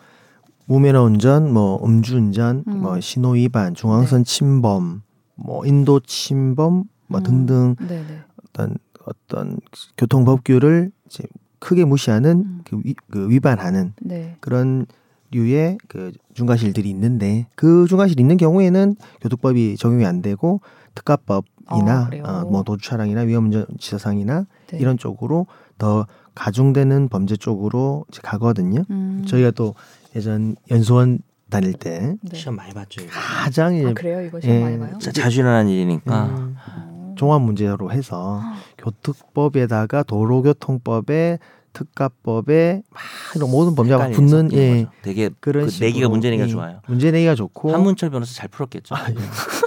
무면허 0.66 1.03
운전, 1.03 1.53
뭐 1.53 1.80
음주운전, 1.86 2.63
음. 2.68 2.82
뭐 2.82 2.99
신호 3.01 3.32
위반, 3.32 3.76
중앙선 3.76 4.24
침범, 4.24 5.03
뭐 5.36 5.63
인도 5.66 5.99
침범, 5.99 6.86
뭐 7.07 7.19
음. 7.19 7.23
등등 7.23 7.75
네네. 7.87 8.19
어떤 8.49 8.77
어떤 9.05 9.59
교통 9.97 10.25
법규를 10.25 10.91
이제 11.05 11.23
크게 11.59 11.85
무시하는 11.85 12.43
음. 12.45 12.61
그, 12.65 12.81
위, 12.83 12.95
그 13.09 13.29
위반하는 13.29 13.93
네. 14.01 14.37
그런 14.39 14.85
류의 15.31 15.77
그 15.87 16.11
중과실들이 16.33 16.89
있는데 16.89 17.47
그 17.55 17.87
중과실 17.87 18.19
있는 18.19 18.37
경우에는 18.37 18.95
교통법이 19.21 19.75
적용이 19.77 20.05
안 20.05 20.21
되고 20.21 20.61
특가법이나 20.93 22.09
아? 22.23 22.41
어, 22.41 22.45
뭐 22.45 22.63
도주 22.63 22.87
차량이나 22.87 23.21
위험운전 23.21 23.65
지사상이나 23.79 24.45
네. 24.67 24.77
이런 24.77 24.97
쪽으로 24.97 25.47
더 25.77 26.07
가중되는 26.35 27.09
범죄 27.09 27.35
쪽으로 27.35 28.05
이제 28.09 28.21
가거든요. 28.23 28.83
음. 28.89 29.23
저희가 29.27 29.51
또 29.51 29.73
예전 30.15 30.55
연수원 30.69 31.19
다닐 31.49 31.73
때 31.73 32.15
네. 32.21 32.37
시험 32.37 32.55
많이 32.55 32.73
봤죠. 32.73 33.01
이거. 33.01 33.11
가장 33.13 33.75
이제 33.75 33.87
아 33.87 33.93
그래요? 33.93 34.21
이거 34.21 34.39
시험 34.39 34.57
예. 34.57 34.61
많이 34.61 34.79
봐요? 34.79 34.97
자, 34.99 35.11
자주 35.11 35.41
일어나는 35.41 35.71
일이니까. 35.71 36.25
음, 36.25 36.55
어. 36.69 36.94
종합 37.16 37.41
문제로 37.41 37.91
해서 37.91 38.41
교특법에다가 38.78 40.03
도로교통법에 40.03 41.39
특가법에 41.74 42.84
막 42.89 43.01
이런 43.36 43.51
모든 43.51 43.76
범죄가 43.76 44.09
붙는 44.11 44.53
예. 44.53 44.88
되게 45.01 45.30
그런 45.41 45.68
그 45.68 45.74
내기가 45.82 46.07
문제 46.07 46.30
내기가 46.30 46.47
예, 46.47 46.51
좋아요. 46.51 46.80
문제 46.88 47.11
내기가 47.11 47.36
좋고 47.36 47.74
한문철 47.74 48.11
변호사 48.11 48.34
잘 48.34 48.47
풀었겠죠. 48.47 48.95
아, 48.95 49.09
예. 49.09 49.16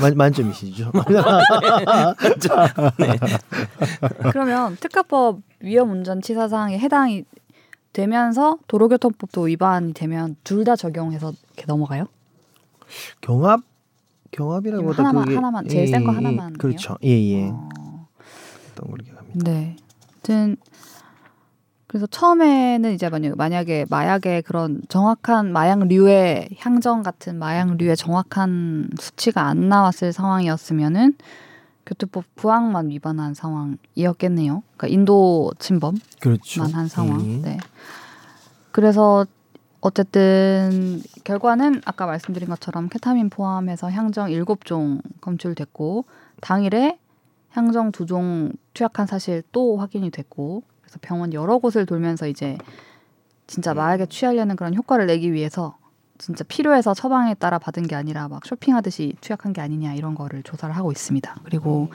만, 0.01 0.17
만점이시죠. 0.17 0.91
네. 2.99 3.19
그러면 4.31 4.77
특가법 4.81 5.41
위험 5.61 5.91
운전 5.91 6.23
치사상에 6.23 6.79
해당이 6.79 7.25
되면서 7.93 8.59
도로교통법도 8.69 9.43
위반이 9.43 9.93
되면 9.93 10.37
둘 10.45 10.65
다 10.65 10.77
적용해서 10.77 11.33
이렇게 11.55 11.65
넘어가요? 11.67 12.07
경합 13.21 13.61
경합이라고보다 14.31 15.03
하나만- 15.05 15.24
그게 15.24 15.35
하나만, 15.37 15.68
제일 15.68 15.89
센거 15.89 16.11
예, 16.12 16.12
예, 16.12 16.16
하나만이요? 16.16 16.59
그렇죠. 16.59 16.97
예예. 17.03 17.51
어. 17.51 17.68
어떤 18.72 18.91
걸 18.91 18.99
기억합니다. 18.99 19.51
네. 19.51 19.76
하여튼 20.12 20.57
그래서 21.87 22.07
처음에는 22.07 22.93
이제 22.93 23.09
만약 23.09 23.35
만약에 23.37 23.87
마약의 23.89 24.43
그런 24.43 24.83
정확한 24.89 25.53
마약류의 25.53 26.51
향정 26.59 27.03
같은 27.03 27.39
마약류의 27.39 27.97
정확한 27.97 28.91
수치가 29.01 29.47
안 29.47 29.70
나왔을 29.70 30.12
상황이었으면은 30.12 31.14
교통법 31.87 32.24
부항만 32.37 32.91
위반한 32.91 33.33
상황이었겠네요. 33.33 34.62
그러니까 34.76 34.87
인도 34.89 35.51
침범만 35.59 35.99
그렇죠. 36.20 36.62
한 36.64 36.89
상황. 36.89 37.26
예. 37.26 37.37
네. 37.39 37.59
그래서 38.70 39.24
어쨌든 39.81 41.01
결과는 41.24 41.83
아까 41.85 42.07
말씀드린 42.07 42.49
것처럼 42.49 42.89
케타민 42.89 43.31
포함해서 43.31 43.91
향정 43.91 44.29
7종 44.29 45.01
검출됐고 45.20 46.05
당일에 46.41 46.99
향정 47.51 47.93
두종 47.93 48.53
투약한 48.74 49.07
사실 49.07 49.43
또 49.53 49.76
확인이 49.76 50.11
됐고 50.11 50.62
그래서 50.81 50.99
병원 51.01 51.33
여러 51.33 51.59
곳을 51.59 51.87
돌면서 51.87 52.26
이제 52.26 52.59
진짜 53.47 53.72
마약에 53.72 54.07
취하려는 54.07 54.57
그런 54.57 54.74
효과를 54.74 55.07
내기 55.07 55.33
위해서 55.33 55.76
진짜 56.18 56.45
필요해서 56.45 56.95
처방에 56.95 57.35
따라 57.35 57.59
받은 57.59 57.87
게 57.87 57.95
아니라 57.95 58.29
막 58.29 58.45
쇼핑하듯이 58.45 59.16
투약한 59.20 59.53
게 59.53 59.61
아니냐 59.61 59.95
이런 59.95 60.14
거를 60.14 60.43
조사를 60.43 60.74
하고 60.76 60.91
있습니다. 60.91 61.37
그리고 61.45 61.89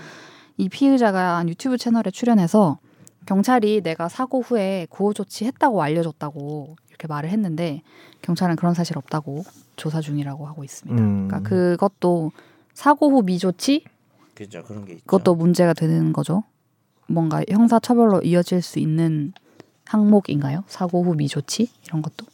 이 0.58 0.70
피의자가 0.70 1.38
한 1.38 1.50
유튜브 1.50 1.78
채널에 1.78 2.10
출연해서 2.12 2.80
경찰이 3.26 3.82
내가 3.82 4.10
사고 4.10 4.42
후에 4.42 4.88
구호 4.90 5.14
조치했다고 5.14 5.82
알려줬다고 5.82 6.76
이렇게 6.94 7.08
말을 7.08 7.30
했는데 7.30 7.82
경찰은 8.22 8.56
그런 8.56 8.74
사실 8.74 8.98
없다고 8.98 9.44
조사 9.76 10.00
중이라고 10.00 10.46
하고 10.46 10.64
있습니다. 10.64 11.02
음. 11.02 11.28
그러니까 11.28 11.50
그것도 11.50 12.32
사고 12.74 13.10
후 13.10 13.24
미조치 13.24 13.84
그죠 14.36 14.64
그런 14.64 14.86
게 14.86 14.94
있죠. 14.94 15.04
그것도 15.06 15.36
문제가 15.36 15.74
되는 15.74 16.14
거죠. 16.14 16.44
뭔가 17.08 17.44
형사 17.50 17.80
처벌로 17.80 18.22
이어질 18.22 18.62
수 18.62 18.80
있는 18.80 19.34
항목인가요? 19.86 20.64
사고 20.68 21.04
후 21.04 21.16
미조치 21.16 21.70
이런 21.86 22.02
것도. 22.02 22.26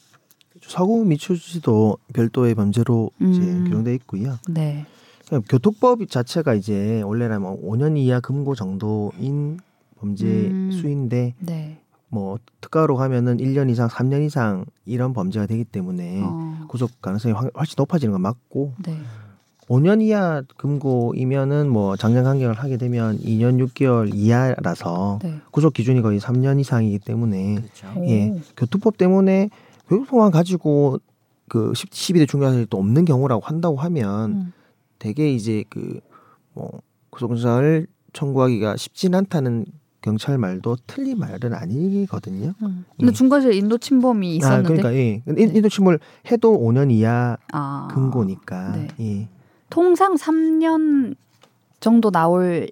사고 0.62 1.03
미추지도 1.03 1.97
별도의 2.14 2.53
범죄로 2.53 3.12
이제 3.20 3.39
음. 3.41 3.64
규정돼 3.64 3.95
있고요. 3.95 4.38
네. 4.49 4.86
그냥 5.28 5.43
교통법 5.49 6.07
자체가 6.10 6.53
이제 6.53 7.01
원래라면 7.01 7.62
5년 7.64 7.97
이하 7.97 8.20
금고 8.20 8.55
정도인 8.55 9.60
범죄 9.97 10.26
음. 10.26 10.72
수인데 10.72 11.34
네. 11.39 11.82
뭐 12.10 12.38
특가로 12.62 12.95
가면은 12.95 13.38
1년 13.38 13.70
이상, 13.70 13.88
3년 13.88 14.26
이상 14.26 14.66
이런 14.86 15.14
범죄가 15.14 15.45
되기 15.45 15.64
때문에 15.64 16.22
어, 16.24 16.66
구속 16.68 17.01
가능성이 17.01 17.34
확- 17.34 17.51
훨씬 17.57 17.76
높아지는 17.78 18.14
건 18.14 18.22
맞고 18.22 18.74
네. 18.86 18.97
5년 19.68 20.01
이하 20.01 20.41
금고이면은 20.57 21.70
뭐 21.70 21.95
장량 21.95 22.24
강경을 22.24 22.55
하게 22.55 22.78
되면 22.78 23.20
2년 23.20 23.64
6개월 23.68 24.12
이하라서 24.14 25.20
네. 25.22 25.39
구속 25.51 25.74
기준이 25.74 26.01
거의 26.01 26.20
3년 26.20 26.60
이상이기 26.60 26.97
때문에 26.99 27.55
그렇죠. 27.55 27.88
예. 28.07 28.30
오. 28.30 28.39
교통법 28.57 28.97
때문에 28.97 29.49
교통만 29.88 30.32
가지고 30.32 30.97
그 31.47 31.74
10, 31.76 31.89
12대 31.91 32.28
중과실이 32.28 32.66
또 32.72 32.78
없는 32.80 33.05
경우라고 33.05 33.43
한다고 33.45 33.78
하면 33.78 34.32
음. 34.32 34.53
되게 34.99 35.32
이제 35.32 35.64
그 35.70 35.99
뭐 36.55 36.82
구속영장을 37.12 37.86
청구하기가 38.12 38.76
쉽진 38.76 39.14
않다는 39.14 39.66
경찰 40.02 40.38
말도 40.38 40.78
틀린 40.88 41.20
말은 41.20 41.54
아니거든요. 41.54 42.54
음. 42.64 42.86
근데 42.97 43.12
중과실 43.12 43.54
인도 43.54 43.78
침범이 43.78 44.28
아, 44.28 44.36
있었는데 44.38 44.68
그러니까 44.82 44.93
예. 44.93 45.22
인- 45.28 45.56
인도 45.56 45.68
침몰 45.70 46.00
해도 46.32 46.58
5년 46.58 46.89
이하 46.91 47.38
아, 47.52 47.88
금고니까. 47.91 48.72
네. 48.76 48.88
예. 49.02 49.28
통상 49.70 50.16
3년 50.16 51.16
정도 51.80 52.12
나올 52.12 52.70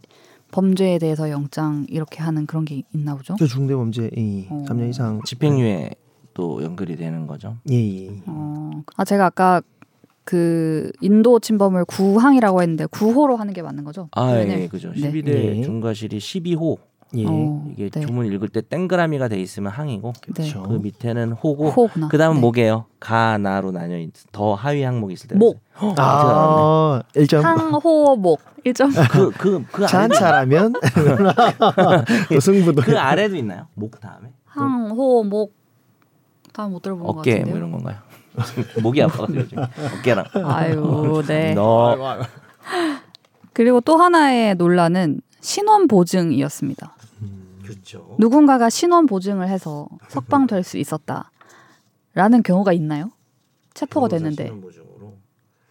범죄에 0.51 0.97
대해서 0.99 1.29
영장 1.29 1.85
이렇게 1.89 2.21
하는 2.23 2.45
그런 2.45 2.63
게 2.63 2.81
있나 2.93 3.15
보죠? 3.15 3.35
저 3.37 3.45
중대 3.45 3.75
범죄 3.75 4.09
예. 4.15 4.47
어. 4.49 4.63
3년 4.67 4.89
이상 4.89 5.21
집행유예 5.25 5.91
또 6.33 6.63
연결이 6.63 6.95
되는 6.95 7.27
거죠. 7.27 7.57
예, 7.69 7.75
예. 8.05 8.21
어, 8.27 8.71
아 8.95 9.03
제가 9.03 9.25
아까 9.25 9.61
그 10.23 10.91
인도 11.01 11.39
침범을 11.39 11.85
구항이라고 11.85 12.61
했는데 12.61 12.85
구호로 12.85 13.35
하는 13.37 13.53
게 13.53 13.61
맞는 13.61 13.83
거죠? 13.83 14.07
아, 14.11 14.31
왜냐면- 14.31 14.59
예, 14.63 14.67
그죠. 14.67 14.91
네. 14.93 15.11
12대 15.11 15.27
예. 15.57 15.61
중과실이 15.61 16.17
12호. 16.19 16.77
예. 17.15 17.25
어, 17.25 17.65
이게 17.71 17.89
네. 17.89 18.05
주문 18.05 18.25
읽을 18.25 18.49
때 18.49 18.61
땡그라미가 18.61 19.29
돼 19.29 19.39
있으면 19.39 19.71
항이고 19.71 20.13
그렇죠. 20.21 20.63
그 20.63 20.73
밑에는 20.73 21.31
호고 21.33 21.69
호구나. 21.69 22.09
그다음은 22.09 22.35
네. 22.35 22.41
뭐게요? 22.41 22.85
가나로 22.99 23.71
나뉘어 23.71 23.99
있. 23.99 24.11
더 24.31 24.53
하위 24.55 24.83
항목이 24.83 25.13
있을 25.13 25.29
때. 25.29 25.35
목. 25.35 25.61
아, 25.75 27.01
1점. 27.15 27.41
항호목 27.41 28.41
1점. 28.65 29.09
그그그 29.11 29.65
그, 29.71 29.83
아래 29.83 29.87
잔차라면 29.87 30.73
또 32.29 32.39
승부도 32.39 32.81
그 32.81 32.97
아래도 32.97 33.35
있나요? 33.35 33.67
목 33.73 33.99
다음에 34.01 34.31
항호목 34.45 35.53
다음 36.51 36.71
못 36.71 36.81
들어본 36.81 37.05
것 37.05 37.17
어깨 37.19 37.39
같은데요. 37.39 37.51
뭐 37.51 37.57
이런 37.57 37.71
건가요? 37.71 37.97
목이 38.81 39.01
아파가지고 39.01 39.39
요즘 39.39 39.57
어깨랑. 39.59 40.25
아유, 40.43 41.23
네. 41.27 41.53
너 41.53 42.19
그리고 43.53 43.79
또 43.81 43.97
하나의 43.97 44.55
논란은 44.55 45.21
신원 45.39 45.87
보증이었습니다. 45.87 46.96
그렇죠. 47.67 48.15
누군가가 48.19 48.69
신원 48.69 49.05
보증을 49.05 49.47
해서 49.49 49.87
석방될 50.09 50.63
수 50.63 50.77
있었다라는 50.77 52.43
경우가 52.43 52.73
있나요? 52.73 53.11
체포가 53.73 54.07
됐는데. 54.07 54.49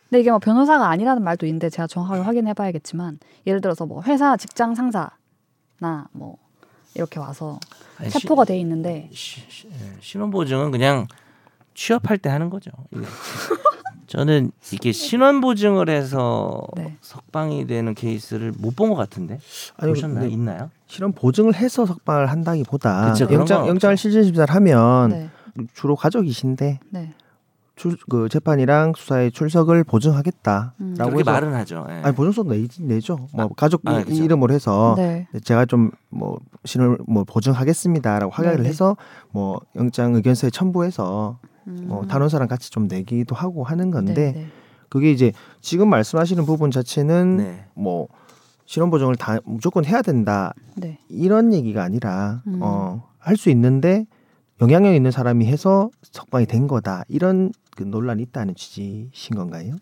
근데 0.09 0.21
이게 0.21 0.31
뭐 0.31 0.39
변호사가 0.39 0.89
아니라는 0.89 1.23
말도 1.25 1.47
있는데 1.47 1.69
제가 1.69 1.89
정확하게 1.89 2.21
확인해 2.23 2.55
봐야겠지만 2.55 3.19
예를 3.47 3.61
들어서 3.61 3.87
뭐 3.87 4.03
회사 4.05 4.37
직장 4.37 4.75
상사나 4.77 6.09
뭐 6.13 6.39
이렇게 6.95 7.19
와서 7.19 7.59
아니, 7.99 8.11
체포가 8.11 8.45
돼 8.45 8.57
있는데 8.61 9.11
시- 9.13 9.41
시- 9.51 9.69
예, 9.69 9.97
신원 10.01 10.31
보증은 10.31 10.71
그냥 10.71 11.09
취업할 11.75 12.19
때 12.19 12.31
하는 12.31 12.49
거죠. 12.51 12.71
저는 14.07 14.53
이게 14.73 14.93
신원 14.93 15.41
보증을 15.41 15.89
해서 15.89 16.63
네. 16.77 16.97
석방이 17.01 17.67
되는 17.67 17.95
케이스를 17.95 18.53
못 18.59 18.77
본 18.77 18.89
것 18.91 18.95
같은데 18.95 19.39
아니, 19.79 19.93
보셨나요? 19.93 20.21
근데 20.21 20.33
있나요? 20.33 20.71
실험 20.87 21.13
보증을 21.13 21.55
해서 21.55 21.87
석방을 21.87 22.27
한다기보다 22.31 23.13
그쵸, 23.13 23.27
영장 23.33 23.61
건 23.63 23.69
영장을 23.69 23.97
실질 23.97 24.23
심사를 24.25 24.55
하면 24.55 25.09
네, 25.11 25.29
주로 25.75 25.97
가족이신데 25.97 26.79
네. 26.91 27.13
출, 27.75 27.97
그 28.09 28.29
재판이랑 28.31 28.93
수사에 28.97 29.29
출석을 29.31 29.85
보증하겠다라고 29.85 30.73
음. 30.81 30.95
그렇게 30.97 31.19
해서 31.21 31.31
말은 31.31 31.53
하죠. 31.55 31.87
예. 31.91 31.95
아니 32.05 32.15
보증서 32.15 32.43
내, 32.45 32.67
내죠. 32.81 33.27
뭐 33.35 33.49
가족 33.49 33.83
아, 33.85 34.01
이- 34.01 34.05
그쵸. 34.05 34.23
이름으로 34.23 34.55
해서 34.55 34.95
네. 34.97 35.27
제가 35.45 35.67
좀 35.67 35.91
뭐 36.09 36.39
신을 36.65 36.97
뭐 37.07 37.25
보증하겠습니다라고 37.25 38.33
확약을 38.33 38.59
네네. 38.59 38.69
해서 38.71 38.97
뭐 39.33 39.61
영장 39.75 40.15
의견서에 40.15 40.49
첨부해서 40.51 41.39
음. 41.67 41.85
뭐 41.89 42.07
단원사랑 42.07 42.49
같이 42.49 42.71
좀 42.71 42.87
내기도 42.89 43.35
하고 43.35 43.65
하는 43.65 43.91
건데 43.91 44.15
네, 44.15 44.33
네. 44.33 44.47
그게 44.89 45.11
이제 45.11 45.33
지금 45.61 45.89
말씀하시는 45.91 46.45
부분 46.47 46.71
자체는 46.71 47.37
네. 47.39 47.65
뭐 47.75 48.09
신원 48.67 48.91
보증을 48.91 49.17
다 49.17 49.39
무조건 49.45 49.85
해야 49.85 50.03
된다 50.03 50.53
네. 50.77 50.99
이런 51.09 51.53
얘기가 51.53 51.83
아니라 51.83 52.43
음. 52.47 52.59
어, 52.63 53.05
할 53.19 53.37
수 53.37 53.51
있는데 53.51 54.07
영향력 54.61 54.95
있는 54.95 55.11
사람이 55.11 55.45
해서 55.47 55.91
석방이 56.03 56.47
된 56.47 56.67
거다 56.67 57.03
이런 57.09 57.53
그 57.77 57.83
논란이 57.83 58.23
있다는 58.23 58.55
취지신 58.55 59.37
건가요? 59.37 59.75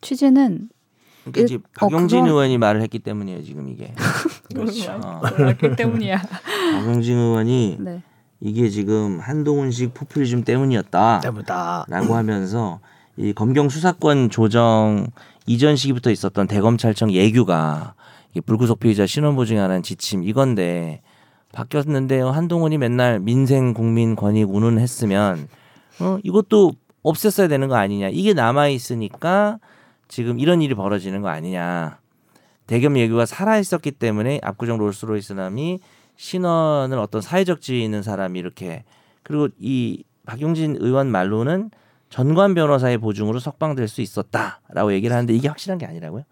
취지는 0.00 0.68
그러니까 1.24 1.40
이제 1.42 1.54
일- 1.54 1.60
박용진 1.78 2.18
어, 2.18 2.22
그건- 2.22 2.28
의원이 2.28 2.58
말을 2.58 2.80
했기 2.82 2.98
때문이에요. 2.98 3.42
지금 3.44 3.68
이게. 3.68 3.92
어, 4.56 5.20
그렇기 5.36 5.76
때문이야. 5.76 6.18
박용진 6.72 7.16
의원이 7.18 7.76
네. 7.80 8.02
이게 8.40 8.68
지금 8.68 9.18
한동훈식 9.20 9.94
포퓰리즘 9.94 10.44
때문이었다. 10.44 11.20
때문이다. 11.20 11.86
라고 11.88 12.14
하면서 12.14 12.80
이 13.16 13.32
검경 13.32 13.68
수사권 13.68 14.30
조정 14.30 15.08
이전 15.46 15.76
시기부터 15.76 16.10
있었던 16.10 16.46
대검찰청 16.46 17.12
예규가 17.12 17.94
이 18.34 18.40
불구속 18.40 18.78
피의자 18.78 19.06
신원 19.06 19.34
보증하는 19.34 19.82
지침 19.82 20.22
이건데 20.22 21.00
바뀌었는데요. 21.52 22.30
한동훈이 22.30 22.78
맨날 22.78 23.18
민생 23.18 23.74
국민 23.74 24.14
권익 24.14 24.54
운운했으면 24.54 25.48
어 26.00 26.18
이것도 26.22 26.72
없앴어야 27.02 27.48
되는 27.48 27.68
거 27.68 27.76
아니냐. 27.76 28.08
이게 28.10 28.34
남아 28.34 28.68
있으니까 28.68 29.58
지금 30.06 30.38
이런 30.38 30.62
일이 30.62 30.74
벌어지는 30.74 31.22
거 31.22 31.28
아니냐. 31.28 31.98
대검 32.66 32.98
예규가 32.98 33.26
살아 33.26 33.58
있었기 33.58 33.92
때문에 33.92 34.40
압구정 34.42 34.78
롤스로이스남이 34.78 35.80
신원을 36.18 36.98
어떤 36.98 37.22
사회적 37.22 37.60
지위 37.60 37.84
있는 37.84 38.02
사람이 38.02 38.38
이렇게 38.38 38.84
그리고 39.22 39.48
이 39.58 40.04
박용진 40.26 40.76
의원 40.80 41.10
말로는 41.10 41.70
전관 42.10 42.54
변호사의 42.54 42.98
보증으로 42.98 43.38
석방될 43.38 43.86
수 43.88 44.02
있었다라고 44.02 44.92
얘기를 44.92 45.14
하는데 45.14 45.32
이게 45.32 45.48
확실한 45.48 45.78
게 45.78 45.86
아니라고요? 45.86 46.24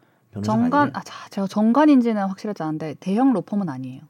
정관? 0.44 0.90
아 0.92 1.00
자, 1.02 1.28
제가 1.30 1.46
정관인지는 1.46 2.20
확실하지 2.26 2.62
않은데 2.62 2.94
대형 3.00 3.32
로펌은 3.32 3.68
아니에요. 3.68 4.02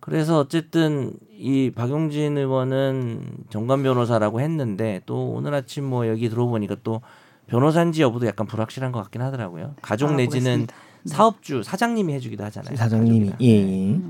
그래서 0.00 0.38
어쨌든 0.38 1.12
이 1.30 1.70
박용진 1.74 2.36
의원은 2.36 3.44
정관 3.48 3.82
변호사라고 3.82 4.40
했는데 4.40 5.00
또 5.06 5.30
오늘 5.30 5.54
아침 5.54 5.84
뭐 5.84 6.06
여기 6.06 6.28
들어보니까 6.28 6.76
또 6.84 7.00
변호사인지 7.46 8.02
여부도 8.02 8.26
약간 8.26 8.46
불확실한 8.46 8.92
것 8.92 9.00
같긴 9.02 9.22
하더라고요. 9.22 9.74
가족 9.82 10.14
내지는. 10.14 10.66
네. 10.66 10.74
사업주 11.06 11.62
사장님이 11.62 12.14
해주기도 12.14 12.44
하잖아요. 12.44 12.76
사장님이 12.76 13.30
가족이랑. 13.30 13.38
예. 13.40 13.64
네. 13.64 14.00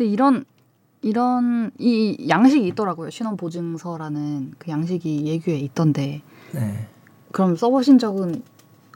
예. 0.00 0.04
근데 0.04 0.10
이런 0.12 0.44
이런 1.02 1.70
이 1.78 2.26
양식이 2.28 2.66
있더라고요. 2.68 3.10
신원 3.10 3.36
보증서라는 3.36 4.54
그 4.58 4.70
양식이 4.70 5.26
예규에 5.26 5.56
있던데 5.58 6.22
네. 6.52 6.86
그럼 7.32 7.54
써보신 7.56 7.98
적은 7.98 8.42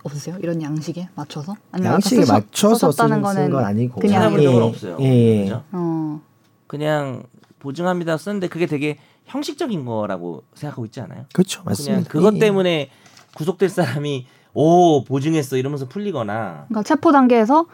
없으세요? 0.04 0.36
이런 0.42 0.60
양식에 0.62 1.08
맞춰서? 1.14 1.54
아니면 1.70 1.92
양식에 1.94 2.22
쓰셨- 2.22 2.32
맞춰서 2.32 2.90
쓴, 2.90 3.08
거는 3.22 3.44
쓴건 3.44 3.64
아니고 3.64 4.00
그냥- 4.00 4.32
적은 4.36 4.62
없어요. 4.62 4.96
예, 5.00 5.04
예. 5.04 5.42
그죠? 5.44 5.62
어, 5.72 6.20
그냥 6.66 7.22
보증합니다 7.60 8.16
썼는데 8.16 8.48
그게 8.48 8.66
되게 8.66 8.98
형식적인 9.26 9.84
거라고 9.84 10.42
생각하고 10.54 10.84
있지 10.86 11.00
않아요? 11.02 11.26
그렇죠 11.32 11.62
맞습니다. 11.64 12.10
그것 12.10 12.34
예. 12.34 12.38
때문에 12.40 12.90
구속될 13.36 13.68
사람이 13.68 14.26
오 14.54 15.04
보증했어 15.04 15.56
이러면서 15.56 15.86
풀리거나 15.88 16.64
그러니까 16.68 16.82
체포 16.82 17.12
단계에서 17.12 17.66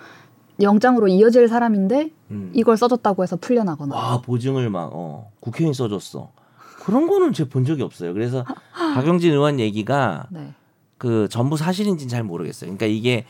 영장으로 0.61 1.09
이어질 1.09 1.48
사람인데 1.48 2.11
음. 2.30 2.50
이걸 2.54 2.76
써줬다고 2.76 3.22
해서 3.22 3.36
풀려나거나. 3.36 3.94
와 3.94 4.20
보증을 4.20 4.70
막 4.70 4.90
어, 4.92 5.30
국회의원 5.40 5.72
써줬어 5.74 6.30
그런 6.84 7.06
거는 7.06 7.32
제가 7.32 7.50
본 7.50 7.64
적이 7.64 7.82
없어요. 7.82 8.12
그래서 8.14 8.44
박용진 8.94 9.32
의원 9.32 9.61
얘기가 9.61 10.26
네. 10.30 10.54
그 10.96 11.28
전부 11.30 11.56
사실인지는 11.56 12.09
잘 12.09 12.22
모르겠어요. 12.24 12.68
그러니까 12.68 12.86
이게 12.86 13.24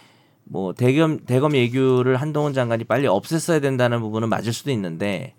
뭐 0.45 0.73
대검 0.73 1.19
대검 1.27 1.55
예규를 1.55 2.17
한동훈 2.17 2.55
장관이 2.55 2.85
빨리 2.85 3.07
없앴어야 3.07 3.61
된다는 3.61 4.01
부분은 4.01 4.29
맞을 4.29 4.53
수도 4.53 4.71
있는데 4.71 5.35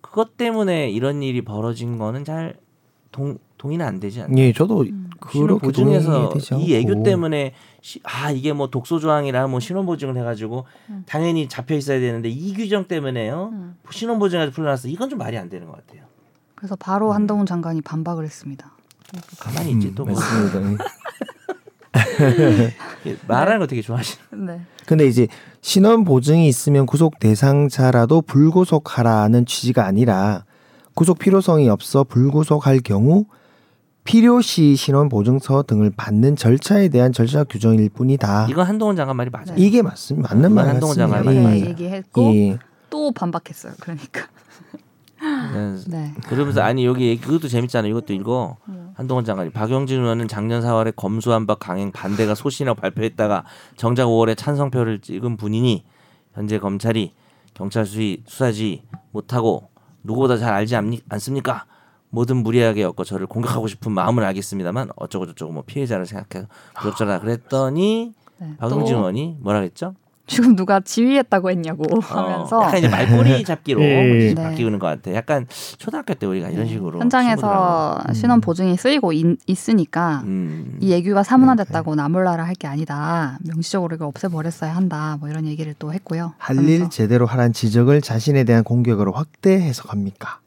그것 0.00 0.36
때문에 0.36 0.90
이런 0.90 1.22
일이 1.22 1.42
벌어진 1.42 1.96
거는 1.96 2.24
잘 2.24 2.56
동, 3.12 3.38
동의는 3.58 3.84
안 3.84 4.00
되지 4.00 4.22
않나요? 4.22 4.38
예, 4.38 4.52
저도 4.52 4.84
신원 5.30 5.58
그렇게 5.58 5.66
보증해서 5.66 6.32
이 6.58 6.74
애교. 6.74 7.02
때문에 7.02 7.52
시, 7.82 8.00
아 8.04 8.30
이게 8.30 8.52
뭐 8.52 8.68
독소 8.70 8.98
조항이라 8.98 9.48
뭐 9.48 9.60
신원 9.60 9.84
보증을 9.86 10.16
해가지고 10.16 10.64
음. 10.88 11.02
당연히 11.06 11.48
잡혀 11.48 11.74
있어야 11.74 12.00
되는데 12.00 12.28
이 12.28 12.54
규정 12.54 12.86
때문에요 12.86 13.50
음. 13.52 13.76
신원 13.90 14.18
보증해서 14.18 14.52
풀려났어 14.52 14.88
이건 14.88 15.10
좀 15.10 15.18
말이 15.18 15.36
안 15.36 15.48
되는 15.48 15.66
것 15.66 15.76
같아요. 15.76 16.04
그래서 16.54 16.76
바로 16.76 17.12
한동훈 17.12 17.46
장관이 17.46 17.82
반박을 17.82 18.24
했습니다. 18.24 18.72
가만히 19.38 19.72
있지 19.72 19.88
음, 19.88 19.94
또 19.94 20.04
뭐. 20.04 20.14
맞습니다. 20.14 20.84
말하는 23.26 23.58
거 23.58 23.66
되게 23.66 23.82
좋아하시는. 23.82 24.24
네. 24.46 24.60
근데 24.86 25.06
이제 25.06 25.26
신원 25.60 26.04
보증이 26.04 26.46
있으면 26.48 26.86
구속 26.86 27.18
대상자라도 27.18 28.22
불구속하라는 28.22 29.46
취지가 29.46 29.84
아니라 29.84 30.44
구속 30.94 31.18
필요성이 31.18 31.68
없어 31.68 32.04
불구속할 32.04 32.80
경우 32.80 33.26
필요시 34.04 34.76
신원 34.76 35.08
보증서 35.08 35.62
등을 35.62 35.92
받는 35.96 36.36
절차에 36.36 36.88
대한 36.88 37.12
절차 37.12 37.44
규정일 37.44 37.90
뿐이다. 37.90 38.48
이거 38.50 38.62
한동훈 38.62 38.96
장관 38.96 39.16
말이 39.16 39.30
맞아요. 39.30 39.54
이게 39.56 39.82
맞습니다. 39.82 40.28
맞는 40.34 40.50
이건 40.50 40.54
말 40.54 40.68
한동훈. 40.68 40.96
장관 40.96 41.24
말이 41.24 41.38
맞아요. 41.38 41.56
얘기했고 41.66 42.22
예. 42.34 42.58
또 42.88 43.12
반박했어요. 43.12 43.74
그러니까. 43.80 44.22
네. 45.22 45.76
네. 45.86 46.14
그러면서 46.28 46.62
아니 46.62 46.86
여기 46.86 47.20
그것도 47.20 47.48
재밌잖아요. 47.48 47.90
이것도 47.90 48.14
읽어. 48.14 48.56
음. 48.68 48.92
한동훈 48.94 49.24
장관이 49.24 49.50
박영진 49.50 50.00
의원은 50.00 50.28
작년 50.28 50.62
4월에 50.62 50.96
검수한박 50.96 51.58
강행 51.60 51.92
반대가 51.92 52.34
소신이라고 52.34 52.80
발표했다가 52.80 53.44
정작 53.76 54.06
5월에 54.06 54.36
찬성표를 54.36 55.00
찍은 55.00 55.36
분이니 55.36 55.84
현재 56.34 56.58
검찰이 56.58 57.12
경찰 57.54 57.84
수위 57.84 58.22
수사지 58.26 58.82
못하고 59.12 59.68
누구보다 60.02 60.36
잘 60.36 60.52
알지 60.52 60.76
않니, 60.76 61.00
않습니까? 61.08 61.66
모든 62.10 62.38
무리하게 62.38 62.82
엮어 62.82 63.04
저를 63.04 63.26
공격하고 63.26 63.68
싶은 63.68 63.92
마음을 63.92 64.24
알겠습니다만 64.24 64.90
어쩌고 64.96 65.26
저쩌고 65.26 65.52
뭐 65.52 65.62
피해자를 65.64 66.06
생각해서 66.06 66.48
부적절하다 66.76 67.20
그랬더니 67.20 68.14
네, 68.38 68.56
박용진 68.58 68.94
또 68.94 68.98
의원이 68.98 69.38
뭐라 69.40 69.60
그랬죠? 69.60 69.94
지금 70.30 70.54
누가 70.54 70.78
지휘했다고 70.78 71.50
했냐고 71.50 72.00
하면서 72.00 72.60
어, 72.60 72.62
약간 72.64 72.78
이제 72.78 72.88
말꼬리 72.88 73.42
잡기로 73.44 73.82
예. 73.82 74.32
바뀌는 74.34 74.78
것 74.78 74.86
같아. 74.86 75.12
약간 75.12 75.46
초등학교 75.76 76.14
때 76.14 76.24
우리가 76.24 76.50
이런 76.50 76.68
식으로 76.68 76.92
네. 76.92 76.98
현장에서 77.00 77.98
음. 78.08 78.14
신원 78.14 78.40
보증이 78.40 78.76
쓰이고 78.76 79.12
있, 79.12 79.26
있으니까 79.48 80.22
음. 80.26 80.78
이 80.80 80.90
예규가 80.90 81.24
사문화됐다고 81.24 81.94
나몰라라 81.96 82.44
할 82.44 82.54
게 82.60 82.66
아니다. 82.68 83.38
명시적으로 83.44 83.96
이걸 83.96 84.06
없애버렸어야 84.08 84.76
한다. 84.76 85.16
뭐 85.18 85.28
이런 85.30 85.46
얘기를 85.46 85.74
또 85.78 85.92
했고요. 85.94 86.34
할 86.38 86.58
일 86.58 86.90
제대로 86.90 87.24
하란 87.26 87.52
지적을 87.54 88.02
자신에 88.02 88.44
대한 88.44 88.62
공격으로 88.64 89.12
확대 89.12 89.54
해석합니까? 89.60 90.40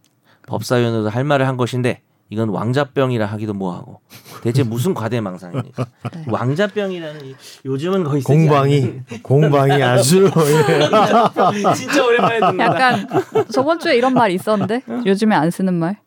법사위원회도 0.47 1.09
할 1.09 1.23
말을 1.23 1.47
한 1.47 1.57
것인데 1.57 2.01
이건 2.33 2.49
왕자병이라 2.49 3.27
하기도 3.27 3.53
뭐하고 3.53 4.01
대체 4.41 4.63
무슨 4.63 4.95
과대망상입니까? 4.95 5.85
네. 6.15 6.25
왕자병이라는 6.27 7.25
이- 7.27 7.35
요즘은 7.63 8.03
거의 8.05 8.23
공방이 8.23 9.01
공방이 9.21 9.83
아주 9.83 10.25
않는- 10.33 11.75
진짜 11.75 12.03
오랜만에 12.03 12.39
듣는다. 12.39 12.65
약간 12.65 13.07
저번 13.51 13.77
주에 13.79 13.95
이런 13.95 14.15
말이 14.15 14.33
있었는데 14.33 14.81
요즘에 15.05 15.35
안 15.35 15.51
쓰는 15.51 15.75
말. 15.75 15.97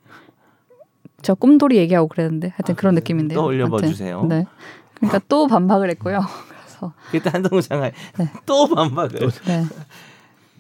저 1.23 1.35
꿈돌이 1.35 1.77
얘기하고 1.77 2.09
그랬는데 2.09 2.49
하여튼 2.57 2.75
그런 2.75 2.95
느낌인데요. 2.97 3.39
또 3.39 3.47
올려봐 3.47 3.77
하여튼, 3.77 3.89
주세요. 3.91 4.25
네. 4.29 4.47
그러니까 4.97 5.21
또 5.29 5.47
반박을 5.47 5.91
했고요. 5.91 6.21
그래서 6.51 6.93
그때 7.13 7.31
한동훈 7.31 7.63
장관 7.63 7.93
네. 8.19 8.29
또 8.45 8.67
반박을. 8.69 9.31
네. 9.47 9.65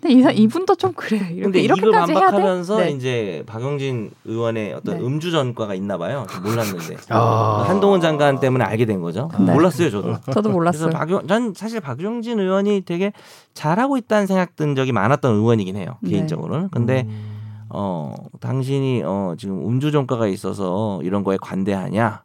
근데 0.00 0.32
이, 0.32 0.42
이분도 0.42 0.74
좀 0.76 0.92
그래요. 0.92 1.24
이렇게 1.30 1.80
돼? 1.80 1.90
반박하면서 1.90 2.78
네. 2.78 2.90
이제 2.90 3.42
박용진 3.46 4.10
의원의 4.24 4.74
어떤 4.74 4.98
네. 4.98 5.04
음주 5.04 5.30
전과가 5.30 5.74
있나 5.74 5.96
봐요. 5.98 6.26
저 6.30 6.40
몰랐는데 6.40 6.96
아. 7.10 7.64
한동훈 7.66 8.00
장관 8.00 8.38
때문에 8.38 8.64
알게 8.64 8.84
된 8.84 9.00
거죠. 9.00 9.30
네. 9.38 9.52
몰랐어요 9.52 9.90
저도. 9.90 10.16
저도 10.32 10.50
몰랐어요. 10.50 10.90
그래서 10.90 10.98
박용, 10.98 11.26
전 11.26 11.54
사실 11.54 11.80
박용진 11.80 12.38
의원이 12.38 12.82
되게 12.82 13.12
잘하고 13.54 13.96
있다는 13.96 14.26
생각 14.26 14.54
든 14.56 14.74
적이 14.74 14.92
많았던 14.92 15.34
의원이긴 15.34 15.76
해요 15.76 15.96
네. 16.00 16.10
개인적으로는. 16.10 16.68
근데 16.70 17.02
음. 17.08 17.66
어 17.68 18.14
당신이 18.40 19.02
어 19.04 19.34
지금 19.38 19.66
음주 19.66 19.90
전과가 19.90 20.26
있어서 20.28 21.00
이런 21.02 21.24
거에 21.24 21.36
관대하냐? 21.40 22.22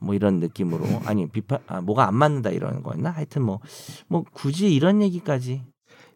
뭐 0.00 0.14
이런 0.14 0.38
느낌으로 0.38 0.84
아니 1.06 1.26
비판 1.28 1.58
아 1.66 1.80
뭐가 1.80 2.06
안 2.06 2.14
맞는다 2.14 2.50
이런 2.50 2.82
거였나? 2.82 3.10
하여튼 3.10 3.42
뭐뭐 3.42 4.24
굳이 4.32 4.72
이런 4.72 5.02
얘기까지 5.02 5.62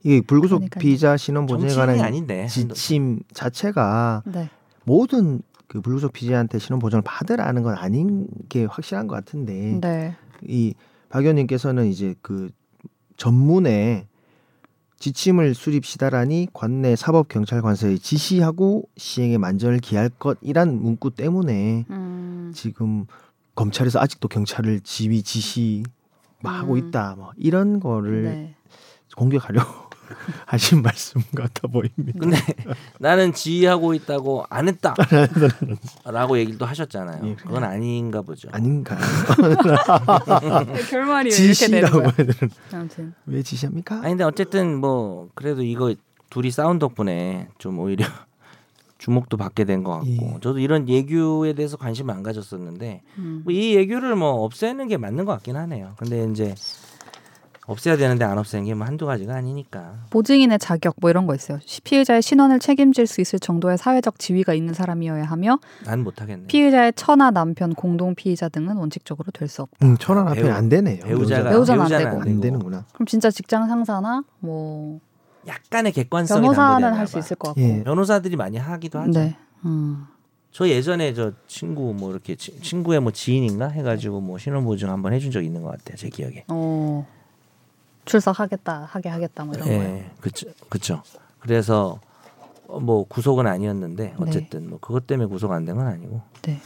이게 0.05 0.20
불구속 0.20 0.59
그러니까요. 0.59 0.80
피의자 0.80 1.16
신원 1.16 1.46
보증에 1.46 1.72
관한 1.74 2.00
아닌데 2.00 2.46
지침 2.48 3.20
자체가 3.32 4.22
네. 4.26 4.50
모든 4.84 5.42
그 5.68 5.80
불구속 5.80 6.12
피의자한테 6.12 6.59
신원 6.59 6.80
보증을 6.80 7.03
받으라는 7.03 7.62
건 7.62 7.76
아닌 7.76 8.26
게 8.48 8.64
확실한 8.64 9.07
것 9.07 9.14
같은데 9.14 9.78
네. 9.80 10.16
이박 10.42 11.22
의원님께서는 11.22 11.86
이제 11.86 12.14
그 12.20 12.50
전문에 13.16 14.07
지침을 14.98 15.55
수립시다라니 15.55 16.48
관내 16.53 16.94
사법 16.94 17.28
경찰관서에 17.28 17.98
지시하고 17.98 18.88
시행에 18.96 19.36
만전을 19.38 19.78
기할 19.78 20.09
것이란 20.09 20.80
문구 20.80 21.11
때문에 21.12 21.86
음. 21.90 22.53
지금 22.55 23.07
검찰에서 23.55 23.98
아직도 24.00 24.28
경찰을 24.28 24.80
지휘 24.80 25.22
지시 25.22 25.82
막 26.40 26.53
하고 26.53 26.74
음. 26.74 26.78
있다 26.78 27.14
뭐 27.16 27.32
이런 27.36 27.80
거를 27.80 28.22
네. 28.22 28.55
공격하려고 29.16 29.91
하신 30.46 30.82
말씀 30.82 31.20
같아 31.36 31.68
보입니다. 31.68 32.18
근데 32.18 32.36
나는 32.98 33.32
지휘하고 33.32 33.94
있다고 33.94 34.44
안 34.50 34.68
했다라고 34.68 36.38
얘기를 36.38 36.58
또 36.58 36.66
하셨잖아요. 36.66 37.26
예. 37.26 37.34
그건 37.34 37.64
아닌가 37.64 38.22
보죠. 38.22 38.48
아닌가요? 38.52 38.98
네, 40.66 40.82
결말이 40.90 41.30
왜 41.30 41.36
이렇게 41.36 41.66
되는 41.66 41.82
지시라고 41.88 41.98
거야? 41.98 42.12
해야 42.18 42.26
되는 42.26 42.50
아무튼 42.72 43.14
왜 43.26 43.42
지시합니까? 43.42 43.96
아니 43.96 44.08
근데 44.10 44.24
어쨌든 44.24 44.76
뭐 44.76 45.28
그래도 45.34 45.62
이거 45.62 45.94
둘이 46.30 46.50
싸운 46.50 46.78
덕분에 46.78 47.48
좀 47.58 47.78
오히려 47.78 48.06
주목도 48.98 49.36
받게 49.36 49.64
된 49.64 49.82
것 49.82 49.92
같고 49.94 50.06
예. 50.08 50.38
저도 50.40 50.58
이런 50.60 50.88
예규에 50.88 51.54
대해서 51.54 51.76
관심을 51.76 52.14
안 52.14 52.22
가졌었는데 52.22 53.02
음. 53.18 53.42
뭐 53.44 53.52
이 53.52 53.74
예규를 53.74 54.14
뭐 54.16 54.44
없애는 54.44 54.86
게 54.88 54.96
맞는 54.96 55.24
것 55.24 55.32
같긴 55.32 55.56
하네요. 55.56 55.94
근데 55.98 56.24
이제 56.30 56.54
없애야 57.66 57.96
되는데 57.96 58.24
안 58.24 58.38
없애는 58.38 58.64
게 58.66 58.74
뭐 58.74 58.86
한두 58.86 59.06
가지가 59.06 59.34
아니니까. 59.36 59.94
보증인의 60.10 60.58
자격 60.58 60.96
뭐 61.00 61.10
이런 61.10 61.26
거 61.26 61.34
있어요. 61.34 61.58
시- 61.64 61.80
피의자의 61.82 62.20
신원을 62.22 62.58
책임질 62.58 63.06
수 63.06 63.20
있을 63.20 63.38
정도의 63.38 63.78
사회적 63.78 64.18
지위가 64.18 64.52
있는 64.54 64.74
사람이어야 64.74 65.24
하며 65.24 65.58
난 65.84 66.02
못하겠네. 66.02 66.46
피의자의 66.48 66.92
처나 66.96 67.30
남편, 67.30 67.74
공동 67.74 68.14
피의자 68.14 68.48
등은 68.48 68.76
원칙적으로 68.76 69.30
될 69.32 69.48
수 69.48 69.62
없다. 69.62 69.76
응, 69.86 69.96
천안 69.98 70.26
앞에 70.28 70.42
배우- 70.42 70.52
안 70.52 70.68
되네요. 70.68 71.04
배우자가 71.04 71.50
배우자는 71.50 71.82
안 71.82 71.88
배우자는 71.88 72.10
되고. 72.18 72.22
안 72.30 72.40
되는구나. 72.40 72.84
그럼 72.94 73.06
진짜 73.06 73.30
직장 73.30 73.68
상사나 73.68 74.24
뭐 74.40 75.00
약간의 75.46 75.92
객관성이 75.92 76.40
변호사는 76.42 76.92
할수 76.94 77.14
봐. 77.14 77.18
있을 77.20 77.36
것 77.36 77.48
같고. 77.48 77.60
예. 77.60 77.82
변호사들이 77.84 78.36
많이 78.36 78.56
하기도 78.58 78.98
하죠. 79.00 79.10
네. 79.12 79.36
음. 79.64 80.06
저 80.50 80.68
예전에 80.68 81.14
저 81.14 81.32
친구 81.46 81.94
뭐 81.94 82.10
이렇게 82.10 82.34
치- 82.36 82.60
친구의 82.60 83.00
뭐 83.00 83.10
지인인가 83.12 83.68
해가지고 83.68 84.20
뭐 84.20 84.36
신원 84.38 84.64
보증 84.64 84.90
한번 84.90 85.12
해준 85.14 85.30
적 85.30 85.42
있는 85.42 85.62
것 85.62 85.70
같아요. 85.70 85.96
제 85.96 86.08
기억에. 86.08 86.44
어. 86.48 87.06
출석하겠다, 88.05 88.88
하게 88.90 89.09
하겠다 89.09 89.44
뭐 89.44 89.55
이런 89.55 89.66
거예요. 89.68 89.82
예, 89.82 90.11
그쵸, 90.20 90.48
그쵸. 90.68 91.03
그래서 91.40 92.00
어, 92.68 92.80
뭐 92.80 93.05
구속은 93.05 93.46
아니었는데 93.46 94.05
네. 94.05 94.14
어쨌든 94.18 94.68
뭐 94.70 94.78
그것 94.80 95.07
때문에 95.07 95.28
구속 95.28 95.53
안 95.53 95.64
된 95.64 95.76
건 95.76 95.86
아니고. 95.86 96.22
네. 96.42 96.61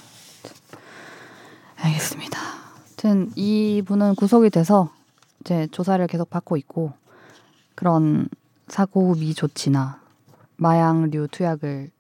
알겠습니다. 1.77 2.39
아무튼 2.87 3.31
이 3.37 3.83
분은 3.87 4.15
구속이 4.15 4.51
돼서 4.51 4.91
이제 5.41 5.67
조사를 5.71 6.05
계속 6.07 6.31
받고 6.31 6.57
있고 6.57 6.93
그런 7.75 8.29
사고 8.69 9.15
미 9.15 9.35
조치나 9.35 10.01
마약류 10.57 11.29
투약을 11.31 11.91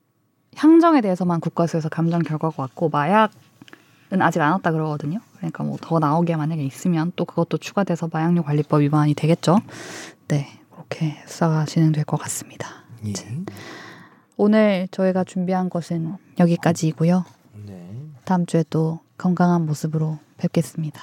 향정에 0.56 1.02
대해서만 1.02 1.40
국과수에서 1.40 1.88
감정 1.90 2.22
결과가 2.22 2.62
왔고 2.62 2.88
마약은 2.88 3.30
아직 4.22 4.40
안 4.40 4.52
왔다 4.52 4.72
그러거든요. 4.72 5.20
그러니까 5.50 5.64
뭐 5.64 5.76
더 5.80 5.98
나오게 5.98 6.36
만약에 6.36 6.62
있으면 6.64 7.12
또 7.16 7.24
그것도 7.24 7.58
추가돼서 7.58 8.08
마약류 8.12 8.42
관리법 8.42 8.80
위반이 8.82 9.14
되겠죠. 9.14 9.58
네, 10.28 10.48
그렇게 10.70 11.16
수사가 11.26 11.64
진행될 11.64 12.04
것 12.04 12.16
같습니다. 12.18 12.68
예. 13.06 13.12
오늘 14.36 14.88
저희가 14.90 15.24
준비한 15.24 15.70
것은 15.70 16.14
여기까지이고요. 16.38 17.24
네, 17.66 17.90
다음 18.24 18.46
주에 18.46 18.64
또 18.68 19.00
건강한 19.16 19.64
모습으로 19.66 20.18
뵙겠습니다. 20.38 21.00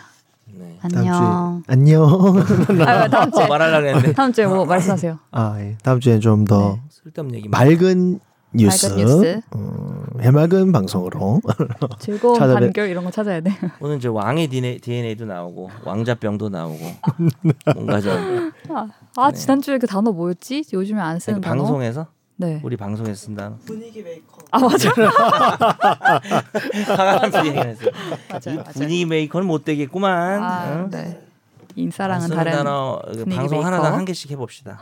네. 0.55 0.77
안녕. 0.81 1.63
안녕. 1.67 2.03
아, 2.85 3.07
다음 3.07 3.31
주에 3.31 3.47
말하려고 3.47 3.87
했는데 3.87 4.13
다음 4.13 4.31
주에 4.31 4.45
뭐 4.45 4.65
말씀하세요. 4.65 5.17
아, 5.31 5.55
예. 5.59 5.77
다음 5.81 5.99
주에 5.99 6.19
좀더 6.19 6.73
네. 6.75 6.81
쓸데없는 6.89 7.35
얘기. 7.37 7.49
맑은 7.49 8.19
뉴스, 8.55 8.85
뉴스. 8.95 9.41
어, 9.51 10.03
해맑은 10.19 10.71
방송으로 10.71 11.41
즐거운 11.99 12.39
찾아뵙- 12.39 12.59
단결 12.59 12.89
이런 12.89 13.03
거 13.03 13.11
찾아야 13.11 13.41
돼. 13.41 13.51
오늘 13.81 13.97
이제 13.97 14.07
왕의 14.07 14.47
DNA, 14.47 14.79
DNA도 14.79 15.25
나오고 15.25 15.69
왕자병도 15.83 16.49
나오고 16.49 16.79
뭔가 17.75 17.99
좀아 17.99 19.31
네. 19.31 19.37
지난주에 19.37 19.77
그 19.79 19.87
단어 19.87 20.11
뭐였지? 20.11 20.65
요즘에 20.71 21.01
안 21.01 21.19
쓰는 21.19 21.41
단어. 21.41 21.63
방송에서 21.63 22.07
네. 22.35 22.59
우리 22.63 22.77
방송에서 22.77 23.15
쓴 23.25 23.35
단어. 23.35 23.57
아 24.51 24.59
맞아. 24.59 24.91
맞아요. 24.97 25.11
맞아요. 28.29 28.63
분위기 28.73 29.05
메이커는 29.05 29.47
못 29.47 29.65
되겠구만. 29.65 30.43
아, 30.43 30.73
응? 30.75 30.89
네. 30.91 31.19
쓰는 32.21 32.35
다른 32.35 32.51
단어 32.51 33.01
분위기 33.13 33.35
방송 33.35 33.57
메이커. 33.59 33.65
하나당 33.67 33.93
한 33.95 34.05
개씩 34.05 34.29
해봅시다. 34.31 34.81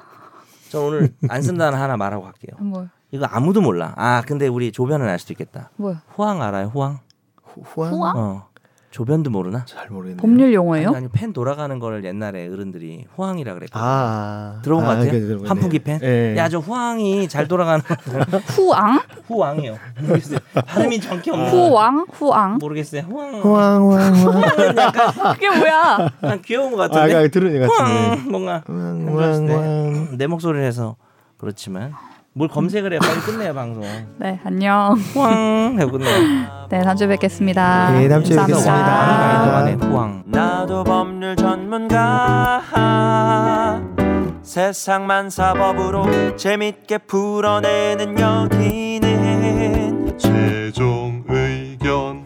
저 0.69 0.81
오늘 0.81 1.13
안 1.29 1.41
쓴 1.41 1.57
단어 1.57 1.77
하나 1.77 1.97
말하고 1.97 2.23
갈게요. 2.23 2.55
뭐 2.59 2.87
이거 3.11 3.25
아무도 3.25 3.61
몰라. 3.61 3.93
아 3.97 4.21
근데 4.25 4.47
우리 4.47 4.71
조변은 4.71 5.07
알 5.07 5.19
수도 5.19 5.33
있겠다. 5.33 5.69
뭐야? 5.75 6.01
후황 6.15 6.41
알아요? 6.41 6.67
후황? 6.67 6.99
후- 7.43 7.61
후한 7.65 7.93
후한? 7.93 8.17
어. 8.17 8.51
조변도 8.91 9.29
모르나? 9.31 9.63
잘 9.65 9.87
모르겠네요. 9.89 10.17
법률 10.21 10.53
용어예요? 10.53 10.89
아니, 10.89 10.97
아니 10.97 11.07
팬 11.07 11.31
돌아가는 11.31 11.79
거를 11.79 12.03
옛날에 12.03 12.49
어른들이 12.49 13.05
후황이라 13.15 13.53
그랬거든. 13.53 13.81
아, 13.81 14.59
들어본 14.63 14.83
것 14.85 14.91
아, 14.91 14.95
같아요? 14.95 15.11
그래. 15.11 15.47
환풍기 15.47 15.79
팬? 15.79 15.99
예. 16.03 16.35
야 16.35 16.45
저 16.45 16.59
후황이 16.59 17.29
잘 17.29 17.47
돌아가는 17.47 17.81
후앙? 18.57 18.99
후왕이요. 19.27 19.77
모르겠어요. 20.01 20.39
발음이 20.65 20.99
정확히 20.99 21.31
없는 21.31 21.49
후왕? 21.49 22.05
후앙? 22.11 22.57
모르겠어요. 22.57 23.03
후황. 23.03 23.35
후황 23.41 23.81
후황 23.81 24.13
후황. 24.13 24.41
그게 25.35 25.49
뭐야? 25.57 26.09
난 26.21 26.41
귀여운 26.41 26.71
것 26.75 26.81
아, 26.81 26.87
같은데. 26.89 27.15
아까 27.15 27.27
들은 27.29 27.59
것 27.65 27.71
같은데. 27.71 28.29
뭔가 28.29 28.61
때 28.65 29.53
후황. 29.53 30.17
내 30.17 30.27
목소리를 30.27 30.65
해서 30.65 30.97
그렇지만 31.37 31.93
뭘 32.33 32.47
검색을 32.47 32.93
해 32.93 32.99
빨리 32.99 33.19
끝내요 33.21 33.53
방송. 33.53 33.83
네 34.17 34.39
안녕. 34.45 34.93
후황 34.93 35.75
하고 35.79 35.91
끝내. 35.91 36.05
네 36.69 36.81
다음 36.81 36.95
주에 36.95 37.07
뵙겠습니다. 37.07 37.91
네, 37.91 38.07
다음 38.07 38.23
주에 38.23 38.37
감사합니다. 38.37 39.65
뵙겠습니다. 39.65 40.23
나도 40.25 40.83
법률 40.85 41.35
전문가 41.35 42.61
세상만 44.41 45.29
사법으로 45.29 46.35
재밌게 46.37 46.99
풀어내는 46.99 48.17
여기는 48.19 50.17
최종 50.17 51.23
의견 51.27 52.25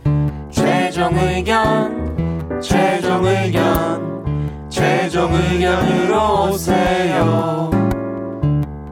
최종 0.51 1.17
의견 1.17 2.61
최종 2.61 3.25
의견 3.25 4.69
최종 4.69 5.33
의견으로 5.33 6.49
오세요 6.51 7.69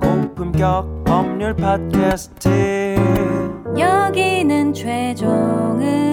고품격 0.02 1.03
법률 1.14 1.54
팟캐스트. 1.54 2.96
여기는 3.78 4.74
최종 4.74 5.80
의견 5.80 6.13